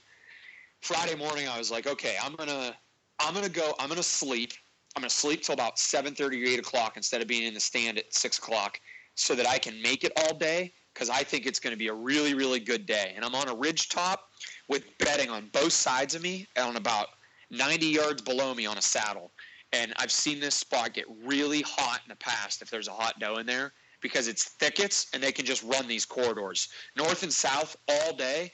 Friday 0.82 1.16
morning, 1.16 1.48
I 1.48 1.58
was 1.58 1.70
like, 1.70 1.86
okay, 1.86 2.16
I'm 2.24 2.36
gonna, 2.36 2.74
I'm 3.20 3.34
gonna 3.34 3.50
go. 3.50 3.74
I'm 3.80 3.90
gonna 3.90 4.04
sleep. 4.04 4.54
I'm 4.96 5.02
gonna 5.02 5.10
sleep 5.10 5.42
till 5.44 5.54
about 5.54 5.78
seven 5.78 6.16
thirty 6.16 6.42
or 6.42 6.48
eight 6.48 6.60
o'clock 6.60 6.96
instead 6.96 7.22
of 7.22 7.28
being 7.28 7.44
in 7.44 7.54
the 7.54 7.60
stand 7.60 7.98
at 7.98 8.14
six 8.14 8.38
o'clock, 8.38 8.80
so 9.16 9.36
that 9.36 9.48
I 9.48 9.58
can 9.58 9.82
make 9.82 10.06
it 10.06 10.14
all 10.16 10.34
day. 10.34 10.72
Because 10.98 11.12
I 11.12 11.22
think 11.22 11.46
it's 11.46 11.60
going 11.60 11.74
to 11.74 11.78
be 11.78 11.90
a 11.90 11.94
really, 11.94 12.34
really 12.34 12.60
good 12.60 12.88
day. 12.88 13.14
And 13.16 13.24
I'm 13.24 13.36
on 13.36 13.48
a 13.50 13.54
ridge 13.54 13.90
top 13.90 14.30
with 14.68 14.84
bedding 14.98 15.30
on 15.30 15.48
both 15.54 15.72
sides 15.72 16.16
of 16.16 16.24
me, 16.24 16.48
and 16.56 16.66
on 16.66 16.76
about 16.76 17.10
90 17.52 17.86
yards 17.86 18.20
below 18.24 18.56
me 18.56 18.66
on 18.66 18.80
a 18.80 18.82
saddle. 18.82 19.32
And 19.74 19.94
I've 19.98 20.12
seen 20.12 20.40
this 20.40 20.56
spot 20.56 20.94
get 20.94 21.06
really 21.24 21.62
hot 21.62 22.00
in 22.04 22.10
the 22.10 22.16
past 22.16 22.64
if 22.64 22.72
there's 22.72 22.88
a 22.88 22.92
hot 22.92 23.20
doe 23.20 23.38
in 23.38 23.46
there 23.46 23.74
because 24.02 24.28
it's 24.28 24.46
thickets 24.46 25.08
and 25.14 25.22
they 25.22 25.32
can 25.32 25.46
just 25.46 25.64
run 25.64 25.88
these 25.88 26.06
corridors 26.06 26.70
north 26.96 27.22
and 27.22 27.32
south 27.32 27.76
all 27.88 28.16
day. 28.16 28.52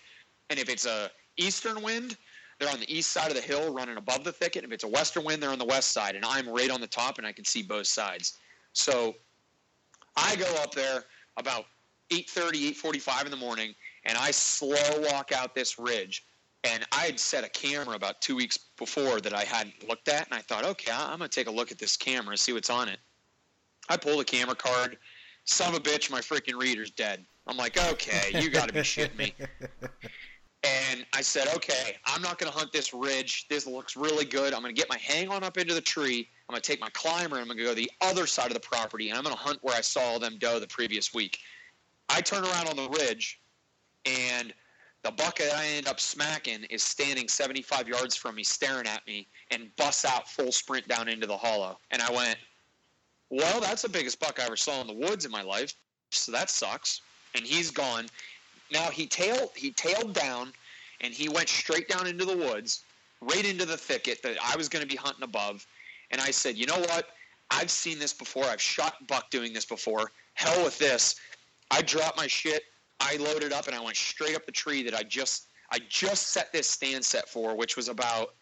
And 0.50 0.60
if 0.60 0.68
it's 0.68 0.86
a 0.86 1.12
eastern 1.38 1.82
wind, 1.82 2.18
they're 2.60 2.70
on 2.70 2.80
the 2.80 2.94
east 2.94 3.12
side 3.12 3.30
of 3.30 3.36
the 3.36 3.42
hill 3.42 3.74
running 3.74 3.96
above 3.96 4.26
the 4.26 4.34
thicket. 4.34 4.66
If 4.66 4.72
it's 4.74 4.84
a 4.84 4.88
western 4.90 5.24
wind, 5.24 5.42
they're 5.42 5.52
on 5.52 5.60
the 5.60 5.66
west 5.66 5.92
side. 5.92 6.16
And 6.16 6.26
I'm 6.26 6.50
right 6.50 6.70
on 6.70 6.82
the 6.82 6.88
top 6.88 7.20
and 7.20 7.28
I 7.28 7.32
can 7.32 7.46
see 7.46 7.64
both 7.64 7.88
sides. 7.88 8.38
So 8.74 9.16
I 10.18 10.36
go 10.36 10.54
up 10.62 10.74
there 10.74 11.06
about 11.38 11.66
8.30, 12.10 12.74
8.45 12.76 13.26
in 13.26 13.32
the 13.32 13.38
morning 13.38 13.74
and 14.06 14.18
I 14.18 14.32
slow 14.32 14.76
walk 15.12 15.32
out 15.32 15.56
this 15.56 15.80
ridge 15.80 16.26
and 16.64 16.86
I 16.92 17.06
had 17.06 17.20
set 17.20 17.44
a 17.44 17.50
camera 17.50 17.96
about 17.96 18.22
two 18.22 18.36
weeks 18.36 18.58
before 18.78 19.20
that 19.22 19.34
I 19.34 19.44
hadn't 19.44 19.88
looked 19.88 20.08
at, 20.08 20.26
and 20.26 20.34
I 20.34 20.40
thought, 20.40 20.64
okay, 20.64 20.92
I'm 20.94 21.18
gonna 21.18 21.28
take 21.28 21.48
a 21.48 21.52
look 21.52 21.72
at 21.72 21.78
this 21.78 21.98
camera, 21.98 22.38
see 22.38 22.54
what's 22.54 22.70
on 22.70 22.88
it. 22.88 23.00
I 23.90 23.98
pull 23.98 24.18
the 24.18 24.24
camera 24.24 24.56
card. 24.56 24.98
Son 25.46 25.68
of 25.70 25.76
a 25.76 25.80
bitch, 25.82 26.10
my 26.10 26.22
freaking 26.22 26.60
reader's 26.60 26.90
dead. 26.90 27.26
I'm 27.48 27.58
like, 27.58 27.78
okay, 27.78 28.42
you 28.42 28.50
got 28.50 28.68
to 28.70 28.74
be 28.74 28.80
shitting 28.80 29.18
me. 29.18 29.34
And 30.64 31.06
I 31.14 31.22
said, 31.22 31.48
okay, 31.56 31.98
I'm 32.06 32.22
not 32.22 32.40
going 32.40 32.50
to 32.50 32.58
hunt 32.58 32.72
this 32.72 32.94
ridge. 32.94 33.48
This 33.50 33.68
looks 33.68 33.98
really 33.98 34.24
good. 34.24 34.54
I'm 34.54 34.62
going 34.62 34.74
to 34.74 34.80
get 34.80 34.90
my 34.90 34.98
hang 34.98 35.28
on 35.28 35.44
up 35.44 35.58
into 35.58 35.74
the 35.74 35.82
tree. 35.82 36.30
I'm 36.48 36.54
going 36.54 36.62
to 36.62 36.66
take 36.66 36.80
my 36.80 36.90
climber 36.94 37.36
and 37.36 37.42
I'm 37.42 37.48
going 37.48 37.58
to 37.58 37.64
go 37.64 37.70
to 37.72 37.76
the 37.76 37.92
other 38.00 38.26
side 38.26 38.48
of 38.48 38.54
the 38.54 38.62
property 38.62 39.10
and 39.10 39.18
I'm 39.18 39.26
going 39.26 39.36
to 39.36 39.42
hunt 39.42 39.60
where 39.62 39.76
I 39.76 39.82
saw 39.82 40.20
them 40.20 40.38
doe 40.40 40.60
the 40.60 40.68
previous 40.68 41.14
week. 41.14 41.40
I 42.10 42.22
turn 42.22 42.44
around 42.44 42.68
on 42.68 42.76
the 42.76 42.90
ridge 42.90 43.40
and 44.06 44.54
the 45.04 45.12
buck 45.12 45.38
that 45.40 45.54
I 45.54 45.66
end 45.66 45.88
up 45.88 46.00
smacking 46.00 46.64
is 46.70 46.82
standing 46.82 47.28
75 47.28 47.88
yards 47.88 48.16
from 48.16 48.36
me, 48.36 48.44
staring 48.44 48.88
at 48.88 49.06
me, 49.06 49.28
and 49.52 49.76
busts 49.76 50.06
out 50.06 50.30
full 50.30 50.52
sprint 50.52 50.88
down 50.88 51.10
into 51.10 51.28
the 51.28 51.36
hollow. 51.36 51.78
And 51.92 52.02
I 52.02 52.10
went, 52.12 52.38
well, 53.30 53.60
that's 53.60 53.82
the 53.82 53.90
biggest 53.90 54.20
buck 54.20 54.40
I 54.40 54.46
ever 54.46 54.56
saw 54.56 54.80
in 54.80 54.88
the 54.88 54.94
woods 54.94 55.26
in 55.26 55.32
my 55.32 55.42
life, 55.42 55.74
so 56.12 56.32
that 56.32 56.50
sucks. 56.50 57.02
And 57.36 57.46
he's 57.46 57.70
gone. 57.70 58.06
Now 58.72 58.90
he 58.90 59.06
tailed 59.06 59.50
he 59.56 59.72
tailed 59.72 60.14
down, 60.14 60.54
and 61.02 61.14
he 61.14 61.28
went 61.28 61.50
straight 61.50 61.90
down 61.90 62.08
into 62.08 62.26
the 62.26 62.38
woods, 62.38 62.84
right 63.22 63.46
into 63.46 63.66
the 63.66 63.78
thicket 63.78 64.22
that 64.24 64.38
I 64.42 64.56
was 64.56 64.70
going 64.70 64.84
to 64.84 64.88
be 64.88 64.96
hunting 64.96 65.24
above. 65.24 65.66
And 66.12 66.22
I 66.22 66.32
said, 66.32 66.58
you 66.58 66.66
know 66.66 66.80
what? 66.80 67.08
I've 67.52 67.72
seen 67.72 68.00
this 68.00 68.14
before. 68.14 68.46
I've 68.46 68.62
shot 68.62 69.06
buck 69.08 69.30
doing 69.32 69.52
this 69.52 69.66
before. 69.66 70.12
Hell 70.36 70.64
with 70.64 70.78
this. 70.78 71.16
I 71.74 71.82
dropped 71.82 72.18
my 72.18 72.28
shit. 72.28 72.66
I 73.00 73.18
loaded 73.18 73.52
up 73.52 73.66
and 73.66 73.76
I 73.76 73.80
went 73.80 73.98
straight 73.98 74.36
up 74.36 74.46
the 74.46 74.52
tree 74.52 74.84
that 74.84 74.94
I 74.94 75.02
just 75.02 75.48
I 75.72 75.80
just 75.90 76.28
set 76.28 76.54
this 76.54 76.70
stand 76.70 77.04
set 77.04 77.28
for, 77.28 77.56
which 77.56 77.76
was 77.76 77.88
about 77.88 78.36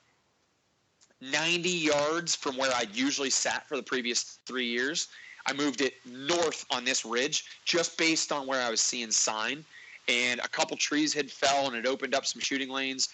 90 1.22 1.70
yards 1.70 2.36
from 2.36 2.58
where 2.58 2.72
I'd 2.76 2.94
usually 2.94 3.30
sat 3.30 3.66
for 3.70 3.78
the 3.78 3.84
previous 3.84 4.40
three 4.46 4.66
years. 4.66 5.08
I 5.46 5.54
moved 5.54 5.80
it 5.80 5.94
north 6.06 6.66
on 6.72 6.84
this 6.84 7.06
ridge 7.06 7.46
just 7.64 7.98
based 7.98 8.34
on 8.34 8.48
where 8.48 8.62
I 8.62 8.70
was 8.70 8.82
seeing 8.82 9.12
sign. 9.12 9.64
And 10.10 10.42
a 10.42 10.48
couple 10.50 10.76
trees 10.76 11.14
had 11.14 11.32
fell 11.32 11.68
and 11.68 11.76
it 11.76 11.86
opened 11.86 12.14
up 12.14 12.26
some 12.26 12.42
shooting 12.42 12.70
lanes. 12.70 13.08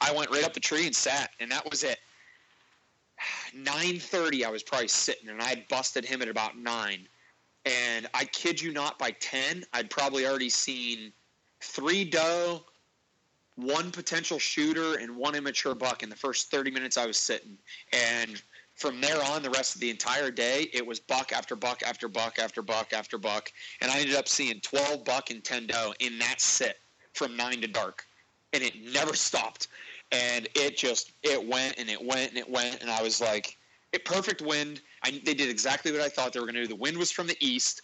I 0.00 0.10
went 0.10 0.30
right 0.30 0.44
up 0.44 0.54
the 0.54 0.60
tree 0.60 0.86
and 0.86 0.96
sat, 0.96 1.32
and 1.38 1.52
that 1.52 1.68
was 1.68 1.84
it. 1.84 1.98
9:30, 3.54 4.46
I 4.46 4.50
was 4.50 4.62
probably 4.62 4.88
sitting, 4.88 5.28
and 5.28 5.42
I 5.42 5.48
had 5.48 5.68
busted 5.68 6.06
him 6.06 6.22
at 6.22 6.28
about 6.28 6.56
nine. 6.56 7.06
And 7.64 8.06
I 8.14 8.24
kid 8.24 8.60
you 8.60 8.72
not, 8.72 8.98
by 8.98 9.10
10, 9.12 9.64
I'd 9.72 9.90
probably 9.90 10.26
already 10.26 10.48
seen 10.48 11.12
three 11.60 12.04
doe, 12.04 12.64
one 13.56 13.90
potential 13.90 14.38
shooter, 14.38 14.98
and 14.98 15.16
one 15.16 15.34
immature 15.34 15.74
buck 15.74 16.02
in 16.02 16.08
the 16.08 16.16
first 16.16 16.50
30 16.50 16.70
minutes 16.70 16.96
I 16.96 17.06
was 17.06 17.18
sitting. 17.18 17.58
And 17.92 18.40
from 18.80 19.00
there 19.02 19.22
on, 19.22 19.42
the 19.42 19.50
rest 19.50 19.74
of 19.74 19.82
the 19.82 19.90
entire 19.90 20.30
day, 20.30 20.70
it 20.72 20.86
was 20.86 20.98
buck 20.98 21.32
after 21.32 21.54
buck 21.54 21.82
after 21.84 22.08
buck 22.08 22.38
after 22.38 22.62
buck 22.62 22.94
after 22.94 23.18
buck. 23.18 23.52
And 23.82 23.90
I 23.90 24.00
ended 24.00 24.16
up 24.16 24.26
seeing 24.26 24.58
12 24.60 25.04
buck 25.04 25.30
and 25.30 25.44
10 25.44 25.66
doe 25.66 25.92
in 26.00 26.18
that 26.18 26.40
sit 26.40 26.78
from 27.12 27.36
9 27.36 27.60
to 27.60 27.66
dark. 27.66 28.06
And 28.54 28.62
it 28.62 28.74
never 28.90 29.14
stopped. 29.14 29.68
And 30.12 30.48
it 30.54 30.78
just, 30.78 31.12
it 31.22 31.46
went 31.46 31.78
and 31.78 31.90
it 31.90 32.02
went 32.02 32.30
and 32.30 32.38
it 32.38 32.48
went. 32.48 32.80
And 32.80 32.90
I 32.90 33.02
was 33.02 33.20
like, 33.20 33.58
it 33.92 34.06
perfect 34.06 34.40
wind. 34.40 34.80
I, 35.02 35.20
they 35.24 35.34
did 35.34 35.48
exactly 35.48 35.92
what 35.92 36.00
I 36.00 36.08
thought 36.08 36.32
they 36.32 36.40
were 36.40 36.46
going 36.46 36.56
to 36.56 36.62
do. 36.62 36.68
The 36.68 36.76
wind 36.76 36.96
was 36.96 37.10
from 37.10 37.26
the 37.26 37.36
east, 37.40 37.82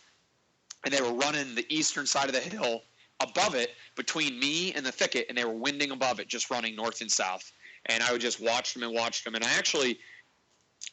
and 0.84 0.92
they 0.92 1.00
were 1.00 1.12
running 1.12 1.54
the 1.54 1.66
eastern 1.74 2.06
side 2.06 2.26
of 2.26 2.34
the 2.34 2.40
hill 2.40 2.82
above 3.20 3.54
it 3.54 3.70
between 3.96 4.38
me 4.38 4.72
and 4.74 4.84
the 4.84 4.92
thicket, 4.92 5.26
and 5.28 5.36
they 5.36 5.44
were 5.44 5.52
winding 5.52 5.90
above 5.90 6.20
it, 6.20 6.28
just 6.28 6.50
running 6.50 6.76
north 6.76 7.00
and 7.00 7.10
south. 7.10 7.52
And 7.86 8.02
I 8.02 8.12
would 8.12 8.20
just 8.20 8.40
watch 8.40 8.74
them 8.74 8.82
and 8.82 8.92
watch 8.92 9.24
them. 9.24 9.34
And 9.34 9.44
I 9.44 9.52
actually, 9.52 9.98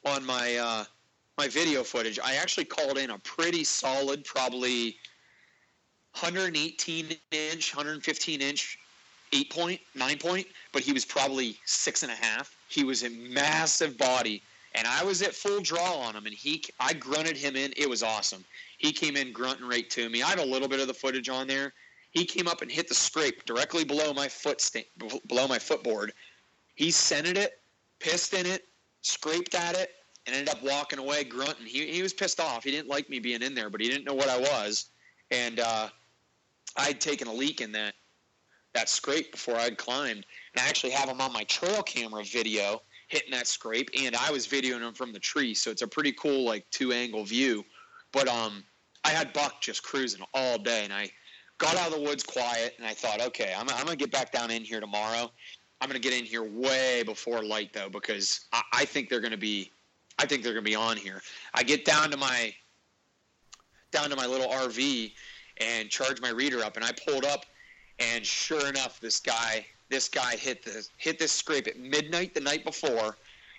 on 0.06 0.26
my 0.26 0.56
uh, 0.56 0.86
my 1.38 1.48
video 1.48 1.84
footage, 1.84 2.20
I 2.24 2.36
actually 2.36 2.66
called 2.66 2.98
in 2.98 3.10
a 3.10 3.18
pretty 3.20 3.64
solid, 3.64 4.24
probably 4.24 4.98
118 6.20 7.08
inch, 7.32 7.76
115 7.76 8.42
inch, 8.42 8.78
eight 9.34 9.50
point, 9.50 9.82
nine 9.96 10.20
point, 10.20 10.46
but 10.72 10.84
he 10.84 10.94
was 10.94 11.04
probably 11.04 11.58
six 11.66 12.04
and 12.04 12.12
a 12.12 12.16
half. 12.16 12.56
He 12.70 12.84
was 12.84 13.04
a 13.04 13.10
massive 13.10 13.98
body 13.98 14.44
and 14.76 14.88
I 14.88 15.04
was 15.04 15.22
at 15.22 15.34
full 15.34 15.62
draw 15.62 16.00
on 16.00 16.16
him, 16.16 16.26
and 16.26 16.34
he 16.34 16.64
I 16.80 16.94
grunted 16.94 17.38
him 17.38 17.56
in. 17.56 17.74
It 17.78 17.90
was 17.90 18.04
awesome. 18.04 18.44
He 18.78 18.92
came 18.92 19.16
in 19.16 19.32
grunting 19.32 19.68
right 19.68 19.90
to 19.92 20.10
me. 20.10 20.22
I 20.22 20.30
have 20.30 20.40
a 20.40 20.46
little 20.46 20.68
bit 20.68 20.80
of 20.80 20.88
the 20.88 20.94
footage 20.94 21.30
on 21.30 21.48
there. 21.48 21.74
He 22.12 22.26
came 22.26 22.48
up 22.48 22.62
and 22.62 22.72
hit 22.72 22.88
the 22.88 22.96
scrape 22.96 23.46
directly 23.46 23.84
below 23.84 24.14
my 24.14 24.28
foot 24.28 24.62
sta- 24.62 24.88
below 25.28 25.48
my 25.48 25.60
footboard. 25.60 26.14
He 26.76 26.92
scented 26.92 27.38
it, 27.38 27.60
pissed 28.00 28.34
in 28.34 28.46
it, 28.46 28.68
scraped 29.02 29.56
at 29.56 29.76
it, 29.76 29.92
and 30.26 30.36
ended 30.36 30.54
up 30.54 30.64
walking 30.64 31.00
away 31.00 31.24
grunting. 31.24 31.66
He 31.66 31.92
he 31.92 32.02
was 32.02 32.14
pissed 32.14 32.40
off. 32.40 32.64
He 32.64 32.72
didn't 32.72 32.90
like 32.90 33.10
me 33.10 33.20
being 33.20 33.42
in 33.42 33.56
there, 33.56 33.70
but 33.70 33.82
he 33.82 33.90
didn't 33.90 34.06
know 34.06 34.14
what 34.14 34.30
I 34.30 34.40
was, 34.40 34.90
and 35.32 35.60
uh, 35.60 35.90
I'd 36.78 37.00
taken 37.00 37.28
a 37.28 37.34
leak 37.34 37.62
in 37.62 37.72
that 37.74 37.94
that 38.74 38.90
scrape 38.90 39.32
before 39.32 39.56
I'd 39.56 39.78
climbed. 39.78 40.26
And 40.56 40.66
I 40.66 40.68
actually 40.68 40.92
have 40.92 41.08
him 41.08 41.22
on 41.22 41.32
my 41.32 41.44
trail 41.44 41.84
camera 41.84 42.24
video 42.24 42.82
hitting 43.14 43.32
that 43.32 43.46
scrape, 43.46 43.90
and 44.02 44.16
I 44.16 44.32
was 44.32 44.48
videoing 44.48 44.82
him 44.82 44.94
from 44.96 45.14
the 45.14 45.20
tree, 45.20 45.54
so 45.54 45.70
it's 45.70 45.84
a 45.84 45.88
pretty 45.88 46.12
cool 46.14 46.46
like 46.46 46.66
two 46.72 46.92
angle 46.92 47.24
view. 47.24 47.64
But 48.12 48.28
um, 48.28 48.64
I 49.04 49.10
had 49.12 49.32
Buck 49.34 49.62
just 49.62 49.84
cruising 49.84 50.26
all 50.34 50.58
day, 50.58 50.84
and 50.84 50.92
I 50.92 51.12
got 51.60 51.78
out 51.78 51.90
of 51.90 51.94
the 51.94 52.02
woods 52.02 52.24
quiet, 52.24 52.74
and 52.80 52.88
I 52.88 52.94
thought, 52.96 53.22
okay, 53.22 53.54
I'm, 53.56 53.70
I'm 53.70 53.86
gonna 53.86 53.96
get 53.96 54.12
back 54.12 54.32
down 54.32 54.50
in 54.50 54.64
here 54.64 54.80
tomorrow. 54.80 55.32
I'm 55.80 55.90
gonna 55.90 56.00
get 56.00 56.14
in 56.14 56.26
here 56.26 56.44
way 56.44 57.04
before 57.04 57.44
light 57.44 57.72
though, 57.72 57.90
because 57.90 58.46
I, 58.52 58.62
I 58.74 58.86
think 58.86 59.10
they're 59.10 59.22
gonna 59.22 59.38
be, 59.38 59.72
I 60.18 60.26
think 60.26 60.42
they're 60.44 60.54
gonna 60.54 60.64
be 60.64 60.76
on 60.76 60.98
here. 60.98 61.22
I 61.54 61.62
get 61.62 61.86
down 61.86 62.10
to 62.10 62.18
my, 62.18 62.52
down 63.92 64.10
to 64.10 64.16
my 64.16 64.26
little 64.26 64.48
RV, 64.48 65.14
and 65.58 65.88
charge 65.88 66.20
my 66.20 66.32
reader 66.32 66.64
up, 66.64 66.78
and 66.78 66.84
I 66.84 66.92
pulled 67.06 67.26
up, 67.26 67.46
and 68.00 68.26
sure 68.26 68.68
enough, 68.68 69.00
this 69.00 69.20
guy, 69.20 69.68
this 69.94 70.10
guy 70.10 70.36
hit 70.36 70.64
the 70.66 70.88
hit 70.98 71.20
this 71.20 71.32
scrape 71.32 71.68
at 71.68 71.78
midnight 71.78 72.34
the 72.34 72.42
night 72.42 72.66
before, 72.66 73.16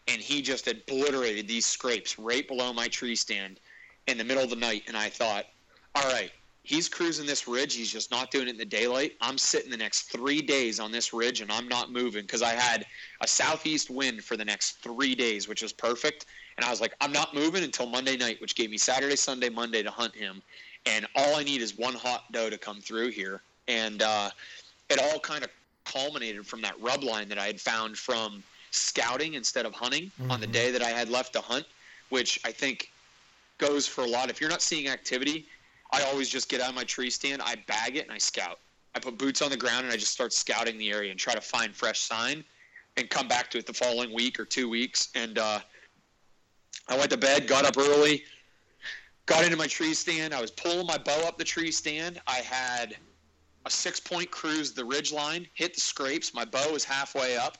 and 0.09 0.21
he 0.21 0.43
just 0.43 0.67
obliterated 0.67 1.47
these 1.47 1.65
scrapes 1.65 2.19
right 2.19 2.47
below 2.49 2.73
my 2.73 2.89
tree 2.89 3.15
stand 3.15 3.61
in 4.09 4.19
the 4.19 4.25
middle 4.25 4.43
of 4.43 4.51
the 4.51 4.57
night, 4.57 4.83
and 4.89 4.97
I 4.97 5.09
thought, 5.09 5.47
all 5.95 6.11
right, 6.11 6.33
he's 6.65 6.89
cruising 6.89 7.25
this 7.25 7.47
ridge. 7.47 7.75
He's 7.75 7.93
just 7.93 8.11
not 8.11 8.33
doing 8.33 8.49
it 8.49 8.51
in 8.51 8.59
the 8.59 8.65
daylight. 8.65 9.13
I'm 9.21 9.39
sitting 9.39 9.71
the 9.71 9.77
next 9.77 10.11
three 10.11 10.43
days 10.43 10.81
on 10.81 10.91
this 10.91 11.13
ridge, 11.13 11.41
and 11.41 11.53
I'm 11.53 11.69
not 11.69 11.93
moving 11.93 12.23
because 12.23 12.43
I 12.43 12.55
had 12.55 12.85
a 13.21 13.29
southeast 13.29 13.89
wind 13.89 14.25
for 14.25 14.37
the 14.37 14.45
next 14.45 14.83
three 14.83 15.15
days, 15.15 15.47
which 15.47 15.63
was 15.63 15.73
perfect. 15.73 16.27
And 16.57 16.67
I 16.67 16.71
was 16.71 16.81
like, 16.81 16.95
I'm 17.01 17.13
not 17.13 17.33
moving 17.33 17.63
until 17.63 17.87
Monday 17.87 18.17
night, 18.17 18.41
which 18.41 18.57
gave 18.57 18.71
me 18.71 18.79
Saturday, 18.79 19.17
Sunday, 19.17 19.51
Monday 19.51 19.85
to 19.85 19.91
hunt 19.91 20.17
him. 20.17 20.43
And 20.85 21.07
all 21.15 21.37
I 21.37 21.45
need 21.45 21.63
is 21.63 21.79
one 21.79 21.95
hot 21.95 22.25
doe 22.33 22.51
to 22.51 22.59
come 22.59 22.81
through 22.81 23.11
here. 23.11 23.41
And 23.69 24.03
uh, 24.03 24.31
it 24.91 24.99
all 25.01 25.19
kind 25.21 25.45
of 25.45 25.51
culminated 25.85 26.47
from 26.47 26.63
that 26.63 26.81
rub 26.81 27.03
line 27.03 27.29
that 27.29 27.39
I 27.39 27.47
had 27.47 27.61
found 27.61 27.97
from 27.97 28.43
scouting 28.71 29.35
instead 29.35 29.67
of 29.67 29.75
hunting 29.75 30.11
mm-hmm. 30.21 30.31
on 30.31 30.41
the 30.41 30.47
day 30.47 30.71
that 30.71 30.83
I 30.83 30.91
had 30.91 31.09
left 31.09 31.33
to 31.35 31.41
hunt, 31.41 31.67
which 32.09 32.41
I 32.45 32.51
think 32.51 32.91
goes 33.59 33.87
for 33.87 34.03
a 34.03 34.07
lot. 34.07 34.31
If 34.31 34.41
you're 34.41 34.51
not 34.51 34.63
seeing 34.63 34.89
activity, 34.89 35.47
I 35.93 36.03
always 36.03 36.29
just 36.29 36.49
get 36.49 36.61
out 36.61 36.71
of 36.71 36.75
my 36.75 36.85
tree 36.85 37.11
stand, 37.11 37.41
I 37.43 37.57
bag 37.67 37.97
it, 37.97 38.05
and 38.05 38.13
I 38.13 38.19
scout. 38.19 38.59
I 38.95 39.01
put 39.01 39.19
boots 39.19 39.43
on 39.43 39.51
the 39.51 39.57
ground 39.57 39.85
and 39.85 39.93
I 39.93 39.97
just 39.97 40.13
start 40.13 40.33
scouting 40.33 40.79
the 40.79 40.91
area 40.91 41.11
and 41.11 41.19
try 41.19 41.35
to 41.35 41.41
find 41.41 41.75
fresh 41.75 42.01
sign 42.01 42.45
and 42.97 43.11
come 43.11 43.27
back 43.27 43.51
to 43.51 43.59
it 43.59 43.67
the 43.67 43.73
following 43.73 44.15
week 44.15 44.39
or 44.39 44.45
two 44.45 44.69
weeks. 44.69 45.09
And 45.15 45.39
uh, 45.39 45.61
I 46.89 46.97
went 46.97 47.11
to 47.11 47.17
bed, 47.17 47.49
got 47.49 47.65
up 47.65 47.77
early, 47.77 48.25
got 49.27 49.45
into 49.45 49.57
my 49.57 49.67
tree 49.67 49.95
stand. 49.95 50.33
I 50.33 50.41
was 50.41 50.51
pulling 50.51 50.87
my 50.87 50.99
bow 50.99 51.27
up 51.27 51.39
the 51.39 51.45
tree 51.45 51.73
stand. 51.73 52.21
I 52.27 52.37
had 52.39 52.97
a 53.67 53.71
six 53.71 54.01
point 54.01 54.31
cruise 54.31 54.73
the 54.73 54.85
ridge 54.85 55.13
line, 55.13 55.47
hit 55.55 55.75
the 55.75 55.81
scrapes. 55.81 56.35
My 56.35 56.45
bow 56.45 56.73
was 56.73 56.85
halfway 56.85 57.37
up. 57.37 57.59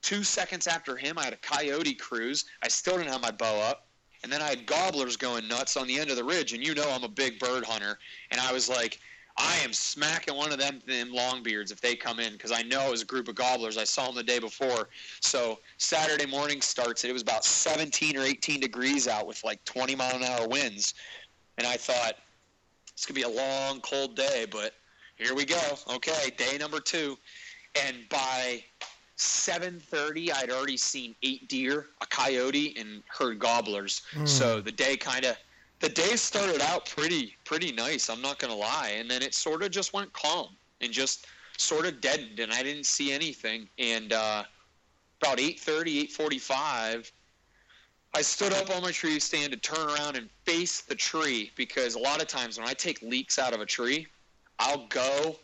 Two 0.00 0.22
seconds 0.22 0.66
after 0.66 0.96
him, 0.96 1.18
I 1.18 1.24
had 1.24 1.32
a 1.32 1.38
coyote 1.38 1.94
cruise. 1.94 2.44
I 2.62 2.68
still 2.68 2.96
didn't 2.96 3.10
have 3.10 3.22
my 3.22 3.32
bow 3.32 3.60
up. 3.60 3.86
And 4.22 4.32
then 4.32 4.42
I 4.42 4.48
had 4.48 4.66
gobblers 4.66 5.16
going 5.16 5.46
nuts 5.48 5.76
on 5.76 5.86
the 5.86 5.98
end 5.98 6.10
of 6.10 6.16
the 6.16 6.24
ridge. 6.24 6.52
And 6.52 6.64
you 6.64 6.74
know 6.74 6.88
I'm 6.90 7.04
a 7.04 7.08
big 7.08 7.38
bird 7.38 7.64
hunter. 7.64 7.98
And 8.30 8.40
I 8.40 8.52
was 8.52 8.68
like, 8.68 8.98
I 9.36 9.56
am 9.58 9.72
smacking 9.72 10.34
one 10.34 10.52
of 10.52 10.58
them 10.58 10.82
them 10.86 11.12
longbeards 11.12 11.70
if 11.70 11.80
they 11.80 11.94
come 11.94 12.18
in 12.18 12.32
because 12.32 12.50
I 12.50 12.62
know 12.62 12.88
it 12.88 12.90
was 12.90 13.02
a 13.02 13.06
group 13.06 13.28
of 13.28 13.36
gobblers. 13.36 13.78
I 13.78 13.84
saw 13.84 14.06
them 14.06 14.16
the 14.16 14.24
day 14.24 14.40
before. 14.40 14.88
So 15.20 15.60
Saturday 15.76 16.26
morning 16.26 16.60
starts. 16.60 17.04
It 17.04 17.12
was 17.12 17.22
about 17.22 17.44
17 17.44 18.16
or 18.16 18.22
18 18.22 18.58
degrees 18.60 19.06
out 19.06 19.26
with 19.26 19.44
like 19.44 19.64
20 19.64 19.94
mile 19.94 20.16
an 20.16 20.24
hour 20.24 20.48
winds. 20.48 20.94
And 21.56 21.66
I 21.66 21.76
thought, 21.76 22.14
it's 22.92 23.06
going 23.06 23.22
to 23.22 23.28
be 23.28 23.32
a 23.32 23.40
long, 23.40 23.80
cold 23.80 24.16
day, 24.16 24.44
but 24.50 24.74
here 25.18 25.34
we 25.34 25.44
go. 25.44 25.60
Okay, 25.90 26.30
day 26.36 26.56
number 26.58 26.80
two. 26.80 27.18
And 27.74 28.08
by 28.08 28.64
7:30, 29.16 30.32
I'd 30.32 30.50
already 30.50 30.76
seen 30.76 31.14
eight 31.22 31.48
deer, 31.48 31.88
a 32.00 32.06
coyote, 32.06 32.76
and 32.78 33.02
heard 33.08 33.38
gobblers. 33.38 34.02
Mm. 34.12 34.28
So 34.28 34.60
the 34.60 34.72
day 34.72 34.96
kind 34.96 35.24
of 35.24 35.36
the 35.80 35.88
day 35.88 36.16
started 36.16 36.60
out 36.60 36.86
pretty 36.86 37.36
pretty 37.44 37.72
nice. 37.72 38.08
I'm 38.08 38.22
not 38.22 38.38
gonna 38.38 38.54
lie, 38.54 38.94
and 38.96 39.10
then 39.10 39.22
it 39.22 39.34
sort 39.34 39.62
of 39.62 39.70
just 39.70 39.92
went 39.92 40.12
calm 40.12 40.56
and 40.80 40.92
just 40.92 41.26
sort 41.56 41.84
of 41.86 42.00
deadened, 42.00 42.38
and 42.38 42.52
I 42.52 42.62
didn't 42.62 42.86
see 42.86 43.12
anything. 43.12 43.68
And 43.78 44.12
uh, 44.12 44.44
about 45.20 45.38
8:30, 45.38 46.08
8:45. 46.08 47.10
I 48.14 48.22
stood 48.22 48.54
up 48.54 48.70
on 48.70 48.82
my 48.82 48.90
tree 48.90 49.20
stand 49.20 49.52
to 49.52 49.58
turn 49.58 49.86
around 49.90 50.16
and 50.16 50.30
face 50.44 50.80
the 50.80 50.94
tree 50.94 51.52
because 51.56 51.94
a 51.94 51.98
lot 51.98 52.22
of 52.22 52.28
times 52.28 52.58
when 52.58 52.66
I 52.66 52.72
take 52.72 53.02
leaks 53.02 53.38
out 53.38 53.52
of 53.52 53.60
a 53.60 53.66
tree, 53.66 54.06
I'll 54.58 54.86
go 54.88 55.36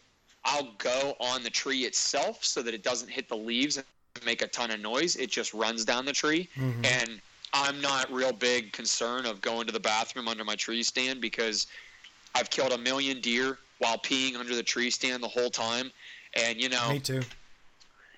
I'll 0.44 0.72
go 0.78 1.16
on 1.20 1.42
the 1.42 1.50
tree 1.50 1.80
itself 1.80 2.44
so 2.44 2.62
that 2.62 2.74
it 2.74 2.82
doesn't 2.82 3.08
hit 3.08 3.28
the 3.28 3.36
leaves 3.36 3.76
and 3.76 3.86
make 4.24 4.42
a 4.42 4.46
ton 4.46 4.70
of 4.70 4.80
noise. 4.80 5.16
It 5.16 5.30
just 5.30 5.54
runs 5.54 5.84
down 5.84 6.04
the 6.04 6.12
tree. 6.12 6.48
Mm-hmm. 6.56 6.84
And 6.84 7.20
I'm 7.54 7.80
not 7.80 8.12
real 8.12 8.32
big 8.32 8.72
concern 8.72 9.26
of 9.26 9.40
going 9.40 9.66
to 9.66 9.72
the 9.72 9.80
bathroom 9.80 10.28
under 10.28 10.44
my 10.44 10.56
tree 10.56 10.82
stand 10.82 11.20
because 11.20 11.66
I've 12.34 12.50
killed 12.50 12.72
a 12.72 12.78
million 12.78 13.20
deer 13.20 13.58
while 13.78 13.96
peeing 13.98 14.36
under 14.36 14.54
the 14.54 14.62
tree 14.62 14.90
stand 14.90 15.22
the 15.22 15.28
whole 15.28 15.50
time. 15.50 15.90
And 16.36 16.60
you 16.60 16.68
know, 16.68 16.90
me 16.90 17.00
too. 17.00 17.22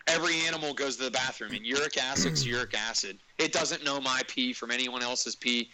Every 0.08 0.36
animal 0.46 0.72
goes 0.72 0.96
to 0.96 1.04
the 1.04 1.10
bathroom, 1.10 1.52
and 1.52 1.66
uric 1.66 1.98
acid's 1.98 2.46
uric 2.46 2.74
acid. 2.74 3.18
It 3.38 3.52
doesn't 3.52 3.84
know 3.84 4.00
my 4.00 4.22
pee 4.28 4.52
from 4.52 4.70
anyone 4.70 5.02
else's 5.02 5.34
pee. 5.34 5.68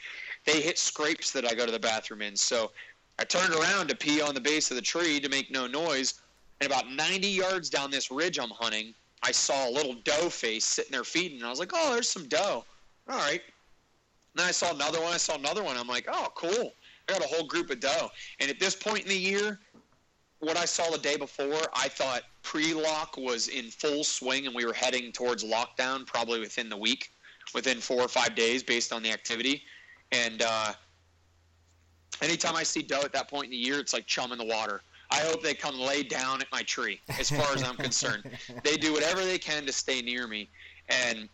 They 0.44 0.60
hit 0.60 0.78
scrapes 0.78 1.30
that 1.32 1.44
I 1.44 1.54
go 1.54 1.66
to 1.66 1.72
the 1.72 1.78
bathroom 1.78 2.22
in. 2.22 2.34
So 2.34 2.72
I 3.18 3.24
turned 3.24 3.54
around 3.54 3.88
to 3.88 3.96
pee 3.96 4.20
on 4.20 4.34
the 4.34 4.40
base 4.40 4.70
of 4.70 4.76
the 4.76 4.82
tree 4.82 5.20
to 5.20 5.28
make 5.28 5.50
no 5.50 5.66
noise. 5.66 6.14
And 6.60 6.70
about 6.70 6.90
90 6.90 7.28
yards 7.28 7.70
down 7.70 7.90
this 7.90 8.10
ridge 8.10 8.38
I'm 8.38 8.50
hunting, 8.50 8.94
I 9.22 9.32
saw 9.32 9.68
a 9.68 9.70
little 9.70 9.94
doe 10.04 10.28
face 10.28 10.64
sitting 10.64 10.92
there 10.92 11.04
feeding. 11.04 11.38
And 11.38 11.46
I 11.46 11.50
was 11.50 11.58
like, 11.58 11.72
oh, 11.74 11.92
there's 11.92 12.08
some 12.08 12.26
doe. 12.28 12.64
All 13.08 13.16
right. 13.18 13.40
And 13.40 14.40
then 14.40 14.46
I 14.46 14.50
saw 14.50 14.72
another 14.72 15.00
one. 15.00 15.12
I 15.12 15.18
saw 15.18 15.36
another 15.36 15.62
one. 15.62 15.76
I'm 15.76 15.88
like, 15.88 16.06
oh, 16.10 16.28
cool. 16.34 16.72
I 17.08 17.12
got 17.12 17.24
a 17.24 17.28
whole 17.28 17.46
group 17.46 17.70
of 17.70 17.80
doe. 17.80 18.10
And 18.40 18.50
at 18.50 18.58
this 18.58 18.74
point 18.74 19.02
in 19.02 19.08
the 19.08 19.16
year, 19.16 19.60
what 20.40 20.56
I 20.56 20.64
saw 20.64 20.90
the 20.90 20.98
day 20.98 21.16
before, 21.16 21.60
I 21.74 21.88
thought 21.88 22.22
pre-lock 22.42 23.16
was 23.16 23.48
in 23.48 23.66
full 23.70 24.02
swing, 24.02 24.46
and 24.46 24.54
we 24.54 24.64
were 24.64 24.72
heading 24.72 25.12
towards 25.12 25.44
lockdown 25.44 26.04
probably 26.04 26.40
within 26.40 26.68
the 26.68 26.76
week, 26.76 27.12
within 27.54 27.78
four 27.78 28.00
or 28.00 28.08
five 28.08 28.34
days, 28.34 28.62
based 28.62 28.92
on 28.92 29.02
the 29.02 29.12
activity. 29.12 29.62
And 30.10 30.42
uh, 30.42 30.72
anytime 32.20 32.56
I 32.56 32.62
see 32.62 32.82
doe 32.82 33.00
at 33.02 33.12
that 33.12 33.28
point 33.28 33.46
in 33.46 33.50
the 33.50 33.56
year, 33.56 33.78
it's 33.78 33.92
like 33.92 34.06
chum 34.06 34.32
in 34.32 34.38
the 34.38 34.44
water. 34.44 34.82
I 35.10 35.20
hope 35.20 35.42
they 35.42 35.54
come 35.54 35.78
lay 35.78 36.02
down 36.02 36.40
at 36.40 36.50
my 36.50 36.62
tree, 36.62 37.00
as 37.18 37.30
far 37.30 37.54
as 37.54 37.62
I'm 37.62 37.76
concerned. 37.76 38.24
They 38.64 38.76
do 38.76 38.92
whatever 38.92 39.22
they 39.24 39.38
can 39.38 39.66
to 39.66 39.72
stay 39.72 40.00
near 40.00 40.26
me. 40.26 40.48
And 40.88 41.28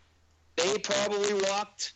they 0.56 0.78
probably 0.78 1.34
walked 1.34 1.92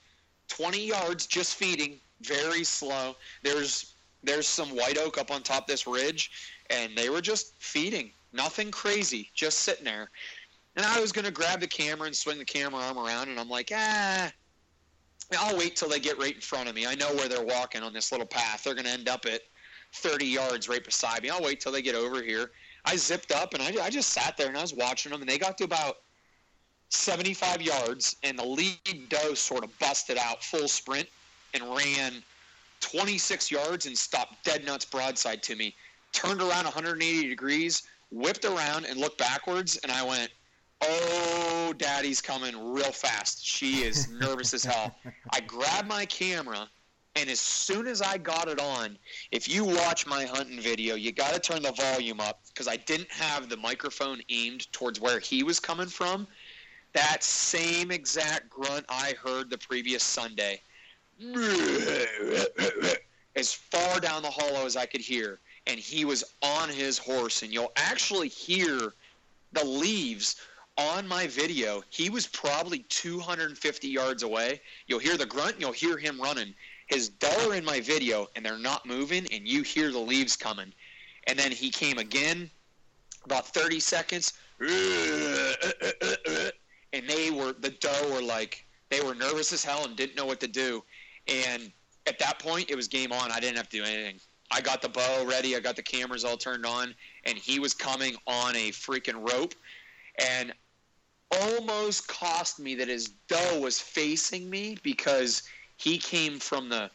20 0.48 0.86
yards 0.86 1.26
just 1.26 1.56
feeding, 1.56 1.98
very 2.20 2.62
slow. 2.62 3.16
There's 3.42 3.94
there's 4.22 4.46
some 4.46 4.68
white 4.68 4.98
oak 4.98 5.18
up 5.18 5.32
on 5.32 5.42
top 5.42 5.66
this 5.66 5.86
ridge, 5.86 6.30
and 6.70 6.96
they 6.96 7.08
were 7.08 7.20
just 7.20 7.54
feeding. 7.58 8.12
Nothing 8.32 8.70
crazy, 8.70 9.30
just 9.34 9.58
sitting 9.60 9.84
there. 9.84 10.10
And 10.76 10.86
I 10.86 11.00
was 11.00 11.10
going 11.10 11.24
to 11.24 11.32
grab 11.32 11.60
the 11.60 11.66
camera 11.66 12.06
and 12.06 12.14
swing 12.14 12.38
the 12.38 12.44
camera 12.44 12.80
arm 12.80 12.98
around, 12.98 13.28
and 13.28 13.40
I'm 13.40 13.50
like, 13.50 13.72
ah, 13.74 14.32
I'll 15.38 15.56
wait 15.56 15.76
till 15.76 15.88
they 15.88 16.00
get 16.00 16.18
right 16.18 16.34
in 16.34 16.40
front 16.40 16.68
of 16.68 16.74
me. 16.74 16.86
I 16.86 16.94
know 16.94 17.12
where 17.14 17.28
they're 17.28 17.44
walking 17.44 17.82
on 17.82 17.92
this 17.92 18.12
little 18.12 18.26
path. 18.26 18.64
They're 18.64 18.74
going 18.74 18.86
to 18.86 18.90
end 18.90 19.08
up 19.08 19.26
at 19.26 19.42
30 19.94 20.26
yards 20.26 20.68
right 20.68 20.84
beside 20.84 21.22
me. 21.22 21.30
I'll 21.30 21.42
wait 21.42 21.60
till 21.60 21.72
they 21.72 21.82
get 21.82 21.94
over 21.94 22.22
here. 22.22 22.50
I 22.84 22.96
zipped 22.96 23.30
up 23.30 23.54
and 23.54 23.62
I, 23.62 23.84
I 23.84 23.90
just 23.90 24.10
sat 24.10 24.36
there 24.36 24.48
and 24.48 24.56
I 24.56 24.62
was 24.62 24.74
watching 24.74 25.12
them, 25.12 25.20
and 25.20 25.30
they 25.30 25.38
got 25.38 25.56
to 25.58 25.64
about 25.64 25.98
75 26.88 27.62
yards, 27.62 28.16
and 28.22 28.38
the 28.38 28.44
lead 28.44 29.08
doe 29.08 29.34
sort 29.34 29.64
of 29.64 29.78
busted 29.78 30.18
out 30.18 30.44
full 30.44 30.68
sprint 30.68 31.08
and 31.54 31.62
ran 31.74 32.22
26 32.80 33.50
yards 33.50 33.86
and 33.86 33.96
stopped 33.96 34.44
dead 34.44 34.64
nuts 34.64 34.84
broadside 34.84 35.42
to 35.44 35.56
me. 35.56 35.74
Turned 36.12 36.42
around 36.42 36.64
180 36.64 37.28
degrees, 37.28 37.84
whipped 38.10 38.44
around, 38.44 38.84
and 38.84 39.00
looked 39.00 39.18
backwards, 39.18 39.76
and 39.78 39.90
I 39.90 40.04
went, 40.04 40.30
Oh, 40.82 41.74
daddy's 41.78 42.20
coming 42.20 42.72
real 42.72 42.92
fast. 42.92 43.44
She 43.44 43.82
is 43.82 44.08
nervous 44.08 44.52
as 44.52 44.64
hell. 44.64 44.96
I 45.30 45.40
grabbed 45.40 45.88
my 45.88 46.04
camera 46.06 46.68
and 47.14 47.28
as 47.28 47.40
soon 47.40 47.86
as 47.86 48.00
I 48.00 48.16
got 48.16 48.48
it 48.48 48.58
on, 48.58 48.96
if 49.32 49.48
you 49.48 49.64
watch 49.64 50.06
my 50.06 50.24
hunting 50.24 50.60
video, 50.60 50.94
you 50.94 51.12
got 51.12 51.34
to 51.34 51.40
turn 51.40 51.62
the 51.62 51.72
volume 51.72 52.20
up 52.20 52.40
because 52.48 52.68
I 52.68 52.76
didn't 52.76 53.10
have 53.10 53.50
the 53.50 53.56
microphone 53.56 54.22
aimed 54.30 54.72
towards 54.72 54.98
where 54.98 55.20
he 55.20 55.42
was 55.42 55.60
coming 55.60 55.88
from. 55.88 56.26
That 56.94 57.22
same 57.22 57.90
exact 57.90 58.48
grunt 58.48 58.86
I 58.88 59.14
heard 59.22 59.50
the 59.50 59.58
previous 59.58 60.02
Sunday, 60.02 60.62
as 63.36 63.52
far 63.52 64.00
down 64.00 64.22
the 64.22 64.30
hollow 64.30 64.64
as 64.64 64.76
I 64.76 64.86
could 64.86 65.00
hear, 65.02 65.38
and 65.66 65.78
he 65.78 66.04
was 66.04 66.24
on 66.42 66.70
his 66.70 66.98
horse, 66.98 67.42
and 67.42 67.52
you'll 67.52 67.72
actually 67.76 68.28
hear 68.28 68.94
the 69.52 69.64
leaves 69.64 70.36
on 70.78 71.06
my 71.06 71.26
video. 71.26 71.82
He 71.90 72.10
was 72.10 72.26
probably 72.26 72.80
250 72.88 73.88
yards 73.88 74.22
away. 74.22 74.60
You'll 74.86 74.98
hear 74.98 75.16
the 75.16 75.26
grunt, 75.26 75.56
you'll 75.58 75.72
hear 75.72 75.98
him 75.98 76.20
running 76.20 76.54
his 76.92 77.08
dollar 77.08 77.54
in 77.54 77.64
my 77.64 77.80
video 77.80 78.28
and 78.36 78.44
they're 78.44 78.58
not 78.58 78.84
moving 78.86 79.26
and 79.32 79.48
you 79.48 79.62
hear 79.62 79.90
the 79.90 79.98
leaves 79.98 80.36
coming. 80.36 80.72
And 81.26 81.38
then 81.38 81.50
he 81.50 81.70
came 81.70 81.98
again, 81.98 82.50
about 83.24 83.46
30 83.48 83.80
seconds, 83.80 84.34
and 84.60 84.70
and 86.92 87.08
they 87.08 87.30
were 87.30 87.52
the 87.52 87.70
doe 87.80 88.12
were 88.12 88.22
like 88.22 88.66
they 88.90 89.00
were 89.00 89.14
nervous 89.14 89.52
as 89.52 89.64
hell 89.64 89.84
and 89.84 89.96
didn't 89.96 90.16
know 90.16 90.26
what 90.26 90.40
to 90.40 90.48
do. 90.48 90.84
And 91.28 91.72
at 92.06 92.18
that 92.18 92.38
point, 92.38 92.70
it 92.70 92.76
was 92.76 92.88
game 92.88 93.12
on. 93.12 93.30
I 93.30 93.40
didn't 93.40 93.56
have 93.56 93.68
to 93.70 93.78
do 93.78 93.84
anything. 93.84 94.20
I 94.50 94.60
got 94.60 94.82
the 94.82 94.88
bow 94.88 95.24
ready. 95.24 95.56
I 95.56 95.60
got 95.60 95.76
the 95.76 95.82
cameras 95.82 96.24
all 96.24 96.36
turned 96.36 96.66
on, 96.66 96.94
and 97.24 97.38
he 97.38 97.58
was 97.58 97.72
coming 97.72 98.16
on 98.26 98.54
a 98.56 98.70
freaking 98.70 99.26
rope, 99.32 99.54
and 100.18 100.52
almost 101.40 102.08
cost 102.08 102.58
me 102.58 102.74
that 102.74 102.88
his 102.88 103.08
doe 103.28 103.60
was 103.60 103.80
facing 103.80 104.48
me 104.50 104.76
because 104.82 105.42
he 105.76 105.98
came 105.98 106.38
from 106.38 106.68
the 106.68 106.90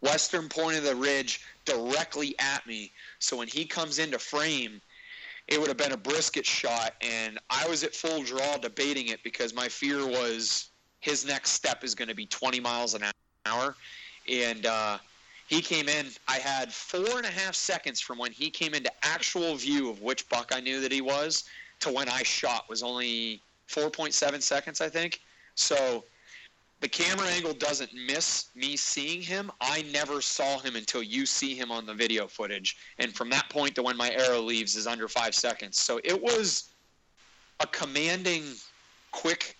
western 0.00 0.48
point 0.48 0.76
of 0.76 0.84
the 0.84 0.94
ridge 0.94 1.40
directly 1.64 2.34
at 2.38 2.66
me. 2.66 2.92
So 3.18 3.36
when 3.36 3.48
he 3.48 3.64
comes 3.64 3.98
into 3.98 4.18
frame, 4.18 4.80
it 5.48 5.58
would 5.58 5.68
have 5.68 5.76
been 5.76 5.92
a 5.92 5.96
brisket 5.96 6.46
shot, 6.46 6.94
and 7.00 7.38
I 7.50 7.66
was 7.68 7.82
at 7.82 7.94
full 7.94 8.22
draw 8.22 8.56
debating 8.56 9.08
it 9.08 9.22
because 9.24 9.52
my 9.52 9.68
fear 9.68 10.06
was 10.06 10.70
his 11.00 11.26
next 11.26 11.50
step 11.50 11.82
is 11.82 11.94
going 11.94 12.08
to 12.08 12.14
be 12.14 12.26
20 12.26 12.60
miles 12.60 12.94
an 12.94 13.02
hour, 13.46 13.74
and 14.28 14.64
uh, 14.64 14.98
he 15.48 15.60
came 15.60 15.88
in. 15.88 16.06
I 16.28 16.38
had 16.38 16.72
four 16.72 17.16
and 17.16 17.26
a 17.26 17.30
half 17.30 17.56
seconds 17.56 18.00
from 18.00 18.18
when 18.18 18.30
he 18.30 18.48
came 18.48 18.74
into 18.74 18.92
actual 19.02 19.56
view 19.56 19.90
of 19.90 20.02
which 20.02 20.28
buck 20.28 20.52
I 20.54 20.60
knew 20.60 20.80
that 20.80 20.92
he 20.92 21.00
was 21.00 21.44
to 21.80 21.92
when 21.92 22.08
I 22.08 22.22
shot 22.22 22.68
was 22.68 22.82
only 22.82 23.42
4.7 23.68 24.42
seconds, 24.42 24.80
I 24.80 24.88
think. 24.88 25.20
So 25.54 26.04
the 26.80 26.88
camera 26.88 27.26
angle 27.28 27.52
doesn't 27.52 27.90
miss 27.94 28.48
me 28.54 28.76
seeing 28.76 29.20
him. 29.20 29.50
I 29.60 29.82
never 29.92 30.22
saw 30.22 30.58
him 30.58 30.76
until 30.76 31.02
you 31.02 31.26
see 31.26 31.54
him 31.54 31.70
on 31.70 31.84
the 31.84 31.94
video 31.94 32.26
footage. 32.26 32.76
And 32.98 33.14
from 33.14 33.28
that 33.30 33.48
point 33.50 33.74
to 33.74 33.82
when 33.82 33.96
my 33.96 34.10
arrow 34.10 34.40
leaves 34.40 34.76
is 34.76 34.86
under 34.86 35.06
five 35.06 35.34
seconds. 35.34 35.78
So 35.78 36.00
it 36.04 36.20
was 36.20 36.70
a 37.60 37.66
commanding, 37.66 38.44
quick 39.12 39.56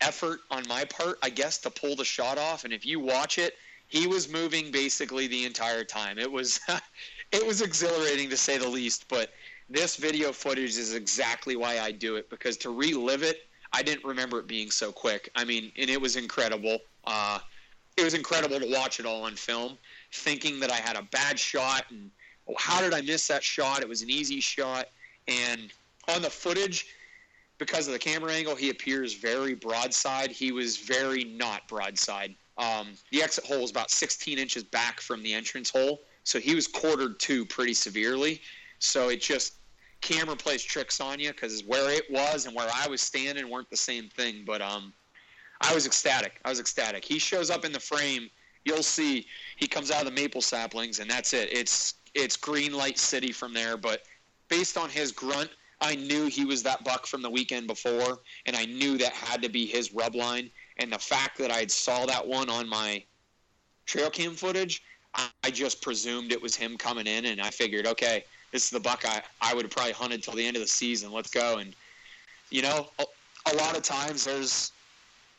effort 0.00 0.40
on 0.50 0.62
my 0.68 0.84
part, 0.84 1.18
I 1.22 1.30
guess, 1.30 1.58
to 1.58 1.70
pull 1.70 1.96
the 1.96 2.04
shot 2.04 2.38
off. 2.38 2.64
And 2.64 2.72
if 2.72 2.86
you 2.86 3.00
watch 3.00 3.38
it, 3.38 3.54
he 3.88 4.06
was 4.06 4.32
moving 4.32 4.70
basically 4.70 5.26
the 5.26 5.44
entire 5.44 5.82
time. 5.82 6.18
It 6.18 6.30
was 6.30 6.60
it 7.32 7.44
was 7.44 7.60
exhilarating 7.60 8.30
to 8.30 8.36
say 8.36 8.56
the 8.58 8.68
least, 8.68 9.06
but 9.08 9.32
this 9.70 9.96
video 9.96 10.32
footage 10.32 10.76
is 10.76 10.94
exactly 10.94 11.56
why 11.56 11.78
I 11.78 11.92
do 11.92 12.16
it 12.16 12.28
because 12.28 12.56
to 12.58 12.70
relive 12.70 13.22
it 13.22 13.46
I 13.72 13.82
didn't 13.82 14.04
remember 14.04 14.40
it 14.40 14.46
being 14.46 14.70
so 14.70 14.90
quick. 14.90 15.30
I 15.36 15.44
mean, 15.44 15.70
and 15.78 15.88
it 15.88 16.00
was 16.00 16.16
incredible. 16.16 16.78
Uh, 17.04 17.38
it 17.96 18.04
was 18.04 18.14
incredible 18.14 18.58
to 18.58 18.70
watch 18.70 19.00
it 19.00 19.06
all 19.06 19.24
on 19.24 19.36
film, 19.36 19.78
thinking 20.12 20.60
that 20.60 20.70
I 20.70 20.76
had 20.76 20.96
a 20.96 21.02
bad 21.02 21.38
shot 21.38 21.84
and 21.90 22.10
oh, 22.48 22.54
how 22.58 22.80
did 22.80 22.94
I 22.94 23.00
miss 23.00 23.28
that 23.28 23.42
shot? 23.44 23.80
It 23.80 23.88
was 23.88 24.02
an 24.02 24.10
easy 24.10 24.40
shot, 24.40 24.88
and 25.28 25.72
on 26.08 26.22
the 26.22 26.30
footage, 26.30 26.86
because 27.58 27.86
of 27.86 27.92
the 27.92 27.98
camera 27.98 28.32
angle, 28.32 28.56
he 28.56 28.70
appears 28.70 29.14
very 29.14 29.54
broadside. 29.54 30.30
He 30.30 30.50
was 30.50 30.78
very 30.78 31.24
not 31.24 31.68
broadside. 31.68 32.34
Um, 32.58 32.88
the 33.10 33.22
exit 33.22 33.44
hole 33.44 33.60
was 33.60 33.70
about 33.70 33.90
16 33.90 34.38
inches 34.38 34.64
back 34.64 35.00
from 35.00 35.22
the 35.22 35.32
entrance 35.32 35.70
hole, 35.70 36.00
so 36.24 36.40
he 36.40 36.54
was 36.54 36.66
quartered 36.66 37.20
to 37.20 37.44
pretty 37.46 37.74
severely. 37.74 38.40
So 38.78 39.10
it 39.10 39.20
just 39.20 39.54
camera 40.00 40.36
plays 40.36 40.62
tricks 40.62 41.00
on 41.00 41.20
you 41.20 41.30
because 41.30 41.62
where 41.64 41.90
it 41.90 42.10
was 42.10 42.46
and 42.46 42.54
where 42.54 42.68
I 42.74 42.88
was 42.88 43.00
standing 43.00 43.48
weren't 43.48 43.70
the 43.70 43.76
same 43.76 44.08
thing. 44.08 44.44
But 44.46 44.62
um, 44.62 44.92
I 45.60 45.74
was 45.74 45.86
ecstatic. 45.86 46.40
I 46.44 46.50
was 46.50 46.60
ecstatic. 46.60 47.04
He 47.04 47.18
shows 47.18 47.50
up 47.50 47.64
in 47.64 47.72
the 47.72 47.80
frame. 47.80 48.30
You'll 48.64 48.82
see 48.82 49.26
he 49.56 49.66
comes 49.66 49.90
out 49.90 50.00
of 50.00 50.06
the 50.06 50.20
maple 50.20 50.42
saplings, 50.42 50.98
and 50.98 51.10
that's 51.10 51.32
it. 51.32 51.48
It's 51.52 51.94
it's 52.14 52.36
green 52.36 52.72
light 52.72 52.98
city 52.98 53.32
from 53.32 53.54
there. 53.54 53.76
But 53.76 54.02
based 54.48 54.76
on 54.76 54.90
his 54.90 55.12
grunt, 55.12 55.50
I 55.80 55.94
knew 55.94 56.26
he 56.26 56.44
was 56.44 56.62
that 56.64 56.84
buck 56.84 57.06
from 57.06 57.22
the 57.22 57.30
weekend 57.30 57.66
before, 57.66 58.18
and 58.46 58.56
I 58.56 58.66
knew 58.66 58.98
that 58.98 59.12
had 59.12 59.42
to 59.42 59.48
be 59.48 59.66
his 59.66 59.94
rub 59.94 60.14
line. 60.14 60.50
And 60.76 60.92
the 60.92 60.98
fact 60.98 61.38
that 61.38 61.50
I 61.50 61.66
saw 61.66 62.06
that 62.06 62.26
one 62.26 62.50
on 62.50 62.68
my 62.68 63.02
trail 63.86 64.10
cam 64.10 64.34
footage, 64.34 64.82
I, 65.14 65.28
I 65.42 65.50
just 65.50 65.80
presumed 65.82 66.32
it 66.32 66.42
was 66.42 66.54
him 66.54 66.76
coming 66.76 67.06
in, 67.06 67.26
and 67.26 67.40
I 67.40 67.50
figured, 67.50 67.86
okay, 67.86 68.24
this 68.52 68.64
is 68.64 68.70
the 68.70 68.80
buck 68.80 69.04
I, 69.06 69.22
I 69.40 69.54
would 69.54 69.64
have 69.64 69.72
probably 69.72 69.92
hunted 69.92 70.22
till 70.22 70.34
the 70.34 70.46
end 70.46 70.56
of 70.56 70.62
the 70.62 70.68
season. 70.68 71.12
Let's 71.12 71.30
go. 71.30 71.58
And 71.58 71.74
you 72.50 72.62
know, 72.62 72.88
a, 72.98 73.04
a 73.52 73.54
lot 73.56 73.76
of 73.76 73.82
times 73.82 74.24
there's 74.24 74.72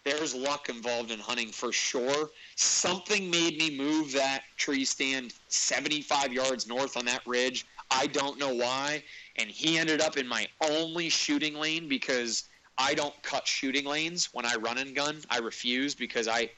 there's 0.03 0.33
luck 0.33 0.69
involved 0.69 1.11
in 1.11 1.19
hunting 1.19 1.49
for 1.49 1.71
sure. 1.71 2.31
Something 2.55 3.29
made 3.29 3.57
me 3.57 3.77
move 3.77 4.11
that 4.13 4.43
tree 4.57 4.83
stand 4.83 5.33
75 5.49 6.33
yards 6.33 6.67
north 6.67 6.97
on 6.97 7.05
that 7.05 7.21
ridge. 7.27 7.67
I 7.91 8.07
don't 8.07 8.39
know 8.39 8.53
why. 8.53 9.03
And 9.37 9.49
he 9.49 9.77
ended 9.77 10.01
up 10.01 10.17
in 10.17 10.27
my 10.27 10.47
only 10.61 11.09
shooting 11.09 11.53
lane 11.53 11.87
because 11.87 12.45
I 12.77 12.95
don't 12.95 13.13
cut 13.21 13.47
shooting 13.47 13.85
lanes 13.85 14.29
when 14.33 14.45
I 14.45 14.55
run 14.55 14.79
and 14.79 14.95
gun. 14.95 15.17
I 15.29 15.37
refuse 15.37 15.93
because 15.93 16.27
I 16.27 16.49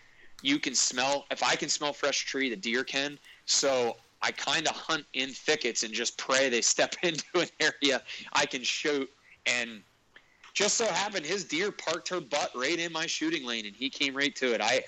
you 0.42 0.60
can 0.60 0.76
smell 0.76 1.26
if 1.32 1.44
I 1.44 1.56
can 1.56 1.70
smell 1.70 1.92
fresh 1.92 2.26
tree, 2.26 2.50
the 2.50 2.56
deer 2.56 2.84
can. 2.84 3.20
So 3.46 3.98
I 4.24 4.32
kind 4.32 4.68
of 4.68 4.76
hunt 4.76 5.06
in 5.14 5.30
thickets 5.30 5.84
and 5.84 5.94
just 5.94 6.18
pray 6.18 6.50
they 6.50 6.62
step 6.62 6.96
into 7.04 7.26
an 7.36 7.50
area 7.60 8.02
I 8.32 8.46
can 8.46 8.64
shoot. 8.64 9.10
And 9.46 9.82
just 10.54 10.76
so 10.76 10.86
happened, 10.86 11.26
his 11.26 11.44
deer 11.44 11.72
parked 11.72 12.08
her 12.10 12.22
butt 12.22 12.52
right 12.56 12.80
in 12.80 12.92
my 12.92 13.06
shooting 13.06 13.46
lane, 13.46 13.66
and 13.66 13.76
he 13.76 13.90
came 13.90 14.16
right 14.16 14.36
to 14.38 14.54
it. 14.54 14.62
I 14.62 14.84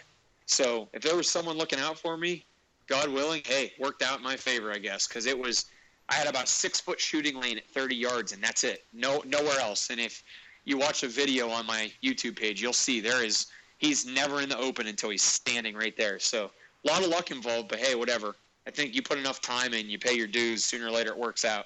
so 0.46 0.88
if 0.94 1.02
there 1.02 1.16
was 1.16 1.30
someone 1.30 1.58
looking 1.58 1.80
out 1.80 1.98
for 1.98 2.18
me, 2.18 2.46
God 2.88 3.10
willing, 3.10 3.42
hey, 3.46 3.74
worked 3.80 4.04
out 4.04 4.20
in 4.20 4.24
my 4.24 4.36
favor, 4.36 4.72
I 4.72 4.78
guess, 4.78 5.08
because 5.08 5.26
it 5.26 5.38
was. 5.38 5.66
I 6.08 6.14
had 6.14 6.28
about 6.28 6.48
six 6.48 6.80
foot 6.80 7.00
shooting 7.00 7.40
lane 7.40 7.58
at 7.58 7.66
30 7.66 7.96
yards, 7.96 8.32
and 8.32 8.44
that's 8.44 8.64
it. 8.64 8.86
No, 8.94 9.24
nowhere 9.26 9.60
else. 9.60 9.90
And 9.90 10.00
if 10.00 10.24
you 10.64 10.78
watch 10.78 11.02
a 11.02 11.08
video 11.08 11.50
on 11.50 11.66
my 11.66 11.92
YouTube 12.04 12.38
page, 12.38 12.62
you'll 12.62 12.74
see 12.74 13.00
there 13.00 13.26
is 13.26 13.48
he's 13.80 14.06
never 14.06 14.42
in 14.42 14.48
the 14.48 14.58
open 14.60 14.86
until 14.86 15.10
he's 15.10 15.24
standing 15.24 15.76
right 15.76 15.98
there. 15.98 16.20
So 16.20 16.52
a 16.86 16.88
lot 16.88 17.04
of 17.04 17.10
luck 17.10 17.32
involved, 17.32 17.70
but 17.70 17.80
hey, 17.80 17.96
whatever. 17.96 18.36
I 18.68 18.72
think 18.72 18.96
you 18.96 19.02
put 19.02 19.18
enough 19.18 19.42
time 19.42 19.74
in, 19.74 19.90
you 19.90 20.00
pay 20.00 20.14
your 20.14 20.28
dues. 20.28 20.66
Sooner 20.66 20.88
or 20.88 20.92
later, 20.92 21.12
it 21.12 21.18
works 21.18 21.46
out. 21.46 21.66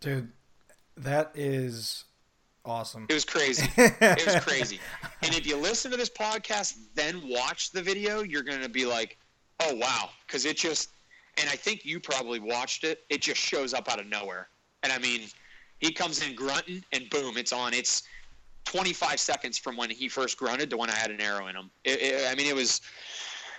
Dude, 0.00 0.30
that 0.96 1.30
is 1.34 2.04
awesome. 2.64 3.06
It 3.08 3.14
was 3.14 3.24
crazy. 3.24 3.68
it 3.76 4.26
was 4.26 4.42
crazy. 4.44 4.80
And 5.20 5.34
if 5.34 5.48
you 5.48 5.56
listen 5.56 5.90
to 5.90 5.96
this 5.96 6.10
podcast, 6.10 6.78
then 6.94 7.20
watch 7.28 7.72
the 7.72 7.82
video, 7.82 8.22
you're 8.22 8.44
going 8.44 8.62
to 8.62 8.68
be 8.68 8.86
like, 8.86 9.18
"Oh 9.58 9.74
wow," 9.74 10.10
because 10.24 10.44
it 10.44 10.56
just. 10.56 10.90
And 11.38 11.50
I 11.50 11.56
think 11.56 11.84
you 11.84 11.98
probably 11.98 12.38
watched 12.38 12.84
it. 12.84 13.04
It 13.10 13.20
just 13.20 13.40
shows 13.40 13.74
up 13.74 13.90
out 13.90 13.98
of 13.98 14.06
nowhere. 14.06 14.48
And 14.84 14.92
I 14.92 14.98
mean, 14.98 15.22
he 15.80 15.92
comes 15.92 16.24
in 16.24 16.36
grunting, 16.36 16.84
and 16.92 17.10
boom, 17.10 17.36
it's 17.36 17.52
on. 17.52 17.74
It's 17.74 18.04
25 18.64 19.18
seconds 19.18 19.58
from 19.58 19.76
when 19.76 19.90
he 19.90 20.08
first 20.08 20.36
grunted 20.36 20.70
to 20.70 20.76
when 20.76 20.90
I 20.90 20.94
had 20.94 21.10
an 21.10 21.20
arrow 21.20 21.46
in 21.48 21.56
him. 21.56 21.70
It, 21.84 22.00
it, 22.00 22.30
I 22.30 22.34
mean, 22.34 22.46
it 22.46 22.54
was 22.54 22.80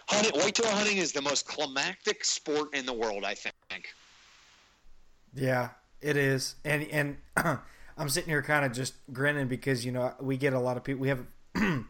hunting, 0.10 0.40
whitetail 0.40 0.72
hunting 0.72 0.98
is 0.98 1.12
the 1.12 1.22
most 1.22 1.48
climactic 1.48 2.26
sport 2.26 2.76
in 2.76 2.86
the 2.86 2.94
world, 2.94 3.24
I 3.24 3.36
think. 3.36 3.94
Yeah, 5.34 5.70
it 6.02 6.18
is, 6.18 6.56
and 6.66 6.84
and 6.92 7.18
I'm 7.98 8.10
sitting 8.10 8.30
here 8.30 8.42
kind 8.42 8.66
of 8.66 8.72
just 8.72 8.94
grinning 9.14 9.48
because 9.48 9.86
you 9.86 9.92
know 9.92 10.14
we 10.20 10.38
get 10.38 10.54
a 10.54 10.60
lot 10.60 10.78
of 10.78 10.84
people. 10.84 11.02
We 11.02 11.10
have 11.10 11.26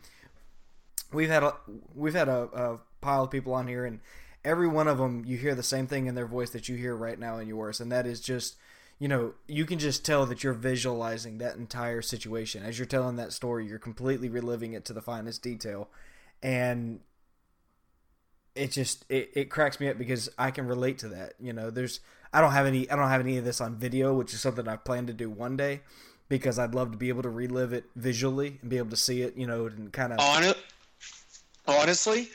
we've 1.14 1.30
had 1.30 1.44
a 1.44 1.56
we've 1.96 2.14
had 2.14 2.28
a, 2.28 2.50
a 2.54 2.80
pile 3.02 3.24
of 3.24 3.32
people 3.32 3.54
on 3.54 3.68
here, 3.68 3.86
and 3.86 4.00
every 4.44 4.68
one 4.68 4.88
of 4.88 4.98
them 4.98 5.24
you 5.26 5.38
hear 5.38 5.56
the 5.56 5.64
same 5.64 5.88
thing 5.88 6.08
in 6.08 6.16
their 6.16 6.26
voice 6.26 6.50
that 6.52 6.68
you 6.68 6.76
hear 6.76 6.96
right 6.96 7.20
now 7.20 7.38
in 7.38 7.48
yours, 7.48 7.80
and 7.80 7.92
that 7.92 8.06
is 8.06 8.20
just 8.20 8.58
you 9.00 9.08
know 9.08 9.34
you 9.48 9.66
can 9.66 9.80
just 9.80 10.06
tell 10.06 10.26
that 10.26 10.44
you're 10.44 10.54
visualizing 10.54 11.38
that 11.38 11.56
entire 11.56 12.02
situation 12.02 12.64
as 12.64 12.78
you're 12.78 12.86
telling 12.86 13.16
that 13.16 13.32
story. 13.32 13.66
You're 13.66 13.80
completely 13.80 14.28
reliving 14.28 14.74
it 14.74 14.84
to 14.86 14.94
the 14.94 15.02
finest 15.02 15.42
detail, 15.42 15.90
and 16.44 17.00
it 18.60 18.72
just 18.72 19.06
it, 19.10 19.32
it 19.34 19.50
cracks 19.50 19.80
me 19.80 19.88
up 19.90 19.98
because 19.98 20.30
I 20.38 20.52
can 20.52 20.68
relate 20.68 21.00
to 21.00 21.10
that. 21.10 21.34
You 21.40 21.54
know, 21.54 21.70
there's 21.70 22.00
I 22.34 22.42
don't 22.42 22.52
have 22.52 22.66
any 22.66 22.90
I 22.90 22.96
don't 22.96 23.10
have 23.10 23.22
any 23.22 23.38
of 23.38 23.46
this 23.46 23.62
on 23.62 23.76
video, 23.76 24.14
which 24.14 24.34
is 24.34 24.42
something 24.42 24.68
I 24.68 24.76
plan 24.76 25.08
to 25.08 25.14
do 25.14 25.30
one 25.30 25.58
day 25.58 25.82
because 26.28 26.60
I'd 26.60 26.76
love 26.76 26.92
to 26.92 26.98
be 26.98 27.10
able 27.10 27.24
to 27.24 27.30
relive 27.30 27.74
it 27.74 27.86
visually 27.96 28.60
and 28.62 28.70
be 28.70 28.78
able 28.78 28.92
to 28.92 28.98
see 28.98 29.22
it, 29.24 29.36
you 29.36 29.48
know, 29.48 29.66
and 29.66 29.92
kind 29.92 30.14
of 30.14 30.20
On 30.20 30.44
it, 30.44 30.58
honestly, 31.68 32.30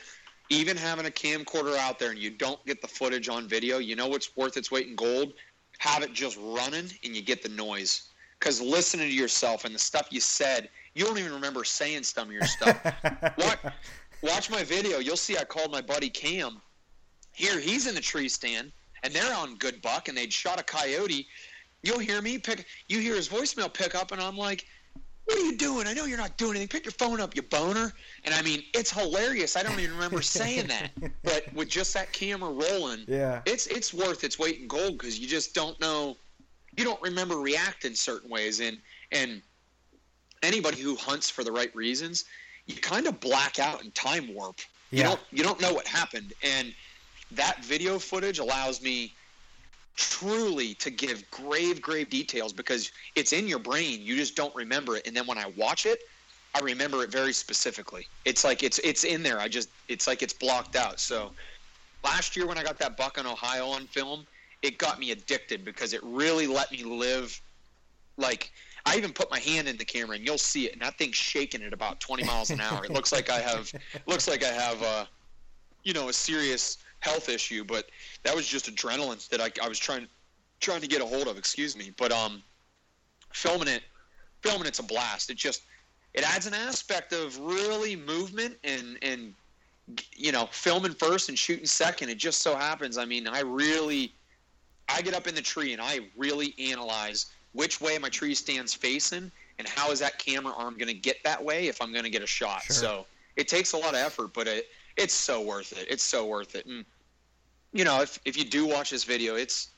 even 0.49 0.75
having 0.75 1.05
a 1.05 1.09
camcorder 1.09 1.77
out 1.77 1.97
there 1.97 2.11
and 2.11 2.19
you 2.19 2.29
don't 2.29 2.63
get 2.65 2.81
the 2.81 2.87
footage 2.87 3.29
on 3.29 3.47
video, 3.47 3.77
you 3.77 3.95
know 3.95 4.07
what's 4.07 4.35
worth 4.35 4.57
its 4.57 4.69
weight 4.69 4.87
in 4.87 4.95
gold? 4.95 5.33
Have 5.79 6.03
it 6.03 6.13
just 6.13 6.37
running 6.41 6.89
and 7.03 7.15
you 7.15 7.21
get 7.21 7.41
the 7.41 7.49
noise. 7.49 8.09
Because 8.37 8.61
listening 8.61 9.07
to 9.07 9.13
yourself 9.13 9.63
and 9.63 9.73
the 9.73 9.79
stuff 9.79 10.07
you 10.11 10.19
said, 10.19 10.69
you 10.93 11.05
don't 11.05 11.17
even 11.17 11.33
remember 11.33 11.63
saying 11.63 12.03
some 12.03 12.27
of 12.27 12.33
your 12.33 12.45
stuff. 12.45 12.77
what 13.35 13.73
watch 14.25 14.49
my 14.49 14.63
video. 14.63 14.99
You'll 14.99 15.17
see 15.17 15.37
I 15.37 15.43
called 15.43 15.71
my 15.71 15.81
buddy 15.81 16.09
Cam. 16.09 16.61
Here, 17.31 17.59
he's 17.59 17.87
in 17.87 17.95
the 17.95 18.01
tree 18.01 18.29
stand, 18.29 18.71
and 19.03 19.13
they're 19.13 19.33
on 19.35 19.55
good 19.55 19.81
buck, 19.81 20.07
and 20.07 20.17
they'd 20.17 20.33
shot 20.33 20.59
a 20.59 20.63
coyote. 20.63 21.27
You'll 21.83 21.99
hear 21.99 22.21
me 22.21 22.37
pick. 22.37 22.65
You 22.87 22.99
hear 22.99 23.15
his 23.15 23.29
voicemail 23.29 23.71
pick 23.71 23.93
up, 23.93 24.11
and 24.11 24.21
I'm 24.21 24.37
like, 24.37 24.65
"What 25.25 25.37
are 25.37 25.41
you 25.41 25.57
doing? 25.57 25.85
I 25.85 25.93
know 25.93 26.05
you're 26.05 26.17
not 26.17 26.37
doing 26.37 26.51
anything. 26.51 26.69
Pick 26.69 26.85
your 26.85 26.93
phone 26.93 27.19
up, 27.21 27.35
you 27.35 27.41
boner." 27.41 27.93
And 28.23 28.33
I 28.33 28.41
mean, 28.41 28.63
it's 28.73 28.91
hilarious. 28.91 29.55
I 29.55 29.63
don't 29.63 29.79
even 29.79 29.93
remember 29.93 30.21
saying 30.21 30.67
that, 30.67 30.91
but 31.23 31.53
with 31.53 31.69
just 31.69 31.93
that 31.93 32.11
camera 32.11 32.49
rolling, 32.49 33.03
yeah, 33.07 33.41
it's 33.45 33.67
it's 33.67 33.93
worth 33.93 34.23
its 34.23 34.39
weight 34.39 34.61
in 34.61 34.67
gold 34.67 34.97
because 34.97 35.19
you 35.19 35.27
just 35.27 35.53
don't 35.53 35.79
know. 35.79 36.17
You 36.77 36.83
don't 36.83 37.01
remember 37.01 37.37
reacting 37.37 37.95
certain 37.95 38.29
ways, 38.29 38.61
and 38.61 38.77
and 39.11 39.41
anybody 40.41 40.79
who 40.79 40.95
hunts 40.95 41.29
for 41.29 41.43
the 41.43 41.51
right 41.51 41.73
reasons, 41.75 42.25
you 42.67 42.75
kind 42.75 43.07
of 43.07 43.19
black 43.19 43.59
out 43.59 43.83
and 43.83 43.93
time 43.95 44.33
warp. 44.33 44.59
You 44.91 45.03
don't 45.03 45.19
you 45.31 45.43
don't 45.43 45.59
know 45.59 45.73
what 45.73 45.87
happened, 45.87 46.33
and 46.41 46.73
that 47.31 47.63
video 47.65 47.99
footage 47.99 48.39
allows 48.39 48.81
me 48.81 49.13
truly 49.97 50.73
to 50.75 50.89
give 50.89 51.29
grave 51.31 51.81
grave 51.81 52.09
details 52.09 52.53
because 52.53 52.91
it's 53.15 53.33
in 53.33 53.47
your 53.47 53.59
brain. 53.59 54.01
You 54.01 54.15
just 54.15 54.35
don't 54.35 54.53
remember 54.55 54.95
it. 54.97 55.07
And 55.07 55.15
then 55.15 55.25
when 55.25 55.37
i 55.37 55.45
watch 55.57 55.85
it 55.85 55.99
i 56.53 56.59
remember 56.59 57.03
it 57.03 57.11
very 57.11 57.33
specifically. 57.33 58.07
It's 58.25 58.43
like 58.43 58.63
it's 58.63 58.79
it's 58.79 59.03
in 59.03 59.23
there. 59.23 59.39
I 59.39 59.47
just 59.47 59.69
it's 59.87 60.07
like 60.07 60.21
it's 60.21 60.33
blocked 60.33 60.75
out. 60.75 60.99
So 60.99 61.31
last 62.03 62.35
year 62.35 62.45
when 62.45 62.57
i 62.57 62.63
got 62.63 62.77
that 62.77 62.95
buck 62.95 63.17
on 63.17 63.25
ohio 63.25 63.67
on 63.67 63.87
film 63.87 64.25
it 64.61 64.77
got 64.77 64.99
me 64.99 65.11
addicted 65.11 65.65
because 65.65 65.93
it 65.93 66.01
really 66.03 66.47
let 66.47 66.71
me 66.71 66.83
live 66.83 67.39
like 68.17 68.51
I 68.85 68.97
even 68.97 69.11
put 69.13 69.31
my 69.31 69.39
hand 69.39 69.67
in 69.67 69.77
the 69.77 69.85
camera 69.85 70.15
and 70.15 70.25
you'll 70.25 70.37
see 70.37 70.67
it, 70.67 70.73
and 70.73 70.81
that 70.81 70.97
thing's 70.97 71.15
shaking 71.15 71.63
at 71.63 71.73
about 71.73 71.99
20 71.99 72.23
miles 72.23 72.51
an 72.51 72.61
hour. 72.61 72.85
It 72.85 72.91
looks 72.91 73.11
like 73.11 73.29
I 73.29 73.39
have, 73.39 73.71
looks 74.05 74.27
like 74.27 74.43
I 74.43 74.51
have, 74.51 74.81
uh, 74.83 75.05
you 75.83 75.93
know, 75.93 76.09
a 76.09 76.13
serious 76.13 76.77
health 76.99 77.27
issue, 77.29 77.63
but 77.63 77.89
that 78.23 78.35
was 78.35 78.47
just 78.47 78.73
adrenaline 78.73 79.27
that 79.29 79.41
I, 79.41 79.49
I 79.63 79.67
was 79.67 79.79
trying, 79.79 80.07
trying 80.59 80.81
to 80.81 80.87
get 80.87 81.01
a 81.01 81.05
hold 81.05 81.27
of. 81.27 81.37
Excuse 81.37 81.75
me, 81.75 81.91
but 81.97 82.11
um, 82.11 82.43
filming 83.33 83.67
it, 83.67 83.81
filming 84.41 84.67
it's 84.67 84.79
a 84.79 84.83
blast. 84.83 85.31
It 85.31 85.37
just, 85.37 85.63
it 86.13 86.23
adds 86.23 86.45
an 86.45 86.53
aspect 86.53 87.11
of 87.11 87.37
really 87.39 87.95
movement 87.95 88.55
and 88.63 88.97
and 89.01 89.33
you 90.15 90.31
know 90.31 90.47
filming 90.51 90.93
first 90.93 91.29
and 91.29 91.37
shooting 91.37 91.65
second. 91.65 92.09
It 92.09 92.17
just 92.17 92.41
so 92.41 92.55
happens. 92.55 92.97
I 92.97 93.05
mean, 93.05 93.27
I 93.27 93.41
really, 93.41 94.13
I 94.87 95.01
get 95.01 95.13
up 95.13 95.27
in 95.27 95.35
the 95.35 95.41
tree 95.41 95.73
and 95.73 95.81
I 95.81 95.99
really 96.15 96.55
analyze 96.71 97.27
which 97.55 97.81
way 97.81 97.97
my 97.97 98.09
tree 98.09 98.35
stands 98.35 98.73
facing 98.73 99.31
and 99.57 99.67
how 99.67 99.89
is 99.91 99.99
that 99.99 100.19
camera 100.19 100.53
arm 100.55 100.77
going 100.77 100.87
to 100.87 100.93
get 100.93 101.23
that 101.23 101.43
way 101.43 101.67
if 101.67 101.81
I'm 101.81 101.91
going 101.91 102.03
to 102.03 102.09
get 102.09 102.21
a 102.21 102.27
shot. 102.27 102.63
Sure. 102.63 102.75
So 102.75 103.05
it 103.35 103.47
takes 103.47 103.73
a 103.73 103.77
lot 103.77 103.93
of 103.93 103.99
effort, 103.99 104.33
but 104.33 104.47
it 104.47 104.67
it's 104.97 105.13
so 105.13 105.41
worth 105.41 105.71
it. 105.71 105.87
It's 105.89 106.03
so 106.03 106.25
worth 106.25 106.55
it. 106.55 106.65
And 106.65 106.85
you 107.73 107.83
know, 107.83 108.01
if 108.01 108.19
if 108.25 108.37
you 108.37 108.45
do 108.45 108.65
watch 108.65 108.89
this 108.91 109.03
video, 109.03 109.35
it's 109.35 109.69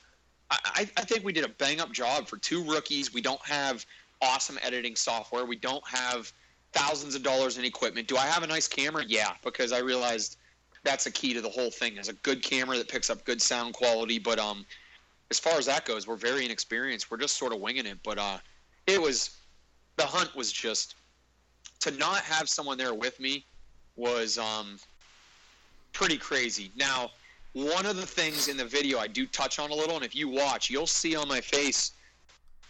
I, 0.50 0.58
I 0.64 0.90
I 0.98 1.04
think 1.04 1.24
we 1.24 1.32
did 1.32 1.44
a 1.44 1.48
bang 1.48 1.80
up 1.80 1.92
job 1.92 2.28
for 2.28 2.36
two 2.36 2.62
rookies. 2.64 3.14
We 3.14 3.20
don't 3.20 3.44
have 3.46 3.86
awesome 4.20 4.58
editing 4.62 4.96
software. 4.96 5.44
We 5.44 5.56
don't 5.56 5.86
have 5.86 6.32
thousands 6.72 7.14
of 7.14 7.22
dollars 7.22 7.58
in 7.58 7.64
equipment. 7.64 8.08
Do 8.08 8.16
I 8.16 8.26
have 8.26 8.42
a 8.42 8.46
nice 8.46 8.68
camera? 8.68 9.04
Yeah, 9.06 9.32
because 9.44 9.72
I 9.72 9.78
realized 9.78 10.36
that's 10.84 11.06
a 11.06 11.10
key 11.10 11.34
to 11.34 11.40
the 11.40 11.48
whole 11.48 11.70
thing. 11.70 11.96
Is 11.96 12.08
a 12.08 12.12
good 12.14 12.42
camera 12.42 12.76
that 12.78 12.88
picks 12.88 13.10
up 13.10 13.24
good 13.24 13.40
sound 13.40 13.74
quality. 13.74 14.18
But 14.18 14.38
um, 14.38 14.66
as 15.30 15.38
far 15.38 15.58
as 15.58 15.66
that 15.66 15.84
goes, 15.84 16.06
we're 16.06 16.16
very 16.16 16.44
inexperienced. 16.44 17.10
We're 17.10 17.18
just 17.18 17.36
sort 17.36 17.52
of 17.52 17.60
winging 17.60 17.86
it. 17.86 17.98
But 18.02 18.18
uh, 18.18 18.38
it 18.86 19.00
was 19.00 19.36
the 19.96 20.06
hunt 20.06 20.34
was 20.34 20.50
just 20.50 20.94
to 21.80 21.90
not 21.92 22.20
have 22.20 22.48
someone 22.48 22.78
there 22.78 22.94
with 22.94 23.18
me 23.20 23.44
was 23.96 24.38
um 24.38 24.78
pretty 25.92 26.16
crazy. 26.16 26.70
Now, 26.76 27.10
one 27.52 27.86
of 27.86 27.96
the 27.96 28.06
things 28.06 28.48
in 28.48 28.56
the 28.56 28.64
video 28.64 28.98
I 28.98 29.06
do 29.06 29.26
touch 29.26 29.58
on 29.58 29.70
a 29.70 29.74
little, 29.74 29.96
and 29.96 30.04
if 30.04 30.14
you 30.14 30.28
watch, 30.28 30.70
you'll 30.70 30.86
see 30.86 31.16
on 31.16 31.28
my 31.28 31.40
face 31.40 31.92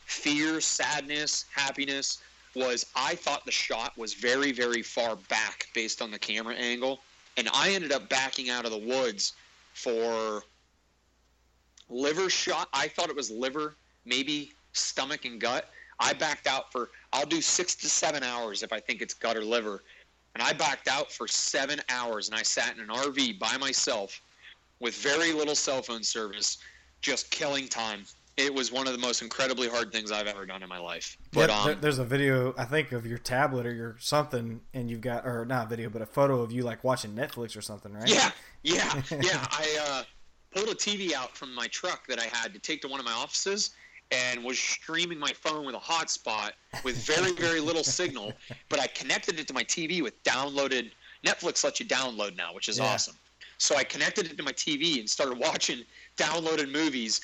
fear, 0.06 0.60
sadness, 0.60 1.44
happiness. 1.54 2.18
Was 2.54 2.86
I 2.96 3.14
thought 3.14 3.44
the 3.44 3.52
shot 3.52 3.96
was 3.96 4.14
very, 4.14 4.52
very 4.52 4.82
far 4.82 5.16
back 5.28 5.68
based 5.74 6.00
on 6.00 6.10
the 6.10 6.18
camera 6.18 6.54
angle, 6.54 7.00
and 7.36 7.48
I 7.52 7.70
ended 7.70 7.92
up 7.92 8.08
backing 8.08 8.50
out 8.50 8.64
of 8.64 8.72
the 8.72 8.78
woods 8.78 9.34
for 9.74 10.42
liver 11.88 12.30
shot. 12.30 12.68
I 12.72 12.88
thought 12.88 13.08
it 13.08 13.16
was 13.16 13.30
liver, 13.30 13.74
maybe 14.04 14.52
stomach 14.72 15.24
and 15.24 15.40
gut. 15.40 15.70
I 16.00 16.12
backed 16.12 16.46
out 16.46 16.70
for 16.70 16.90
I'll 17.12 17.26
do 17.26 17.40
six 17.40 17.74
to 17.76 17.88
seven 17.88 18.22
hours 18.22 18.62
if 18.62 18.72
I 18.72 18.80
think 18.80 19.02
it's 19.02 19.14
gut 19.14 19.36
or 19.36 19.44
liver. 19.44 19.82
And 20.34 20.42
I 20.42 20.52
backed 20.52 20.88
out 20.88 21.10
for 21.10 21.26
seven 21.26 21.80
hours 21.88 22.28
and 22.28 22.38
I 22.38 22.42
sat 22.42 22.76
in 22.76 22.82
an 22.82 22.88
RV 22.88 23.38
by 23.38 23.56
myself 23.56 24.20
with 24.80 24.94
very 24.94 25.32
little 25.32 25.56
cell 25.56 25.82
phone 25.82 26.04
service, 26.04 26.58
just 27.00 27.30
killing 27.30 27.66
time. 27.66 28.04
It 28.36 28.54
was 28.54 28.70
one 28.70 28.86
of 28.86 28.92
the 28.92 29.00
most 29.00 29.20
incredibly 29.20 29.68
hard 29.68 29.90
things 29.90 30.12
I've 30.12 30.28
ever 30.28 30.46
done 30.46 30.62
in 30.62 30.68
my 30.68 30.78
life. 30.78 31.16
But 31.32 31.50
Yep, 31.50 31.66
um, 31.66 31.78
there's 31.80 31.98
a 31.98 32.04
video 32.04 32.54
I 32.56 32.66
think 32.66 32.92
of 32.92 33.04
your 33.04 33.18
tablet 33.18 33.66
or 33.66 33.74
your 33.74 33.96
something, 33.98 34.60
and 34.72 34.88
you've 34.88 35.00
got 35.00 35.26
or 35.26 35.44
not 35.44 35.66
a 35.66 35.68
video, 35.68 35.90
but 35.90 36.02
a 36.02 36.06
photo 36.06 36.40
of 36.40 36.52
you 36.52 36.62
like 36.62 36.84
watching 36.84 37.16
Netflix 37.16 37.56
or 37.56 37.62
something, 37.62 37.92
right? 37.92 38.08
Yeah, 38.08 38.30
yeah, 38.62 39.02
yeah. 39.10 39.44
I 39.50 39.78
uh, 39.88 40.02
pulled 40.54 40.68
a 40.68 40.74
TV 40.74 41.12
out 41.12 41.36
from 41.36 41.54
my 41.54 41.66
truck 41.68 42.06
that 42.08 42.18
I 42.18 42.24
had 42.24 42.52
to 42.54 42.58
take 42.58 42.80
to 42.82 42.88
one 42.88 43.00
of 43.00 43.06
my 43.06 43.12
offices 43.12 43.70
and 44.10 44.42
was 44.42 44.58
streaming 44.58 45.18
my 45.18 45.32
phone 45.32 45.66
with 45.66 45.74
a 45.74 45.78
hotspot 45.78 46.52
with 46.82 46.96
very, 47.06 47.32
very 47.32 47.60
little 47.60 47.84
signal. 48.00 48.32
But 48.68 48.80
I 48.80 48.86
connected 48.86 49.38
it 49.38 49.46
to 49.48 49.54
my 49.54 49.64
TV 49.64 50.02
with 50.02 50.22
downloaded. 50.24 50.90
Netflix 51.26 51.62
lets 51.64 51.80
you 51.80 51.86
download 51.86 52.36
now, 52.36 52.54
which 52.54 52.68
is 52.68 52.78
Yeah. 52.78 52.86
awesome. 52.86 53.16
So 53.58 53.76
I 53.76 53.82
connected 53.82 54.26
it 54.30 54.36
to 54.36 54.42
my 54.44 54.52
TV 54.52 55.00
and 55.00 55.10
started 55.10 55.36
watching 55.36 55.84
downloaded 56.16 56.70
movies. 56.70 57.20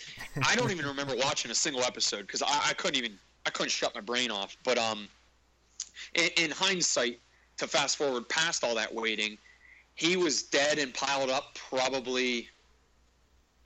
I 0.47 0.57
don't 0.57 0.73
even 0.73 0.85
remember 0.85 1.15
watching 1.17 1.51
a 1.53 1.55
single 1.55 1.83
episode 1.85 2.23
because 2.23 2.43
I, 2.43 2.71
I 2.71 2.73
couldn't 2.75 2.97
even 2.97 3.19
I 3.47 3.51
couldn't 3.51 3.71
shut 3.71 3.95
my 3.95 4.01
brain 4.01 4.31
off. 4.31 4.57
But 4.65 4.77
um, 4.79 5.09
in, 6.15 6.29
in 6.37 6.51
hindsight, 6.51 7.21
to 7.59 7.69
fast 7.69 7.97
forward 7.97 8.29
past 8.29 8.65
all 8.65 8.75
that 8.75 8.93
waiting, 8.93 9.39
he 9.95 10.17
was 10.17 10.43
dead 10.43 10.79
and 10.79 10.93
piled 10.93 11.31
up 11.31 11.55
probably 11.55 12.49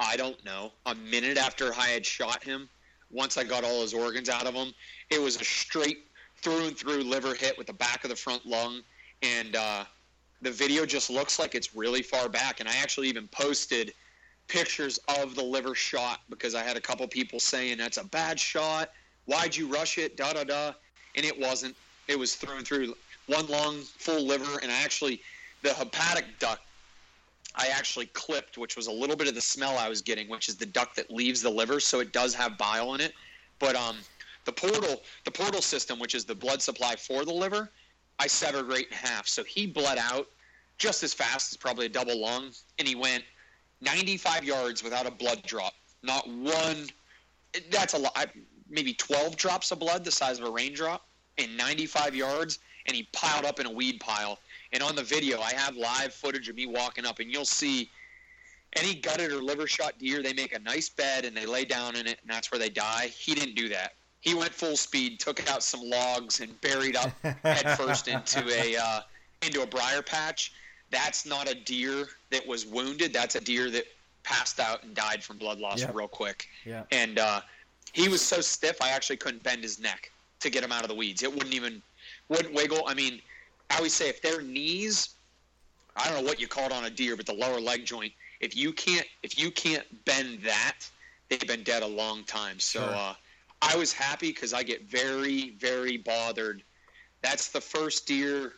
I 0.01 0.17
don't 0.17 0.43
know 0.45 0.73
a 0.87 0.95
minute 0.95 1.37
after 1.37 1.75
I 1.75 1.89
had 1.89 2.07
shot 2.07 2.43
him. 2.43 2.69
Once 3.11 3.37
I 3.37 3.45
got 3.45 3.65
all 3.65 3.83
his 3.83 3.95
organs 3.95 4.29
out 4.29 4.47
of 4.47 4.55
him, 4.55 4.73
it 5.11 5.21
was 5.21 5.41
a 5.41 5.45
straight 5.45 6.07
through 6.43 6.67
and 6.67 6.77
through 6.77 7.03
liver 7.03 7.35
hit 7.35 7.57
with 7.59 7.67
the 7.67 7.73
back 7.73 8.05
of 8.05 8.11
the 8.11 8.17
front 8.17 8.47
lung, 8.47 8.83
and 9.23 9.57
uh, 9.57 9.85
the 10.43 10.51
video 10.51 10.87
just 10.87 11.11
looks 11.11 11.39
like 11.39 11.55
it's 11.55 11.75
really 11.75 12.03
far 12.03 12.29
back. 12.29 12.61
And 12.61 12.69
I 12.69 12.77
actually 12.77 13.09
even 13.09 13.27
posted 13.29 13.93
pictures 14.47 14.99
of 15.21 15.35
the 15.35 15.43
liver 15.43 15.75
shot 15.75 16.21
because 16.31 16.55
I 16.55 16.63
had 16.63 16.77
a 16.77 16.81
couple 16.81 17.07
people 17.09 17.41
saying 17.41 17.79
that's 17.79 17.97
a 17.97 18.05
bad 18.05 18.39
shot. 18.39 18.91
Why'd 19.27 19.57
you 19.57 19.67
rush 19.67 19.99
it? 19.99 20.17
Da 20.17 20.33
da 20.33 20.45
da. 20.45 20.73
And 21.17 21.27
it 21.27 21.39
wasn't. 21.39 21.77
It 22.07 22.19
was 22.19 22.37
through 22.37 22.57
and 22.57 22.67
through. 22.67 22.95
One 23.27 23.47
lung, 23.47 23.81
full 23.81 24.25
liver, 24.27 24.59
and 24.63 24.73
I 24.73 24.83
actually 24.83 25.21
the 25.63 25.75
hepatic 25.75 26.25
duct 26.39 26.63
I 27.59 27.67
actually 27.69 28.07
clipped, 28.07 28.57
which 28.57 28.77
was 28.77 28.87
a 28.87 28.93
little 28.93 29.17
bit 29.17 29.27
of 29.27 29.35
the 29.35 29.41
smell 29.41 29.77
I 29.77 29.89
was 29.89 30.01
getting, 30.01 30.29
which 30.29 30.49
is 30.49 30.57
the 30.57 30.67
duct 30.67 30.95
that 30.97 31.11
leaves 31.11 31.43
the 31.43 31.51
liver, 31.51 31.81
so 31.81 31.99
it 31.99 32.13
does 32.13 32.33
have 32.35 32.57
bile 32.57 32.95
in 32.95 33.01
it. 33.01 33.13
But 33.59 33.75
um, 33.75 33.97
the 34.45 34.53
portal, 34.53 35.03
the 35.25 35.31
portal 35.33 35.61
system, 35.61 35.99
which 35.99 36.15
is 36.15 36.25
the 36.25 36.37
blood 36.37 36.63
supply 36.63 36.95
for 36.95 37.25
the 37.25 37.33
liver, 37.33 37.71
I 38.21 38.29
severed 38.29 38.69
right 38.69 38.87
in 38.87 38.97
half. 38.97 39.27
So 39.27 39.43
he 39.43 39.67
bled 39.67 39.99
out 39.99 40.29
just 40.79 41.03
as 41.03 41.13
fast 41.13 41.53
as 41.53 41.57
probably 41.57 41.87
a 41.87 41.89
double 41.89 42.21
lung, 42.21 42.51
and 42.79 42.87
he 42.87 42.95
went 42.95 43.25
95 43.81 44.45
yards 44.45 44.85
without 44.85 45.07
a 45.07 45.11
blood 45.11 45.43
drop. 45.45 45.73
Not 46.05 46.29
one. 46.29 46.87
That's 47.71 47.95
a 47.95 47.99
lot. 47.99 48.13
I- 48.17 48.27
Maybe 48.71 48.93
12 48.93 49.37
drops 49.37 49.71
of 49.71 49.79
blood, 49.79 50.05
the 50.05 50.11
size 50.11 50.39
of 50.39 50.45
a 50.45 50.51
raindrop, 50.51 51.09
in 51.39 51.57
95 51.57 52.15
yards, 52.15 52.59
and 52.85 52.95
he 52.95 53.05
piled 53.15 53.47
up 53.47 53.61
in 53.61 53.65
a 53.67 53.71
weed 53.71 53.99
pile. 53.99 54.39
And 54.73 54.83
on 54.83 54.95
the 54.95 55.03
video, 55.03 55.41
I 55.41 55.53
have 55.55 55.77
live 55.77 56.13
footage 56.13 56.49
of 56.49 56.57
me 56.57 56.67
walking 56.67 57.07
up, 57.07 57.21
and 57.21 57.33
you'll 57.33 57.45
see 57.45 57.91
any 58.77 58.95
gutted 58.95 59.33
or 59.33 59.43
liver 59.43 59.67
shot 59.67 59.99
deer, 59.99 60.23
they 60.23 60.33
make 60.33 60.55
a 60.55 60.59
nice 60.59 60.89
bed 60.89 61.25
and 61.25 61.37
they 61.37 61.47
lay 61.47 61.65
down 61.65 61.97
in 61.97 62.07
it, 62.07 62.19
and 62.21 62.31
that's 62.31 62.53
where 62.53 62.59
they 62.59 62.69
die. 62.69 63.07
He 63.07 63.35
didn't 63.35 63.55
do 63.55 63.69
that. 63.71 63.95
He 64.21 64.35
went 64.35 64.53
full 64.53 64.77
speed, 64.77 65.21
took 65.21 65.49
out 65.51 65.63
some 65.63 65.81
logs, 65.81 66.41
and 66.41 66.61
buried 66.61 66.97
up 66.97 67.11
headfirst 67.43 68.09
into 68.09 68.47
a 68.51 68.77
uh, 68.77 69.01
into 69.43 69.63
a 69.63 69.67
briar 69.67 70.03
patch. 70.03 70.53
That's 70.91 71.25
not 71.25 71.49
a 71.49 71.55
deer 71.55 72.09
that 72.31 72.47
was 72.47 72.67
wounded. 72.67 73.13
That's 73.13 73.37
a 73.37 73.41
deer 73.41 73.71
that 73.71 73.85
passed 74.25 74.59
out 74.59 74.83
and 74.83 74.95
died 74.95 75.23
from 75.23 75.39
blood 75.39 75.61
loss 75.61 75.81
Yep. 75.81 75.95
real 75.95 76.09
quick. 76.09 76.47
Yeah. 76.65 76.83
And 76.91 77.19
uh, 77.19 77.41
he 77.93 78.09
was 78.09 78.21
so 78.21 78.41
stiff, 78.41 78.83
I 78.83 78.91
actually 78.91 79.17
couldn't 79.17 79.43
bend 79.43 79.63
his 79.63 79.79
neck 79.79 80.11
to 80.41 80.51
get 80.51 80.63
him 80.65 80.73
out 80.73 80.83
of 80.83 80.89
the 80.89 80.95
weeds. 80.95 81.23
It 81.23 81.33
wouldn't 81.33 81.55
even 81.55 81.81
wouldn't 82.29 82.55
wiggle. 82.55 82.83
I 82.87 82.95
mean, 82.95 83.21
I 83.71 83.77
always 83.77 83.93
say 83.95 84.09
if 84.09 84.23
their 84.23 84.41
knees, 84.43 85.11
I 85.97 86.09
don't 86.09 86.23
know 86.23 86.29
what 86.29 86.41
you 86.41 86.49
call 86.49 86.67
it 86.67 86.73
on 86.73 86.85
a 86.85 86.91
deer, 86.91 87.17
but 87.17 87.27
the 87.27 87.35
lower 87.35 87.61
leg 87.61 87.85
joint, 87.85 88.13
if 88.41 88.57
you 88.57 88.73
can't 88.73 89.07
if 89.23 89.39
you 89.39 89.51
can't 89.51 89.85
bend 90.05 90.43
that, 90.43 90.79
they've 91.29 91.47
been 91.47 91.63
dead 91.65 91.83
a 91.83 91.87
long 91.87 92.25
time. 92.25 92.59
So 92.59 92.81
Sure. 92.81 92.95
uh, 92.95 93.15
I 93.61 93.77
was 93.77 93.93
happy 93.93 94.29
because 94.29 94.53
I 94.53 94.63
get 94.63 94.85
very 94.89 95.51
very 95.59 95.97
bothered. 95.99 96.63
That's 97.23 97.49
the 97.49 97.61
first 97.61 98.07
deer. 98.07 98.55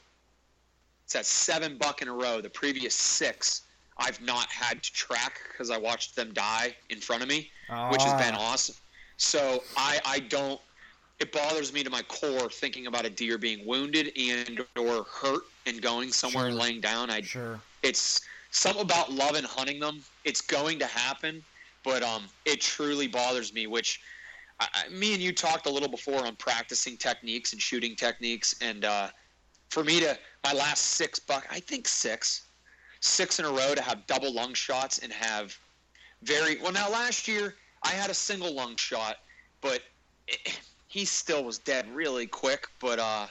It's 1.05 1.15
that 1.15 1.27
seven 1.27 1.77
buck 1.79 2.03
in 2.03 2.09
a 2.09 2.13
row. 2.13 2.41
The 2.41 2.51
previous 2.51 2.95
six, 2.95 3.63
I've 3.99 4.21
not 4.21 4.47
had 4.51 4.83
to 4.83 4.93
track 4.93 5.41
because 5.51 5.71
I 5.71 5.77
watched 5.79 6.15
them 6.15 6.33
die 6.33 6.77
in 6.91 7.01
front 7.01 7.23
of 7.23 7.29
me, 7.29 7.51
which 7.89 8.05
has 8.05 8.13
been 8.15 8.35
Ah. 8.35 8.53
awesome. 8.53 8.77
So 9.17 9.65
I 9.77 10.01
I 10.05 10.21
don't. 10.21 10.61
It 11.21 11.33
bothers 11.33 11.73
me 11.73 11.85
to 11.85 11.91
my 11.91 12.03
core 12.03 12.49
thinking 12.49 12.87
about 12.87 13.05
a 13.05 13.11
deer 13.11 13.37
being 13.37 13.67
wounded 13.67 14.11
and 14.19 14.65
or 14.79 15.05
hurt 15.05 15.43
and 15.67 15.81
going 15.83 16.13
somewhere 16.13 16.47
and 16.47 16.57
laying 16.57 16.81
down. 16.81 17.11
I 17.11 17.21
Sure. 17.21 17.61
it's 17.83 18.23
something 18.51 18.83
about 18.83 19.13
loving 19.13 19.45
hunting 19.45 19.81
them. 19.81 20.03
It's 20.25 20.41
going 20.41 20.79
to 20.79 20.87
happen, 20.87 21.45
but 21.85 22.03
um, 22.03 22.25
it 22.47 22.63
truly 22.63 23.07
bothers 23.07 23.53
me. 23.53 23.67
Which 23.67 24.01
I, 24.61 24.89
me 24.91 25.13
and 25.13 25.23
you 25.23 25.33
talked 25.33 25.67
a 25.67 25.71
little 25.71 25.91
before 25.91 26.27
on 26.27 26.37
practicing 26.37 26.97
techniques 26.97 27.53
and 27.53 27.61
shooting 27.61 27.97
techniques, 27.97 28.55
and 28.63 28.87
uh, 28.87 29.09
for 29.69 29.85
me 29.85 30.01
to 30.01 30.19
my 30.43 30.55
last 30.55 30.81
six 30.85 31.19
buck, 31.19 31.47
I 31.51 31.61
think 31.61 31.87
six, 31.87 32.49
six 33.01 33.39
in 33.39 33.45
a 33.45 33.51
row 33.51 33.75
to 33.75 33.83
have 33.83 34.07
double 34.07 34.33
lung 34.33 34.55
shots 34.55 34.99
and 34.99 35.13
have 35.13 35.57
very 36.23 36.59
well. 36.61 36.73
Now 36.73 36.91
last 36.91 37.29
year 37.29 37.57
I 37.83 37.91
had 37.91 38.11
a 38.11 38.15
single 38.15 38.55
lung 38.55 38.77
shot, 38.77 39.17
but 39.61 39.83
it, 40.29 40.61
he 40.91 41.05
still 41.05 41.45
was 41.45 41.59
dead 41.59 41.87
really 41.95 42.27
quick. 42.27 42.67
But 42.81 42.99
uh, 42.99 43.29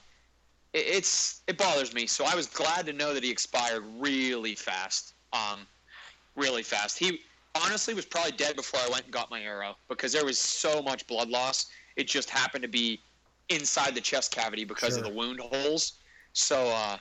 it, 0.74 0.86
it's 0.88 1.41
it 1.45 1.57
bothers 1.57 1.93
me. 1.93 2.07
So 2.07 2.26
I 2.26 2.34
was 2.34 2.47
glad 2.47 2.86
to 2.88 2.93
know 2.93 3.14
that 3.14 3.24
he 3.24 3.30
expired 3.30 3.84
really 3.99 4.55
fast. 4.55 5.14
Um, 5.34 5.68
really 6.36 6.64
fast. 6.64 6.97
He 6.97 7.20
honestly 7.64 7.93
was 7.93 8.05
probably 8.05 8.32
dead 8.32 8.55
before 8.55 8.80
I 8.80 8.89
went 8.89 9.03
and 9.03 9.14
got 9.14 9.30
my 9.30 9.41
arrow 9.41 9.76
because 9.89 10.14
there 10.14 10.26
was 10.26 10.39
so 10.39 10.82
much 10.82 11.05
blood 11.05 11.30
loss. 11.30 11.68
It 11.97 12.07
just 12.07 12.30
happened 12.30 12.64
to 12.64 12.70
be 12.70 13.01
inside 13.49 13.93
the 13.93 14.01
chest 14.01 14.34
cavity 14.34 14.64
because 14.64 14.95
sure. 14.95 14.99
of 14.99 15.03
the 15.03 15.14
wound 15.14 15.39
holes. 15.41 15.93
So 16.32 16.68
uh, 16.70 16.97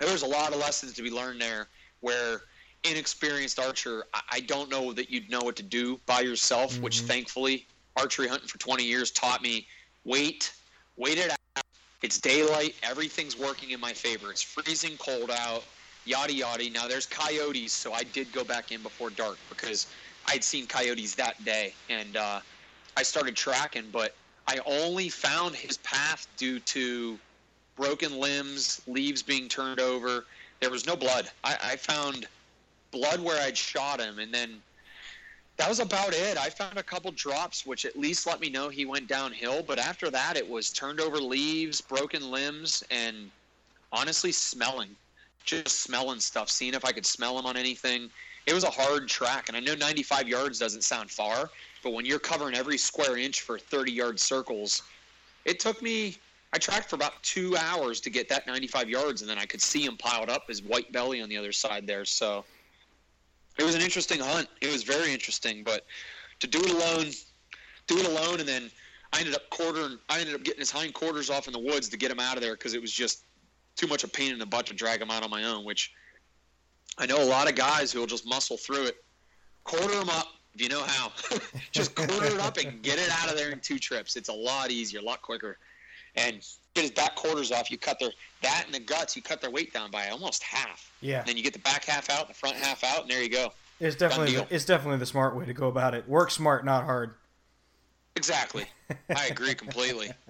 there 0.00 0.10
was 0.10 0.22
a 0.22 0.26
lot 0.26 0.52
of 0.52 0.58
lessons 0.58 0.94
to 0.94 1.02
be 1.02 1.10
learned 1.10 1.40
there 1.40 1.68
where 2.00 2.42
inexperienced 2.82 3.60
archer, 3.60 4.04
I 4.30 4.40
don't 4.40 4.70
know 4.70 4.92
that 4.92 5.08
you'd 5.08 5.30
know 5.30 5.40
what 5.40 5.56
to 5.56 5.62
do 5.62 6.00
by 6.06 6.20
yourself, 6.20 6.72
mm-hmm. 6.72 6.82
which 6.82 7.00
thankfully 7.02 7.66
archery 7.96 8.28
hunting 8.28 8.48
for 8.48 8.58
20 8.58 8.84
years 8.84 9.10
taught 9.10 9.42
me 9.42 9.66
wait, 10.04 10.52
wait 10.96 11.18
it 11.18 11.30
out. 11.30 11.64
It's 12.02 12.20
daylight. 12.20 12.74
Everything's 12.82 13.36
working 13.36 13.70
in 13.70 13.80
my 13.80 13.92
favor. 13.92 14.30
It's 14.30 14.42
freezing 14.42 14.96
cold 14.98 15.30
out 15.30 15.64
yada 16.08 16.32
yada. 16.32 16.70
Now 16.70 16.88
there's 16.88 17.06
coyotes, 17.06 17.72
so 17.72 17.92
I 17.92 18.02
did 18.02 18.32
go 18.32 18.42
back 18.42 18.72
in 18.72 18.82
before 18.82 19.10
dark 19.10 19.36
because 19.48 19.86
I'd 20.26 20.42
seen 20.42 20.66
coyotes 20.66 21.14
that 21.16 21.42
day, 21.44 21.74
and 21.88 22.16
uh, 22.16 22.40
I 22.96 23.02
started 23.02 23.36
tracking, 23.36 23.84
but 23.92 24.14
I 24.46 24.58
only 24.66 25.10
found 25.10 25.54
his 25.54 25.76
path 25.78 26.26
due 26.36 26.58
to 26.60 27.18
broken 27.76 28.18
limbs, 28.18 28.80
leaves 28.86 29.22
being 29.22 29.48
turned 29.48 29.80
over. 29.80 30.24
There 30.60 30.70
was 30.70 30.86
no 30.86 30.96
blood. 30.96 31.30
I, 31.44 31.56
I 31.62 31.76
found 31.76 32.26
blood 32.90 33.20
where 33.20 33.40
I'd 33.42 33.56
shot 33.56 34.00
him, 34.00 34.18
and 34.18 34.32
then 34.32 34.60
that 35.58 35.68
was 35.68 35.80
about 35.80 36.14
it. 36.14 36.38
I 36.38 36.48
found 36.48 36.78
a 36.78 36.82
couple 36.82 37.10
drops, 37.12 37.66
which 37.66 37.84
at 37.84 37.98
least 37.98 38.26
let 38.26 38.40
me 38.40 38.48
know 38.48 38.68
he 38.68 38.86
went 38.86 39.06
downhill. 39.06 39.62
But 39.62 39.78
after 39.78 40.10
that, 40.10 40.36
it 40.36 40.48
was 40.48 40.70
turned 40.70 41.00
over 41.00 41.18
leaves, 41.18 41.80
broken 41.80 42.30
limbs, 42.30 42.82
and 42.90 43.30
honestly 43.92 44.32
smelling 44.32 44.96
just 45.48 45.80
smelling 45.80 46.20
stuff, 46.20 46.50
seeing 46.50 46.74
if 46.74 46.84
I 46.84 46.92
could 46.92 47.06
smell 47.06 47.38
him 47.38 47.46
on 47.46 47.56
anything. 47.56 48.10
It 48.46 48.52
was 48.52 48.64
a 48.64 48.70
hard 48.70 49.08
track, 49.08 49.48
and 49.48 49.56
I 49.56 49.60
know 49.60 49.74
95 49.74 50.28
yards 50.28 50.58
doesn't 50.58 50.84
sound 50.84 51.10
far, 51.10 51.50
but 51.82 51.92
when 51.92 52.04
you're 52.04 52.18
covering 52.18 52.54
every 52.54 52.76
square 52.76 53.16
inch 53.16 53.40
for 53.40 53.58
30 53.58 53.92
yard 53.92 54.20
circles, 54.20 54.82
it 55.44 55.58
took 55.58 55.80
me. 55.82 56.16
I 56.52 56.58
tracked 56.58 56.88
for 56.88 56.96
about 56.96 57.22
two 57.22 57.56
hours 57.58 58.00
to 58.00 58.10
get 58.10 58.28
that 58.30 58.46
95 58.46 58.88
yards, 58.88 59.20
and 59.20 59.30
then 59.30 59.38
I 59.38 59.44
could 59.44 59.60
see 59.60 59.84
him 59.84 59.96
piled 59.96 60.30
up 60.30 60.48
his 60.48 60.62
white 60.62 60.90
belly 60.92 61.20
on 61.20 61.28
the 61.28 61.36
other 61.36 61.52
side 61.52 61.86
there. 61.86 62.06
So 62.06 62.44
it 63.58 63.64
was 63.64 63.74
an 63.74 63.82
interesting 63.82 64.20
hunt. 64.20 64.48
It 64.60 64.70
was 64.70 64.82
very 64.82 65.12
interesting, 65.12 65.62
but 65.64 65.84
to 66.40 66.46
do 66.46 66.60
it 66.60 66.70
alone, 66.70 67.10
do 67.86 67.98
it 67.98 68.06
alone, 68.06 68.40
and 68.40 68.48
then 68.48 68.70
I 69.12 69.20
ended 69.20 69.34
up 69.34 69.50
quartering. 69.50 69.98
I 70.08 70.20
ended 70.20 70.34
up 70.34 70.44
getting 70.44 70.60
his 70.60 70.70
hind 70.70 70.94
quarters 70.94 71.30
off 71.30 71.46
in 71.46 71.52
the 71.52 71.58
woods 71.58 71.88
to 71.88 71.96
get 71.96 72.10
him 72.10 72.20
out 72.20 72.36
of 72.36 72.42
there 72.42 72.54
because 72.54 72.74
it 72.74 72.80
was 72.80 72.92
just 72.92 73.24
too 73.76 73.86
much 73.86 74.04
of 74.04 74.10
a 74.10 74.12
pain 74.12 74.32
in 74.32 74.38
the 74.38 74.46
butt 74.46 74.66
to 74.66 74.74
drag 74.74 75.00
him 75.00 75.10
out 75.10 75.22
on 75.22 75.30
my 75.30 75.44
own, 75.44 75.64
which 75.64 75.92
I 76.98 77.06
know 77.06 77.22
a 77.22 77.24
lot 77.24 77.48
of 77.48 77.54
guys 77.54 77.92
who 77.92 78.00
will 78.00 78.06
just 78.06 78.26
muscle 78.26 78.56
through 78.56 78.86
it. 78.86 79.04
Quarter 79.64 79.94
them 79.94 80.08
up 80.08 80.28
if 80.54 80.62
you 80.62 80.68
know 80.68 80.82
how. 80.82 81.12
just 81.72 81.94
quarter 81.94 82.26
it 82.26 82.40
up 82.40 82.56
and 82.58 82.82
get 82.82 82.98
it 82.98 83.10
out 83.10 83.30
of 83.30 83.36
there 83.36 83.50
in 83.50 83.60
two 83.60 83.78
trips. 83.78 84.16
It's 84.16 84.28
a 84.28 84.32
lot 84.32 84.70
easier, 84.70 85.00
a 85.00 85.02
lot 85.02 85.22
quicker. 85.22 85.58
And 86.16 86.44
get 86.80 86.90
his 86.90 87.04
back 87.04 87.16
quarters 87.16 87.52
off. 87.52 87.70
You 87.70 87.78
cut 87.78 87.98
their 87.98 88.10
that 88.42 88.64
and 88.66 88.74
the 88.74 88.80
guts. 88.80 89.16
You 89.16 89.22
cut 89.22 89.40
their 89.40 89.50
weight 89.50 89.72
down 89.72 89.90
by 89.90 90.08
almost 90.08 90.42
half. 90.42 90.92
Yeah. 91.00 91.20
And 91.20 91.28
then 91.28 91.36
you 91.36 91.42
get 91.42 91.52
the 91.52 91.58
back 91.60 91.84
half 91.84 92.10
out, 92.10 92.28
the 92.28 92.34
front 92.34 92.56
half 92.56 92.84
out, 92.84 93.02
and 93.02 93.10
there 93.10 93.22
you 93.22 93.28
go. 93.28 93.52
It's 93.80 93.96
definitely 93.96 94.36
the, 94.36 94.46
it's 94.50 94.64
definitely 94.64 94.98
the 94.98 95.06
smart 95.06 95.36
way 95.36 95.44
to 95.44 95.54
go 95.54 95.68
about 95.68 95.94
it. 95.94 96.08
Work 96.08 96.30
smart, 96.30 96.64
not 96.64 96.84
hard. 96.84 97.14
Exactly. 98.16 98.66
I 99.14 99.26
agree 99.26 99.54
completely. 99.54 100.10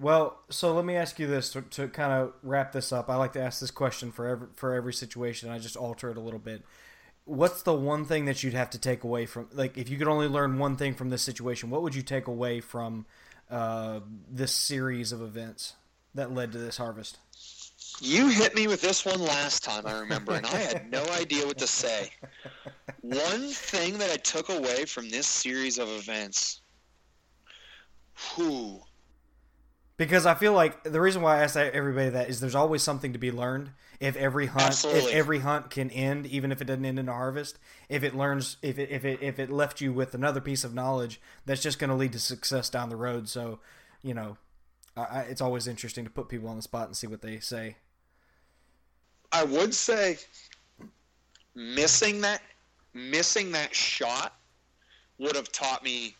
Well, 0.00 0.38
so 0.48 0.72
let 0.72 0.84
me 0.84 0.94
ask 0.94 1.18
you 1.18 1.26
this 1.26 1.50
to, 1.50 1.62
to 1.62 1.88
kind 1.88 2.12
of 2.12 2.32
wrap 2.44 2.70
this 2.70 2.92
up. 2.92 3.10
I 3.10 3.16
like 3.16 3.32
to 3.32 3.42
ask 3.42 3.60
this 3.60 3.72
question 3.72 4.12
for 4.12 4.26
every 4.28 4.46
for 4.54 4.72
every 4.72 4.92
situation. 4.92 5.50
I 5.50 5.58
just 5.58 5.76
alter 5.76 6.08
it 6.08 6.16
a 6.16 6.20
little 6.20 6.38
bit. 6.38 6.62
What's 7.24 7.62
the 7.62 7.74
one 7.74 8.04
thing 8.04 8.24
that 8.26 8.42
you'd 8.44 8.54
have 8.54 8.70
to 8.70 8.78
take 8.78 9.02
away 9.02 9.26
from 9.26 9.48
like 9.52 9.76
if 9.76 9.88
you 9.88 9.98
could 9.98 10.06
only 10.06 10.28
learn 10.28 10.58
one 10.58 10.76
thing 10.76 10.94
from 10.94 11.10
this 11.10 11.22
situation? 11.22 11.68
What 11.68 11.82
would 11.82 11.96
you 11.96 12.02
take 12.02 12.28
away 12.28 12.60
from 12.60 13.06
uh, 13.50 14.00
this 14.30 14.52
series 14.52 15.12
of 15.12 15.22
events 15.22 15.74
that 16.14 16.32
led 16.32 16.52
to 16.52 16.58
this 16.58 16.76
harvest? 16.76 17.18
You 18.00 18.28
hit 18.28 18.54
me 18.54 18.66
with 18.68 18.80
this 18.80 19.04
one 19.04 19.20
last 19.20 19.64
time, 19.64 19.86
I 19.86 19.98
remember, 19.98 20.34
and 20.34 20.46
I 20.46 20.56
had 20.56 20.90
no 20.90 21.04
idea 21.06 21.46
what 21.46 21.58
to 21.58 21.66
say. 21.66 22.10
One 23.00 23.48
thing 23.48 23.98
that 23.98 24.10
I 24.10 24.16
took 24.16 24.50
away 24.50 24.84
from 24.84 25.08
this 25.08 25.26
series 25.26 25.78
of 25.78 25.88
events. 25.88 26.60
Who? 28.36 28.80
Because 29.98 30.26
I 30.26 30.34
feel 30.34 30.54
like 30.54 30.84
the 30.84 31.00
reason 31.00 31.20
why 31.20 31.38
I 31.38 31.42
ask 31.42 31.56
everybody 31.56 32.08
that 32.08 32.30
is 32.30 32.40
there's 32.40 32.54
always 32.54 32.82
something 32.82 33.12
to 33.12 33.18
be 33.18 33.30
learned. 33.30 33.72
If 34.00 34.14
every 34.14 34.46
hunt, 34.46 34.68
Absolutely. 34.68 35.10
if 35.10 35.14
every 35.16 35.38
hunt 35.40 35.70
can 35.70 35.90
end, 35.90 36.24
even 36.26 36.52
if 36.52 36.62
it 36.62 36.66
doesn't 36.66 36.84
end 36.84 37.00
in 37.00 37.08
a 37.08 37.12
harvest, 37.12 37.58
if 37.88 38.04
it 38.04 38.14
learns, 38.14 38.56
if 38.62 38.78
it 38.78 38.90
if 38.90 39.04
it 39.04 39.18
if 39.20 39.40
it 39.40 39.50
left 39.50 39.80
you 39.80 39.92
with 39.92 40.14
another 40.14 40.40
piece 40.40 40.62
of 40.62 40.72
knowledge, 40.72 41.20
that's 41.44 41.60
just 41.60 41.80
going 41.80 41.90
to 41.90 41.96
lead 41.96 42.12
to 42.12 42.20
success 42.20 42.70
down 42.70 42.90
the 42.90 42.96
road. 42.96 43.28
So, 43.28 43.58
you 44.00 44.14
know, 44.14 44.38
I, 44.96 45.22
it's 45.22 45.40
always 45.40 45.66
interesting 45.66 46.04
to 46.04 46.10
put 46.10 46.28
people 46.28 46.48
on 46.48 46.56
the 46.56 46.62
spot 46.62 46.86
and 46.86 46.96
see 46.96 47.08
what 47.08 47.22
they 47.22 47.40
say. 47.40 47.76
I 49.32 49.42
would 49.42 49.74
say 49.74 50.18
missing 51.56 52.20
that 52.20 52.40
missing 52.94 53.50
that 53.50 53.74
shot 53.74 54.38
would 55.18 55.34
have 55.34 55.50
taught 55.50 55.82
me 55.82 56.14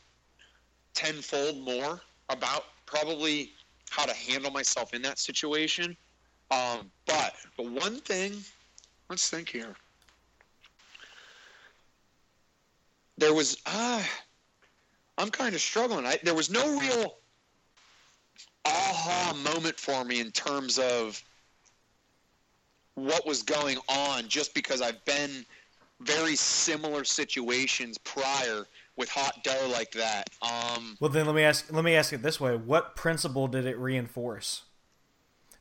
tenfold 0.95 1.59
more 1.59 2.01
about 2.29 2.65
probably 2.87 3.53
how 3.91 4.05
to 4.05 4.15
handle 4.15 4.51
myself 4.51 4.95
in 4.95 5.03
that 5.03 5.19
situation. 5.19 5.97
Um, 6.51 6.91
but 7.07 7.35
the 7.57 7.65
one 7.65 8.01
thing, 8.01 8.33
let's 9.11 9.29
think 9.29 9.49
here. 9.49 9.75
There 13.19 13.35
was, 13.35 13.61
uh, 13.67 14.03
I'm 15.19 15.31
kind 15.31 15.55
of 15.55 15.61
struggling. 15.61 16.07
I, 16.07 16.19
there 16.23 16.35
was 16.35 16.51
no 16.51 16.79
real 16.79 17.17
aha 18.65 19.37
moment 19.53 19.79
for 19.79 20.05
me 20.05 20.21
in 20.21 20.31
terms 20.31 20.79
of 20.79 21.23
what 22.95 23.27
was 23.27 23.43
going 23.43 23.79
on 23.89 24.29
just 24.29 24.55
because 24.55 24.81
I've 24.83 25.05
been 25.05 25.45
very 26.01 26.37
similar 26.37 27.05
situations 27.05 27.99
prior 27.99 28.67
with 28.99 29.09
hot 29.09 29.43
doe 29.45 29.71
like 29.73 29.93
that. 29.93 30.29
Um, 30.43 30.97
well, 31.01 31.09
then 31.09 31.25
let 31.25 31.35
me 31.35 31.43
ask. 31.43 31.73
Let 31.73 31.85
me 31.85 31.95
ask 31.95 32.13
it 32.13 32.23
this 32.23 32.39
way: 32.41 32.57
What 32.57 32.97
principle 32.97 33.47
did 33.47 33.65
it 33.65 33.79
reinforce? 33.79 34.65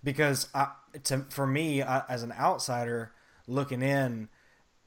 Because 0.04 0.50
I, 0.54 0.72
to, 1.06 1.26
for 1.30 1.48
me, 1.48 1.82
I, 1.82 2.04
as 2.10 2.24
an 2.24 2.34
outsider 2.34 3.14
looking 3.48 3.82
in, 3.82 4.30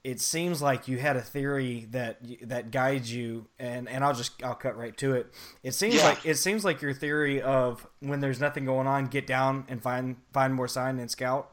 it 0.03 0.19
seems 0.19 0.61
like 0.61 0.87
you 0.87 0.97
had 0.97 1.15
a 1.15 1.21
theory 1.21 1.87
that 1.91 2.19
that 2.43 2.71
guides 2.71 3.13
you, 3.13 3.47
and 3.57 3.87
and 3.87 4.03
I'll 4.03 4.13
just 4.13 4.43
I'll 4.43 4.55
cut 4.55 4.77
right 4.77 4.95
to 4.97 5.13
it. 5.13 5.33
It 5.63 5.73
seems 5.73 5.95
yeah. 5.95 6.09
like 6.09 6.25
it 6.25 6.35
seems 6.35 6.65
like 6.65 6.81
your 6.81 6.93
theory 6.93 7.41
of 7.41 7.87
when 7.99 8.19
there's 8.19 8.39
nothing 8.39 8.65
going 8.65 8.87
on, 8.87 9.07
get 9.07 9.25
down 9.25 9.65
and 9.69 9.81
find 9.81 10.17
find 10.33 10.53
more 10.53 10.67
sign 10.67 10.99
and 10.99 11.09
scout 11.09 11.51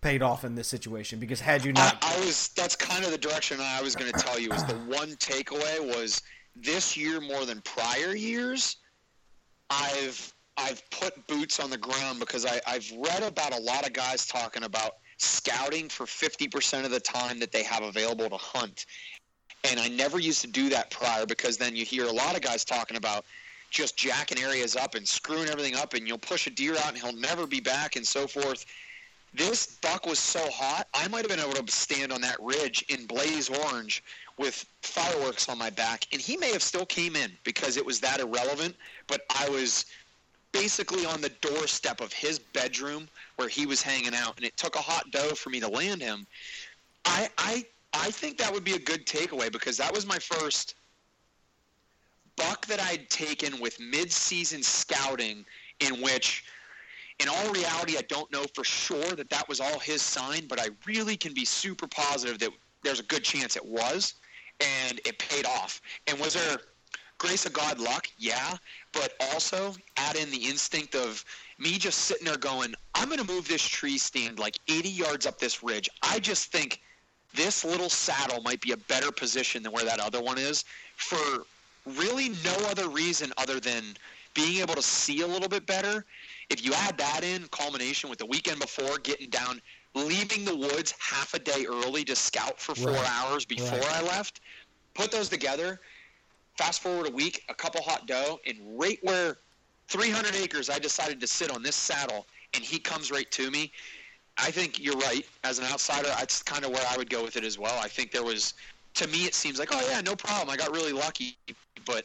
paid 0.00 0.22
off 0.22 0.44
in 0.44 0.54
this 0.54 0.68
situation 0.68 1.18
because 1.18 1.40
had 1.40 1.64
you 1.64 1.72
not 1.72 1.98
I, 2.02 2.16
I 2.16 2.20
was 2.20 2.48
that's 2.50 2.76
kind 2.76 3.04
of 3.04 3.10
the 3.10 3.18
direction 3.18 3.58
I 3.60 3.82
was 3.82 3.96
going 3.96 4.12
to 4.12 4.18
tell 4.18 4.38
you 4.38 4.52
is 4.52 4.64
the 4.64 4.74
one 4.74 5.08
takeaway 5.16 5.80
was 5.96 6.22
this 6.62 6.96
year 6.96 7.20
more 7.20 7.44
than 7.44 7.60
prior 7.62 8.14
years, 8.14 8.76
I've 9.70 10.32
I've 10.56 10.82
put 10.90 11.26
boots 11.28 11.60
on 11.60 11.70
the 11.70 11.78
ground 11.78 12.18
because 12.18 12.44
I, 12.44 12.60
I've 12.66 12.90
read 12.98 13.22
about 13.22 13.56
a 13.56 13.60
lot 13.60 13.86
of 13.86 13.92
guys 13.92 14.26
talking 14.26 14.64
about 14.64 14.96
scouting 15.16 15.88
for 15.88 16.04
50% 16.04 16.84
of 16.84 16.90
the 16.90 16.98
time 16.98 17.38
that 17.38 17.52
they 17.52 17.62
have 17.62 17.84
available 17.84 18.28
to 18.28 18.36
hunt. 18.36 18.86
And 19.70 19.78
I 19.78 19.88
never 19.88 20.18
used 20.18 20.40
to 20.40 20.48
do 20.48 20.68
that 20.70 20.90
prior 20.90 21.26
because 21.26 21.56
then 21.58 21.76
you 21.76 21.84
hear 21.84 22.06
a 22.06 22.12
lot 22.12 22.34
of 22.34 22.42
guys 22.42 22.64
talking 22.64 22.96
about 22.96 23.24
just 23.70 23.96
jacking 23.96 24.42
areas 24.42 24.74
up 24.74 24.96
and 24.96 25.06
screwing 25.06 25.48
everything 25.48 25.76
up 25.76 25.94
and 25.94 26.08
you'll 26.08 26.18
push 26.18 26.48
a 26.48 26.50
deer 26.50 26.74
out 26.78 26.88
and 26.88 26.98
he'll 26.98 27.16
never 27.16 27.46
be 27.46 27.60
back 27.60 27.94
and 27.94 28.06
so 28.06 28.26
forth. 28.26 28.66
This 29.34 29.78
buck 29.82 30.06
was 30.06 30.18
so 30.18 30.40
hot, 30.50 30.88
I 30.94 31.06
might 31.08 31.18
have 31.18 31.28
been 31.28 31.38
able 31.38 31.52
to 31.62 31.72
stand 31.72 32.12
on 32.12 32.20
that 32.22 32.36
ridge 32.40 32.84
in 32.88 33.06
blaze 33.06 33.48
orange 33.48 34.02
with 34.38 34.64
fireworks 34.82 35.48
on 35.48 35.58
my 35.58 35.70
back, 35.70 36.06
and 36.12 36.20
he 36.20 36.36
may 36.36 36.52
have 36.52 36.62
still 36.62 36.86
came 36.86 37.16
in 37.16 37.32
because 37.44 37.76
it 37.76 37.84
was 37.84 38.00
that 38.00 38.20
irrelevant. 38.20 38.76
But 39.06 39.22
I 39.30 39.48
was 39.48 39.86
basically 40.52 41.04
on 41.04 41.20
the 41.20 41.28
doorstep 41.40 42.00
of 42.00 42.12
his 42.12 42.38
bedroom 42.38 43.08
where 43.36 43.48
he 43.48 43.66
was 43.66 43.82
hanging 43.82 44.14
out, 44.14 44.36
and 44.36 44.46
it 44.46 44.56
took 44.56 44.76
a 44.76 44.80
hot 44.80 45.10
doe 45.10 45.34
for 45.34 45.50
me 45.50 45.60
to 45.60 45.68
land 45.68 46.00
him. 46.00 46.26
I 47.04 47.28
I 47.36 47.64
I 47.92 48.10
think 48.10 48.38
that 48.38 48.52
would 48.52 48.64
be 48.64 48.74
a 48.74 48.78
good 48.78 49.06
takeaway 49.06 49.50
because 49.50 49.76
that 49.78 49.92
was 49.92 50.06
my 50.06 50.18
first 50.18 50.74
buck 52.36 52.66
that 52.66 52.80
I'd 52.80 53.10
taken 53.10 53.60
with 53.60 53.80
mid-season 53.80 54.62
scouting, 54.62 55.44
in 55.80 56.00
which, 56.00 56.44
in 57.18 57.28
all 57.28 57.52
reality, 57.52 57.96
I 57.96 58.02
don't 58.02 58.30
know 58.30 58.44
for 58.54 58.62
sure 58.62 59.12
that 59.16 59.28
that 59.30 59.48
was 59.48 59.60
all 59.60 59.80
his 59.80 60.02
sign, 60.02 60.46
but 60.46 60.60
I 60.60 60.68
really 60.86 61.16
can 61.16 61.34
be 61.34 61.44
super 61.44 61.88
positive 61.88 62.38
that 62.38 62.50
there's 62.84 63.00
a 63.00 63.04
good 63.04 63.24
chance 63.24 63.56
it 63.56 63.64
was, 63.64 64.14
and 64.60 65.00
it 65.04 65.18
paid 65.18 65.46
off. 65.46 65.80
And 66.06 66.18
was 66.18 66.34
there 66.34 66.58
grace 67.18 67.46
of 67.46 67.52
God 67.52 67.78
luck? 67.78 68.08
Yeah, 68.18 68.56
but 68.92 69.12
also 69.32 69.74
add 69.96 70.16
in 70.16 70.30
the 70.30 70.44
instinct 70.46 70.94
of 70.94 71.24
me 71.58 71.78
just 71.78 72.00
sitting 72.00 72.26
there 72.26 72.36
going, 72.36 72.74
I'm 72.94 73.08
going 73.08 73.24
to 73.24 73.32
move 73.32 73.48
this 73.48 73.62
tree 73.62 73.98
stand 73.98 74.38
like 74.38 74.58
80 74.68 74.88
yards 74.88 75.26
up 75.26 75.38
this 75.38 75.62
ridge. 75.62 75.88
I 76.02 76.18
just 76.18 76.50
think 76.52 76.80
this 77.34 77.64
little 77.64 77.90
saddle 77.90 78.42
might 78.42 78.60
be 78.60 78.72
a 78.72 78.76
better 78.76 79.12
position 79.12 79.62
than 79.62 79.72
where 79.72 79.84
that 79.84 80.00
other 80.00 80.22
one 80.22 80.38
is 80.38 80.64
for 80.96 81.44
really 81.86 82.30
no 82.44 82.54
other 82.68 82.88
reason 82.88 83.32
other 83.36 83.60
than 83.60 83.82
being 84.34 84.60
able 84.60 84.74
to 84.74 84.82
see 84.82 85.22
a 85.22 85.26
little 85.26 85.48
bit 85.48 85.66
better. 85.66 86.04
If 86.50 86.64
you 86.64 86.72
add 86.74 86.96
that 86.98 87.24
in, 87.24 87.46
culmination 87.48 88.08
with 88.08 88.18
the 88.18 88.26
weekend 88.26 88.60
before, 88.60 88.98
getting 88.98 89.30
down, 89.30 89.60
leaving 89.94 90.44
the 90.44 90.54
woods 90.54 90.94
half 90.98 91.34
a 91.34 91.38
day 91.38 91.66
early 91.66 92.04
to 92.04 92.14
scout 92.14 92.60
for 92.60 92.74
four 92.74 92.92
Right. 92.92 93.10
hours 93.10 93.44
before 93.44 93.78
Right. 93.78 93.92
I 93.92 94.02
left, 94.02 94.40
put 94.94 95.10
those 95.10 95.28
together, 95.28 95.80
fast 96.56 96.82
forward 96.82 97.06
a 97.06 97.10
week, 97.10 97.44
a 97.48 97.54
couple 97.54 97.82
hot 97.82 98.06
doe, 98.06 98.40
and 98.46 98.78
right 98.78 98.98
where 99.02 99.38
300 99.88 100.34
acres 100.34 100.68
I 100.68 100.78
decided 100.78 101.20
to 101.20 101.26
sit 101.26 101.50
on 101.50 101.62
this 101.62 101.76
saddle, 101.76 102.26
and 102.54 102.62
he 102.62 102.78
comes 102.78 103.10
right 103.10 103.30
to 103.32 103.50
me. 103.50 103.72
I 104.36 104.50
think 104.50 104.78
you're 104.78 104.96
right. 104.96 105.26
As 105.44 105.58
an 105.58 105.64
outsider, 105.64 106.08
that's 106.08 106.42
kind 106.42 106.64
of 106.64 106.70
where 106.70 106.86
I 106.88 106.96
would 106.96 107.10
go 107.10 107.22
with 107.24 107.36
it 107.36 107.44
as 107.44 107.58
well. 107.58 107.78
I 107.80 107.88
think 107.88 108.12
there 108.12 108.22
was, 108.22 108.54
to 108.94 109.06
me, 109.08 109.24
it 109.24 109.34
seems 109.34 109.58
like, 109.58 109.70
oh 109.72 109.88
yeah, 109.88 110.00
no 110.00 110.14
problem. 110.14 110.50
I 110.50 110.56
got 110.56 110.70
really 110.72 110.92
lucky, 110.92 111.36
but 111.84 112.04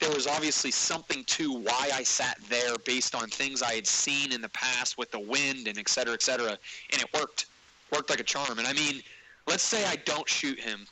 there 0.00 0.10
was 0.10 0.26
obviously 0.26 0.70
something 0.70 1.22
to 1.24 1.52
why 1.52 1.90
I 1.92 2.02
sat 2.02 2.38
there 2.48 2.76
based 2.84 3.14
on 3.14 3.28
things 3.28 3.62
I 3.62 3.74
had 3.74 3.86
seen 3.86 4.32
in 4.32 4.40
the 4.40 4.48
past 4.48 4.96
with 4.96 5.10
the 5.10 5.20
wind 5.20 5.68
and 5.68 5.78
et 5.78 5.88
cetera, 5.88 6.14
et 6.14 6.22
cetera, 6.22 6.58
and 6.92 7.02
it 7.02 7.06
worked, 7.14 7.46
worked 7.92 8.08
like 8.08 8.20
a 8.20 8.24
charm. 8.24 8.58
And 8.58 8.66
I 8.66 8.72
mean, 8.72 9.02
let's 9.46 9.62
say 9.62 9.84
I 9.84 9.96
don't 9.96 10.28
shoot 10.28 10.58
him. 10.58 10.86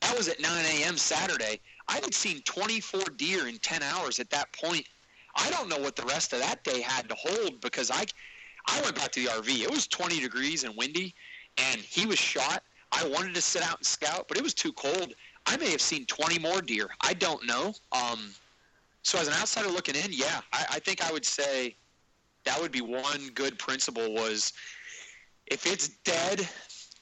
I 0.00 0.14
was 0.14 0.28
at 0.28 0.40
9 0.40 0.50
a.m. 0.64 0.96
Saturday. 0.96 1.60
I 1.88 1.94
had 1.94 2.14
seen 2.14 2.40
24 2.42 3.02
deer 3.16 3.48
in 3.48 3.58
10 3.58 3.82
hours 3.82 4.18
at 4.18 4.30
that 4.30 4.50
point. 4.52 4.86
I 5.36 5.50
don't 5.50 5.68
know 5.68 5.78
what 5.78 5.94
the 5.96 6.04
rest 6.04 6.32
of 6.32 6.40
that 6.40 6.64
day 6.64 6.80
had 6.80 7.08
to 7.08 7.14
hold 7.14 7.60
because 7.60 7.90
I, 7.90 8.04
I 8.66 8.80
went 8.82 8.96
back 8.96 9.12
to 9.12 9.20
the 9.20 9.28
RV. 9.28 9.62
It 9.62 9.70
was 9.70 9.86
20 9.86 10.20
degrees 10.20 10.64
and 10.64 10.74
windy, 10.76 11.14
and 11.58 11.80
he 11.80 12.06
was 12.06 12.18
shot. 12.18 12.62
I 12.92 13.06
wanted 13.06 13.34
to 13.34 13.40
sit 13.40 13.62
out 13.62 13.78
and 13.78 13.86
scout, 13.86 14.26
but 14.28 14.36
it 14.36 14.42
was 14.42 14.54
too 14.54 14.72
cold. 14.72 15.14
I 15.46 15.56
may 15.56 15.70
have 15.70 15.80
seen 15.80 16.06
20 16.06 16.38
more 16.38 16.60
deer. 16.60 16.88
I 17.00 17.14
don't 17.14 17.46
know. 17.46 17.74
Um, 17.92 18.30
so 19.02 19.18
as 19.18 19.28
an 19.28 19.34
outsider 19.34 19.68
looking 19.68 19.96
in, 19.96 20.12
yeah, 20.12 20.40
I, 20.52 20.64
I 20.72 20.78
think 20.78 21.02
I 21.02 21.12
would 21.12 21.24
say 21.24 21.76
that 22.44 22.60
would 22.60 22.72
be 22.72 22.80
one 22.80 23.28
good 23.34 23.58
principle 23.58 24.14
was 24.14 24.52
if 25.46 25.66
it's 25.66 25.88
dead, 26.04 26.48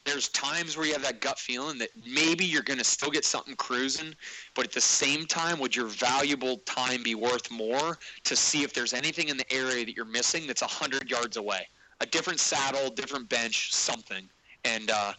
there's 0.05 0.28
times 0.28 0.76
where 0.76 0.86
you 0.86 0.93
have 0.93 1.03
that 1.03 1.20
gut 1.20 1.38
feeling 1.38 1.78
that 1.78 1.91
maybe 2.07 2.45
you're 2.45 2.62
going 2.62 2.78
to 2.78 2.84
still 2.84 3.11
get 3.11 3.24
something 3.24 3.55
cruising, 3.57 4.14
but 4.55 4.64
at 4.64 4.72
the 4.72 4.80
same 4.80 5.26
time, 5.26 5.59
would 5.61 5.76
your 5.76 5.86
valuable 5.86 6.59
time 6.59 7.03
be 7.03 7.14
worth 7.14 7.51
more 7.51 7.99
to 8.24 8.34
see 8.34 8.62
if 8.62 8.72
there's 8.72 8.95
anything 8.95 9.28
in 9.28 9.36
the 9.36 9.53
area 9.53 9.84
that 9.84 9.95
you're 9.95 10.07
missing 10.07 10.47
that's 10.47 10.62
100 10.62 11.11
yards 11.11 11.36
away? 11.36 11.66
A 12.01 12.07
different 12.07 12.41
saddle, 12.41 12.88
different 12.91 13.28
bench, 13.28 13.74
something. 13.74 14.28
And 14.64 14.91
uh, 14.91 15.12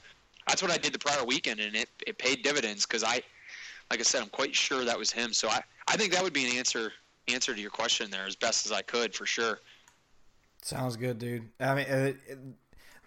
that's 0.48 0.62
what 0.62 0.72
I 0.72 0.78
did 0.78 0.94
the 0.94 1.00
prior 1.00 1.24
weekend, 1.24 1.60
and 1.60 1.76
it, 1.76 1.90
it 2.06 2.18
paid 2.18 2.44
dividends 2.44 2.86
because 2.86 3.04
I, 3.04 3.22
like 3.90 4.00
I 4.00 4.04
said, 4.04 4.22
I'm 4.22 4.30
quite 4.30 4.56
sure 4.56 4.86
that 4.86 4.98
was 4.98 5.12
him. 5.12 5.34
So 5.34 5.50
I, 5.50 5.62
I 5.88 5.98
think 5.98 6.14
that 6.14 6.24
would 6.24 6.34
be 6.34 6.50
an 6.50 6.58
answer 6.58 6.92
answer 7.28 7.54
to 7.54 7.62
your 7.62 7.72
question 7.72 8.10
there 8.10 8.26
as 8.26 8.36
best 8.36 8.66
as 8.66 8.72
I 8.72 8.82
could 8.82 9.14
for 9.14 9.26
sure. 9.26 9.60
Sounds 10.64 10.96
good, 10.96 11.20
dude. 11.20 11.50
I 11.60 11.76
mean, 11.76 11.86
it, 11.86 12.18
it, 12.28 12.40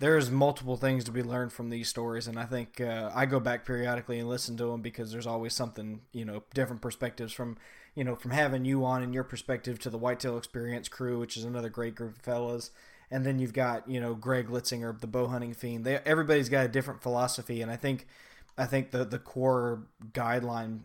there's 0.01 0.31
multiple 0.31 0.77
things 0.77 1.05
to 1.05 1.13
be 1.13 1.23
learned 1.23 1.53
from 1.53 1.71
these 1.71 1.89
stories, 1.89 2.27
and 2.27 2.39
I 2.39 2.45
think 2.45 2.81
uh, 2.81 3.11
I 3.15 3.27
go 3.27 3.39
back 3.39 3.65
periodically 3.65 4.19
and 4.19 4.29
listen 4.29 4.57
to 4.57 4.67
them 4.67 4.83
because 4.83 5.13
there's 5.13 5.27
always 5.27 5.55
something, 5.55 6.01
you 6.13 6.25
know, 6.25 6.43
different 6.53 6.83
perspectives 6.83 7.33
from, 7.33 7.57
you 7.95 8.03
know, 8.03 8.17
from 8.17 8.33
having 8.33 8.65
you 8.65 8.85
on 8.85 9.03
and 9.03 9.15
your 9.15 9.25
perspective 9.25 9.79
to 9.81 9.91
the 9.91 9.99
Whitetail 9.99 10.37
Experience 10.37 10.89
crew, 10.89 11.21
which 11.21 11.37
is 11.37 11.45
another 11.45 11.69
great 11.69 11.95
group 11.95 12.17
of 12.17 12.23
fellas, 12.23 12.71
and 13.15 13.25
then 13.25 13.39
you've 13.39 13.53
got, 13.53 13.89
you 13.89 14.01
know, 14.01 14.13
Greg 14.15 14.49
Litzinger, 14.49 14.99
the 15.01 15.07
bow 15.07 15.29
hunting 15.29 15.55
fiend. 15.55 15.85
They 15.85 16.01
everybody's 16.05 16.49
got 16.49 16.65
a 16.65 16.69
different 16.69 17.01
philosophy, 17.01 17.63
and 17.63 17.71
I 17.71 17.77
think, 17.77 18.09
I 18.59 18.67
think 18.67 18.91
the 18.91 19.05
the 19.05 19.21
core 19.21 19.87
guideline, 20.13 20.81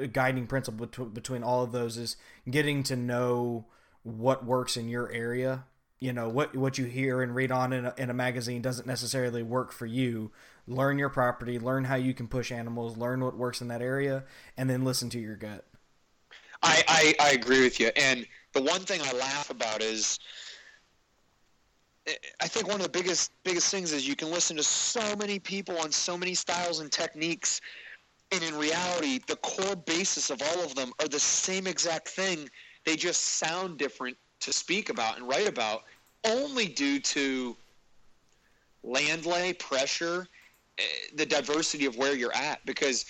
uh, 0.00 0.06
guiding 0.06 0.46
principle 0.46 0.86
between 0.86 1.08
between 1.08 1.42
all 1.42 1.64
of 1.64 1.72
those 1.72 1.96
is 1.96 2.16
getting 2.48 2.84
to 2.84 2.94
know 2.94 3.66
what 4.04 4.46
works 4.46 4.76
in 4.76 4.88
your 4.88 5.10
area 5.12 5.64
you 6.00 6.12
know 6.12 6.28
what 6.28 6.56
what 6.56 6.76
you 6.76 6.86
hear 6.86 7.22
and 7.22 7.36
read 7.36 7.52
on 7.52 7.72
in 7.72 7.84
a, 7.84 7.94
in 7.96 8.10
a 8.10 8.14
magazine 8.14 8.60
doesn't 8.60 8.88
necessarily 8.88 9.44
work 9.44 9.70
for 9.70 9.86
you 9.86 10.32
learn 10.66 10.98
your 10.98 11.08
property 11.08 11.60
learn 11.60 11.84
how 11.84 11.94
you 11.94 12.12
can 12.12 12.26
push 12.26 12.50
animals 12.50 12.96
learn 12.96 13.22
what 13.22 13.36
works 13.36 13.60
in 13.60 13.68
that 13.68 13.80
area 13.80 14.24
and 14.56 14.68
then 14.68 14.84
listen 14.84 15.08
to 15.08 15.20
your 15.20 15.36
gut 15.36 15.64
I, 16.62 17.14
I, 17.20 17.28
I 17.28 17.30
agree 17.32 17.62
with 17.62 17.80
you. 17.80 17.90
And 17.96 18.26
the 18.52 18.62
one 18.62 18.80
thing 18.80 19.00
I 19.02 19.12
laugh 19.12 19.50
about 19.50 19.82
is 19.82 20.18
I 22.40 22.48
think 22.48 22.66
one 22.66 22.76
of 22.76 22.82
the 22.82 22.88
biggest 22.88 23.32
biggest 23.44 23.70
things 23.70 23.92
is 23.92 24.06
you 24.06 24.16
can 24.16 24.30
listen 24.30 24.56
to 24.56 24.62
so 24.62 25.14
many 25.16 25.38
people 25.38 25.78
on 25.78 25.92
so 25.92 26.18
many 26.18 26.34
styles 26.34 26.80
and 26.80 26.90
techniques 26.90 27.60
and 28.32 28.42
in 28.42 28.56
reality 28.56 29.20
the 29.26 29.36
core 29.36 29.76
basis 29.76 30.30
of 30.30 30.42
all 30.42 30.64
of 30.64 30.74
them 30.74 30.92
are 31.00 31.08
the 31.08 31.20
same 31.20 31.66
exact 31.66 32.08
thing. 32.08 32.48
They 32.84 32.96
just 32.96 33.22
sound 33.22 33.78
different 33.78 34.16
to 34.40 34.52
speak 34.52 34.88
about 34.88 35.18
and 35.18 35.28
write 35.28 35.46
about 35.46 35.84
only 36.24 36.66
due 36.66 36.98
to 36.98 37.56
land 38.82 39.24
lay, 39.24 39.52
pressure, 39.52 40.26
eh, 40.78 40.82
the 41.14 41.26
diversity 41.26 41.86
of 41.86 41.96
where 41.96 42.16
you're 42.16 42.34
at 42.34 42.64
because 42.66 43.04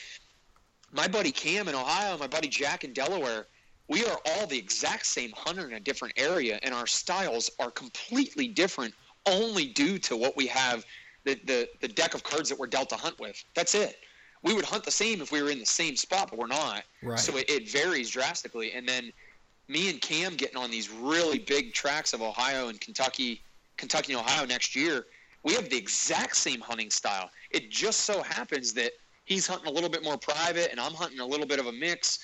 my 0.93 1.09
buddy 1.09 1.33
Cam 1.33 1.69
in 1.69 1.75
Ohio, 1.75 2.19
my 2.19 2.27
buddy 2.27 2.49
Jack 2.49 2.85
in 2.85 2.93
Delaware, 2.93 3.47
we 3.93 4.07
are 4.07 4.19
all 4.25 4.47
the 4.47 4.57
exact 4.59 5.05
same 5.05 5.33
hunter 5.37 5.67
in 5.67 5.75
a 5.75 5.81
different 5.81 6.15
area, 6.17 6.59
and 6.63 6.75
our 6.75 6.87
styles 6.87 7.51
are 7.59 7.71
completely 7.71 8.49
different 8.49 8.95
only 9.27 9.67
due 9.67 9.99
to 9.99 10.17
what 10.17 10.35
we 10.35 10.47
have 10.47 10.87
the, 11.25 11.39
the, 11.45 11.69
the 11.83 11.89
deck 11.89 12.15
of 12.15 12.23
cards 12.25 12.49
that 12.49 12.59
we're 12.59 12.67
dealt 12.67 12.89
to 12.89 12.97
hunt 12.97 13.21
with. 13.21 13.45
That's 13.55 13.75
it. 13.75 13.97
We 14.43 14.55
would 14.55 14.65
hunt 14.65 14.85
the 14.85 14.91
same 14.91 15.21
if 15.21 15.31
we 15.31 15.43
were 15.43 15.51
in 15.51 15.59
the 15.59 15.67
same 15.67 15.95
spot, 15.97 16.31
but 16.31 16.39
we're 16.39 16.47
not. 16.47 16.85
Right. 17.03 17.19
So 17.19 17.37
it, 17.37 17.49
it 17.49 17.71
varies 17.71 18.11
drastically. 18.11 18.73
And 18.73 18.89
then 18.89 19.13
me 19.69 19.91
and 19.91 20.01
Cam 20.01 20.35
getting 20.35 20.57
on 20.57 20.71
these 20.71 20.91
really 20.91 21.39
big 21.39 21.75
tracks 21.75 22.13
of 22.13 22.23
Ohio 22.23 22.69
and 22.69 22.81
Kentucky, 22.81 23.43
Kentucky 23.77 24.15
and 24.15 24.21
Ohio 24.21 24.47
next 24.47 24.75
year, 24.75 25.07
we 25.45 25.53
have 25.55 25.69
the 25.69 25.77
exact 25.77 26.37
same 26.37 26.61
hunting 26.61 26.91
style. 26.91 27.31
It 27.51 27.71
just 27.71 28.01
so 28.01 28.23
happens 28.23 28.73
that 28.75 28.93
he's 29.27 29.47
hunting 29.47 29.69
a 29.69 29.71
little 29.71 29.91
bit 29.91 30.03
more 30.03 30.17
private 30.17 30.71
and 30.71 30.81
I'm 30.81 30.95
hunting 30.95 31.21
a 31.21 31.27
little 31.27 31.47
bit 31.47 31.61
of 31.61 31.67
a 31.67 31.73
mix. 31.73 32.19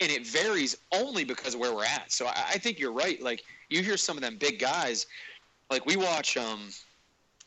And 0.00 0.10
it 0.10 0.26
varies 0.26 0.76
only 0.92 1.24
because 1.24 1.54
of 1.54 1.60
where 1.60 1.74
we're 1.74 1.84
at. 1.84 2.10
So 2.10 2.26
I, 2.26 2.34
I 2.54 2.58
think 2.58 2.78
you're 2.78 2.92
right. 2.92 3.22
Like 3.22 3.42
you 3.68 3.82
hear 3.82 3.96
some 3.96 4.16
of 4.16 4.22
them 4.22 4.36
big 4.36 4.58
guys, 4.58 5.06
like 5.70 5.86
we 5.86 5.96
watch 5.96 6.36
um, 6.36 6.68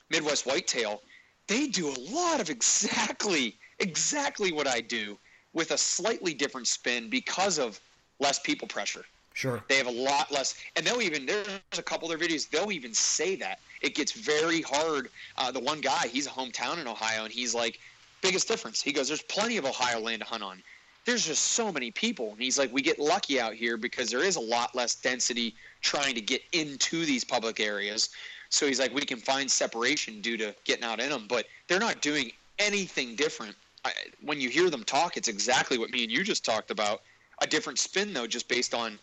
Midwest 0.10 0.46
Whitetail, 0.46 1.02
they 1.48 1.68
do 1.68 1.90
a 1.90 2.00
lot 2.12 2.40
of 2.40 2.50
exactly 2.50 3.58
exactly 3.80 4.52
what 4.52 4.68
I 4.68 4.82
do 4.82 5.18
with 5.54 5.72
a 5.72 5.78
slightly 5.78 6.34
different 6.34 6.68
spin 6.68 7.10
because 7.10 7.60
of 7.60 7.80
less 8.20 8.40
people 8.40 8.68
pressure. 8.68 9.04
sure 9.34 9.64
They 9.68 9.78
have 9.78 9.88
a 9.88 9.92
lot 9.92 10.32
less, 10.32 10.56
and 10.76 10.86
they'll 10.86 11.02
even 11.02 11.26
there's 11.26 11.48
a 11.78 11.84
couple 11.84 12.12
of 12.12 12.18
their 12.18 12.28
videos. 12.28 12.50
They'll 12.50 12.72
even 12.72 12.94
say 12.94 13.36
that 13.38 13.60
it 13.82 13.96
gets 13.96 14.12
very 14.12 14.62
hard. 14.62 15.10
Uh, 15.38 15.52
the 15.52 15.60
one 15.60 15.82
guy, 15.82 16.08
he's 16.08 16.28
a 16.28 16.30
hometown 16.30 16.80
in 16.80 16.88
Ohio, 16.88 17.24
and 17.24 17.34
he's 17.34 17.54
like, 17.54 17.80
biggest 18.22 18.48
difference. 18.48 18.82
He 18.82 18.92
goes, 18.92 19.08
"There's 19.08 19.22
plenty 19.24 19.58
of 19.58 19.66
Ohio 19.66 20.00
land 20.00 20.22
to 20.22 20.28
hunt 20.28 20.44
on. 20.44 20.64
There's 21.06 21.26
just 21.26 21.44
so 21.44 21.72
many 21.72 21.92
people." 21.92 22.32
And 22.32 22.42
he's 22.42 22.58
like, 22.58 22.72
"We 22.74 22.82
get 22.82 23.00
lucky 23.00 23.40
out 23.40 23.54
here 23.54 23.78
because 23.78 24.10
there 24.10 24.24
is 24.24 24.36
a 24.36 24.42
lot 24.42 24.76
less 24.76 24.96
density 24.96 25.56
trying 25.82 26.16
to 26.16 26.22
get 26.22 26.42
into 26.52 27.06
these 27.06 27.24
public 27.24 27.60
areas." 27.60 28.10
So 28.50 28.68
he's 28.68 28.80
like, 28.80 28.94
"We 28.94 29.02
can 29.02 29.20
find 29.20 29.50
separation 29.50 30.22
due 30.22 30.38
to 30.38 30.56
getting 30.64 30.84
out 30.84 31.00
in 31.00 31.10
them, 31.10 31.26
but 31.28 31.48
they're 31.68 31.80
not 31.80 32.02
doing 32.02 32.32
anything 32.60 33.16
different." 33.16 33.56
I, 33.86 33.94
when 34.22 34.42
you 34.42 34.50
hear 34.50 34.70
them 34.70 34.84
talk, 34.84 35.16
it's 35.16 35.28
exactly 35.28 35.78
what 35.78 35.92
me 35.92 36.04
and 36.04 36.12
you 36.12 36.24
just 36.24 36.44
talked 36.44 36.72
about. 36.72 37.02
A 37.42 37.48
different 37.48 37.78
spin, 37.78 38.14
though, 38.14 38.28
just 38.28 38.48
based 38.48 38.74
on 38.74 38.98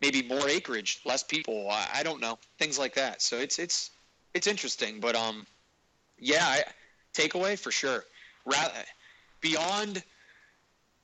maybe 0.00 0.22
more 0.22 0.48
acreage, 0.48 1.00
less 1.04 1.22
people. 1.22 1.68
I, 1.70 1.88
I 1.94 2.02
don't 2.02 2.20
know 2.20 2.38
things 2.58 2.78
like 2.78 2.94
that. 2.94 3.22
So 3.22 3.38
it's 3.38 3.58
it's 3.58 3.90
it's 4.34 4.46
interesting, 4.46 5.00
but 5.00 5.16
um, 5.16 5.46
yeah, 6.18 6.44
I, 6.44 6.64
takeaway 7.14 7.58
for 7.58 7.70
sure. 7.70 8.04
Rather 8.44 8.84
beyond 9.40 10.02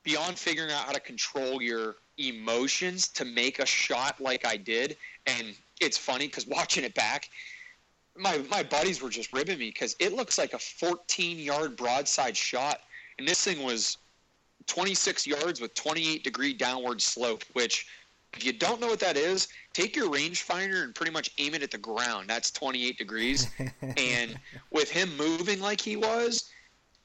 beyond 0.05 0.39
figuring 0.39 0.71
out 0.71 0.85
how 0.85 0.93
to 0.93 1.01
control 1.01 1.61
your 1.61 1.97
emotions 2.19 3.09
to 3.09 3.25
make 3.25 3.59
a 3.59 3.67
shot 3.67 4.21
like 4.21 4.47
I 4.47 4.57
did, 4.57 4.97
and 5.27 5.55
it's 5.81 5.99
funny 5.99 6.27
because 6.27 6.47
watching 6.47 6.85
it 6.85 6.95
back, 6.95 7.31
my 8.17 8.39
my 8.51 8.63
buddies 8.63 9.03
were 9.03 9.11
just 9.11 9.33
ribbing 9.33 9.59
me 9.59 9.71
because 9.71 9.97
it 9.99 10.13
looks 10.13 10.39
like 10.39 10.53
a 10.53 10.59
14 10.59 11.39
yard 11.39 11.77
broadside 11.77 12.37
shot, 12.37 12.81
and 13.19 13.27
this 13.27 13.43
thing 13.43 13.63
was 13.65 13.97
26 14.67 15.27
yards 15.27 15.61
with 15.61 15.75
28 15.75 16.23
degree 16.23 16.53
downward 16.53 17.03
slope, 17.03 17.43
which 17.55 17.87
if 18.37 18.45
you 18.45 18.53
don't 18.53 18.81
know 18.81 18.89
what 18.89 19.01
that 19.01 19.17
is, 19.17 19.49
take 19.73 19.95
your 19.95 20.11
rangefinder 20.11 20.83
and 20.83 20.95
pretty 20.95 21.13
much 21.13 21.31
aim 21.39 21.55
it 21.55 21.63
at 21.63 21.71
the 21.71 21.79
ground. 21.79 22.29
That's 22.29 22.51
28 22.51 22.99
degrees. 22.99 23.49
and 23.97 24.39
with 24.71 24.91
him 24.91 25.17
moving 25.17 25.61
like 25.61 25.81
he 25.81 25.97
was, 25.97 26.51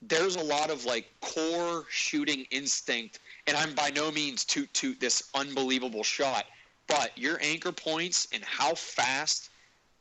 there's 0.02 0.36
a 0.36 0.44
lot 0.44 0.70
of 0.70 0.86
like 0.86 1.10
core 1.22 1.86
shooting 1.90 2.46
instinct. 2.52 3.20
And 3.48 3.58
I'm 3.58 3.74
by 3.74 3.92
no 3.92 4.12
means 4.12 4.46
toot 4.46 4.74
toot 4.74 5.00
this 5.00 5.30
unbelievable 5.36 6.04
shot, 6.04 6.46
but 6.88 7.18
your 7.18 7.40
anchor 7.42 7.72
points 7.72 8.28
and 8.34 8.44
how 8.44 8.76
fast 8.76 9.50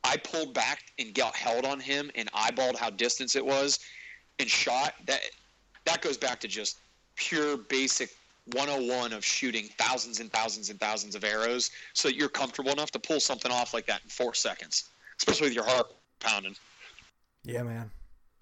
I 0.03 0.17
pulled 0.17 0.53
back 0.53 0.83
and 0.97 1.13
got 1.13 1.35
held 1.35 1.65
on 1.65 1.79
him 1.79 2.09
and 2.15 2.31
eyeballed 2.31 2.77
how 2.77 2.89
distance 2.89 3.35
it 3.35 3.45
was 3.45 3.79
and 4.39 4.49
shot 4.49 4.93
that 5.05 5.21
that 5.85 6.01
goes 6.01 6.17
back 6.17 6.39
to 6.41 6.47
just 6.47 6.79
pure 7.15 7.57
basic 7.57 8.09
101 8.53 9.13
of 9.13 9.23
shooting 9.23 9.65
thousands 9.77 10.19
and 10.19 10.31
thousands 10.31 10.69
and 10.69 10.79
thousands 10.79 11.15
of 11.15 11.23
arrows 11.23 11.71
so 11.93 12.07
that 12.07 12.15
you're 12.15 12.29
comfortable 12.29 12.71
enough 12.71 12.91
to 12.91 12.99
pull 12.99 13.19
something 13.19 13.51
off 13.51 13.73
like 13.73 13.85
that 13.85 14.01
in 14.03 14.09
four 14.09 14.33
seconds, 14.33 14.89
especially 15.17 15.47
with 15.47 15.55
your 15.55 15.65
heart 15.65 15.91
pounding. 16.19 16.55
Yeah, 17.43 17.63
man. 17.63 17.91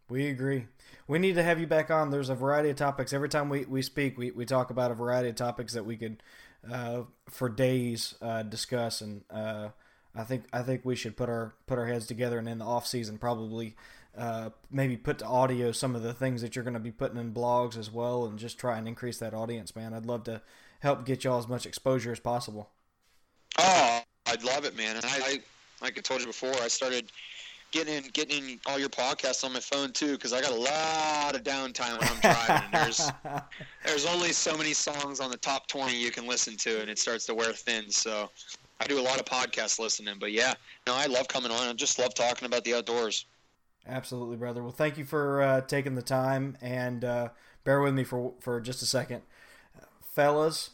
We 0.09 0.27
agree. 0.27 0.65
We 1.07 1.19
need 1.19 1.35
to 1.35 1.43
have 1.43 1.59
you 1.59 1.67
back 1.67 1.89
on. 1.89 2.11
There's 2.11 2.29
a 2.29 2.35
variety 2.35 2.69
of 2.69 2.75
topics. 2.75 3.13
Every 3.13 3.29
time 3.29 3.49
we, 3.49 3.65
we 3.65 3.81
speak, 3.81 4.17
we, 4.17 4.31
we 4.31 4.45
talk 4.45 4.69
about 4.69 4.91
a 4.91 4.93
variety 4.93 5.29
of 5.29 5.35
topics 5.35 5.73
that 5.73 5.85
we 5.85 5.95
could, 5.95 6.21
uh, 6.69 7.03
for 7.29 7.47
days, 7.47 8.15
uh, 8.21 8.43
discuss. 8.43 8.99
And 8.99 9.23
uh, 9.29 9.69
I 10.13 10.23
think 10.23 10.45
I 10.51 10.63
think 10.63 10.83
we 10.83 10.95
should 10.95 11.15
put 11.15 11.29
our 11.29 11.55
put 11.65 11.79
our 11.79 11.85
heads 11.85 12.07
together 12.07 12.39
and 12.39 12.49
in 12.49 12.57
the 12.57 12.65
off 12.65 12.85
season 12.85 13.17
probably 13.17 13.75
uh, 14.17 14.49
maybe 14.71 14.97
put 14.97 15.19
to 15.19 15.25
audio 15.25 15.71
some 15.71 15.95
of 15.95 16.01
the 16.01 16.13
things 16.13 16.41
that 16.41 16.55
you're 16.55 16.63
going 16.63 16.73
to 16.73 16.79
be 16.79 16.91
putting 16.91 17.17
in 17.17 17.33
blogs 17.33 17.77
as 17.77 17.91
well, 17.91 18.25
and 18.25 18.39
just 18.39 18.57
try 18.57 18.77
and 18.77 18.87
increase 18.87 19.19
that 19.19 19.33
audience, 19.33 19.75
man. 19.75 19.93
I'd 19.93 20.05
love 20.05 20.23
to 20.25 20.41
help 20.79 21.05
get 21.05 21.23
y'all 21.23 21.39
as 21.39 21.47
much 21.47 21.65
exposure 21.65 22.11
as 22.11 22.19
possible. 22.19 22.71
Oh, 23.59 24.01
I'd 24.25 24.43
love 24.43 24.65
it, 24.65 24.75
man. 24.75 24.95
And 24.95 25.05
I, 25.05 25.19
I 25.23 25.39
like 25.81 25.97
I 25.97 26.01
told 26.01 26.21
you 26.21 26.27
before, 26.27 26.53
I 26.61 26.67
started 26.67 27.11
getting 27.71 27.95
in 27.95 28.03
getting 28.13 28.49
in 28.49 28.59
all 28.65 28.79
your 28.79 28.89
podcasts 28.89 29.43
on 29.43 29.53
my 29.53 29.59
phone 29.59 29.91
too 29.91 30.13
because 30.13 30.33
I 30.33 30.41
got 30.41 30.51
a 30.51 30.55
lot 30.55 31.35
of 31.35 31.43
downtime 31.43 31.99
when 31.99 32.09
I'm 32.09 32.19
driving. 32.19 32.69
there's 32.71 33.11
there's 33.85 34.05
only 34.05 34.31
so 34.31 34.57
many 34.57 34.73
songs 34.73 35.19
on 35.19 35.31
the 35.31 35.37
top 35.37 35.67
20 35.67 35.95
you 35.97 36.11
can 36.11 36.27
listen 36.27 36.55
to, 36.57 36.81
and 36.81 36.89
it 36.89 36.99
starts 36.99 37.25
to 37.27 37.35
wear 37.35 37.51
thin. 37.53 37.89
So 37.89 38.29
I 38.79 38.87
do 38.87 38.99
a 38.99 39.01
lot 39.01 39.19
of 39.19 39.25
podcast 39.25 39.79
listening. 39.79 40.15
But 40.19 40.31
yeah, 40.31 40.53
no, 40.85 40.95
I 40.95 41.07
love 41.07 41.27
coming 41.27 41.51
on. 41.51 41.67
I 41.67 41.73
just 41.73 41.99
love 41.99 42.13
talking 42.13 42.45
about 42.45 42.63
the 42.63 42.75
outdoors. 42.75 43.25
Absolutely, 43.87 44.35
brother. 44.35 44.61
Well, 44.61 44.71
thank 44.71 44.97
you 44.97 45.05
for 45.05 45.41
uh, 45.41 45.61
taking 45.61 45.95
the 45.95 46.01
time 46.01 46.57
and 46.61 47.05
uh, 47.05 47.29
bear 47.63 47.81
with 47.81 47.93
me 47.93 48.03
for 48.03 48.33
for 48.39 48.59
just 48.59 48.81
a 48.81 48.85
second, 48.85 49.21
fellas, 50.01 50.71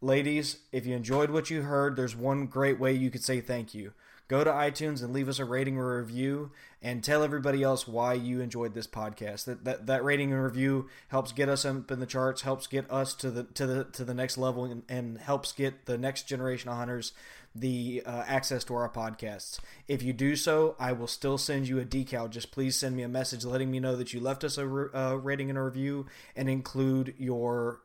ladies. 0.00 0.58
If 0.72 0.86
you 0.86 0.94
enjoyed 0.94 1.30
what 1.30 1.50
you 1.50 1.62
heard, 1.62 1.96
there's 1.96 2.16
one 2.16 2.46
great 2.46 2.78
way 2.78 2.92
you 2.92 3.10
could 3.10 3.24
say 3.24 3.40
thank 3.40 3.74
you. 3.74 3.92
Go 4.30 4.44
to 4.44 4.50
iTunes 4.52 5.02
and 5.02 5.12
leave 5.12 5.28
us 5.28 5.40
a 5.40 5.44
rating 5.44 5.76
or 5.76 5.98
review, 5.98 6.52
and 6.80 7.02
tell 7.02 7.24
everybody 7.24 7.64
else 7.64 7.88
why 7.88 8.14
you 8.14 8.40
enjoyed 8.40 8.74
this 8.74 8.86
podcast. 8.86 9.46
That 9.46 9.64
that, 9.64 9.86
that 9.86 10.04
rating 10.04 10.32
and 10.32 10.40
review 10.40 10.88
helps 11.08 11.32
get 11.32 11.48
us 11.48 11.64
up 11.64 11.90
in 11.90 11.98
the 11.98 12.06
charts, 12.06 12.42
helps 12.42 12.68
get 12.68 12.88
us 12.92 13.12
to 13.16 13.32
the 13.32 13.42
to 13.42 13.66
the 13.66 13.84
to 13.86 14.04
the 14.04 14.14
next 14.14 14.38
level, 14.38 14.66
and, 14.66 14.84
and 14.88 15.18
helps 15.18 15.50
get 15.50 15.86
the 15.86 15.98
next 15.98 16.28
generation 16.28 16.70
of 16.70 16.76
hunters 16.76 17.12
the 17.56 18.04
uh, 18.06 18.22
access 18.28 18.62
to 18.62 18.74
our 18.76 18.88
podcasts. 18.88 19.58
If 19.88 20.00
you 20.00 20.12
do 20.12 20.36
so, 20.36 20.76
I 20.78 20.92
will 20.92 21.08
still 21.08 21.36
send 21.36 21.66
you 21.66 21.80
a 21.80 21.84
decal. 21.84 22.30
Just 22.30 22.52
please 22.52 22.76
send 22.76 22.94
me 22.94 23.02
a 23.02 23.08
message 23.08 23.44
letting 23.44 23.72
me 23.72 23.80
know 23.80 23.96
that 23.96 24.12
you 24.12 24.20
left 24.20 24.44
us 24.44 24.58
a 24.58 24.64
re- 24.64 24.90
uh, 24.94 25.16
rating 25.16 25.50
and 25.50 25.58
a 25.58 25.62
review 25.62 26.06
and 26.36 26.48
include 26.48 27.14
your 27.18 27.80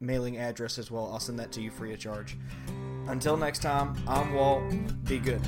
mailing 0.00 0.38
address 0.38 0.78
as 0.78 0.90
well. 0.90 1.10
I'll 1.12 1.20
send 1.20 1.38
that 1.38 1.52
to 1.52 1.60
you 1.60 1.70
free 1.70 1.92
of 1.92 1.98
charge. 1.98 2.36
Until 3.08 3.36
next 3.36 3.62
time, 3.62 3.96
I'm 4.06 4.32
Walt. 4.34 4.62
Be 5.04 5.18
good. 5.18 5.40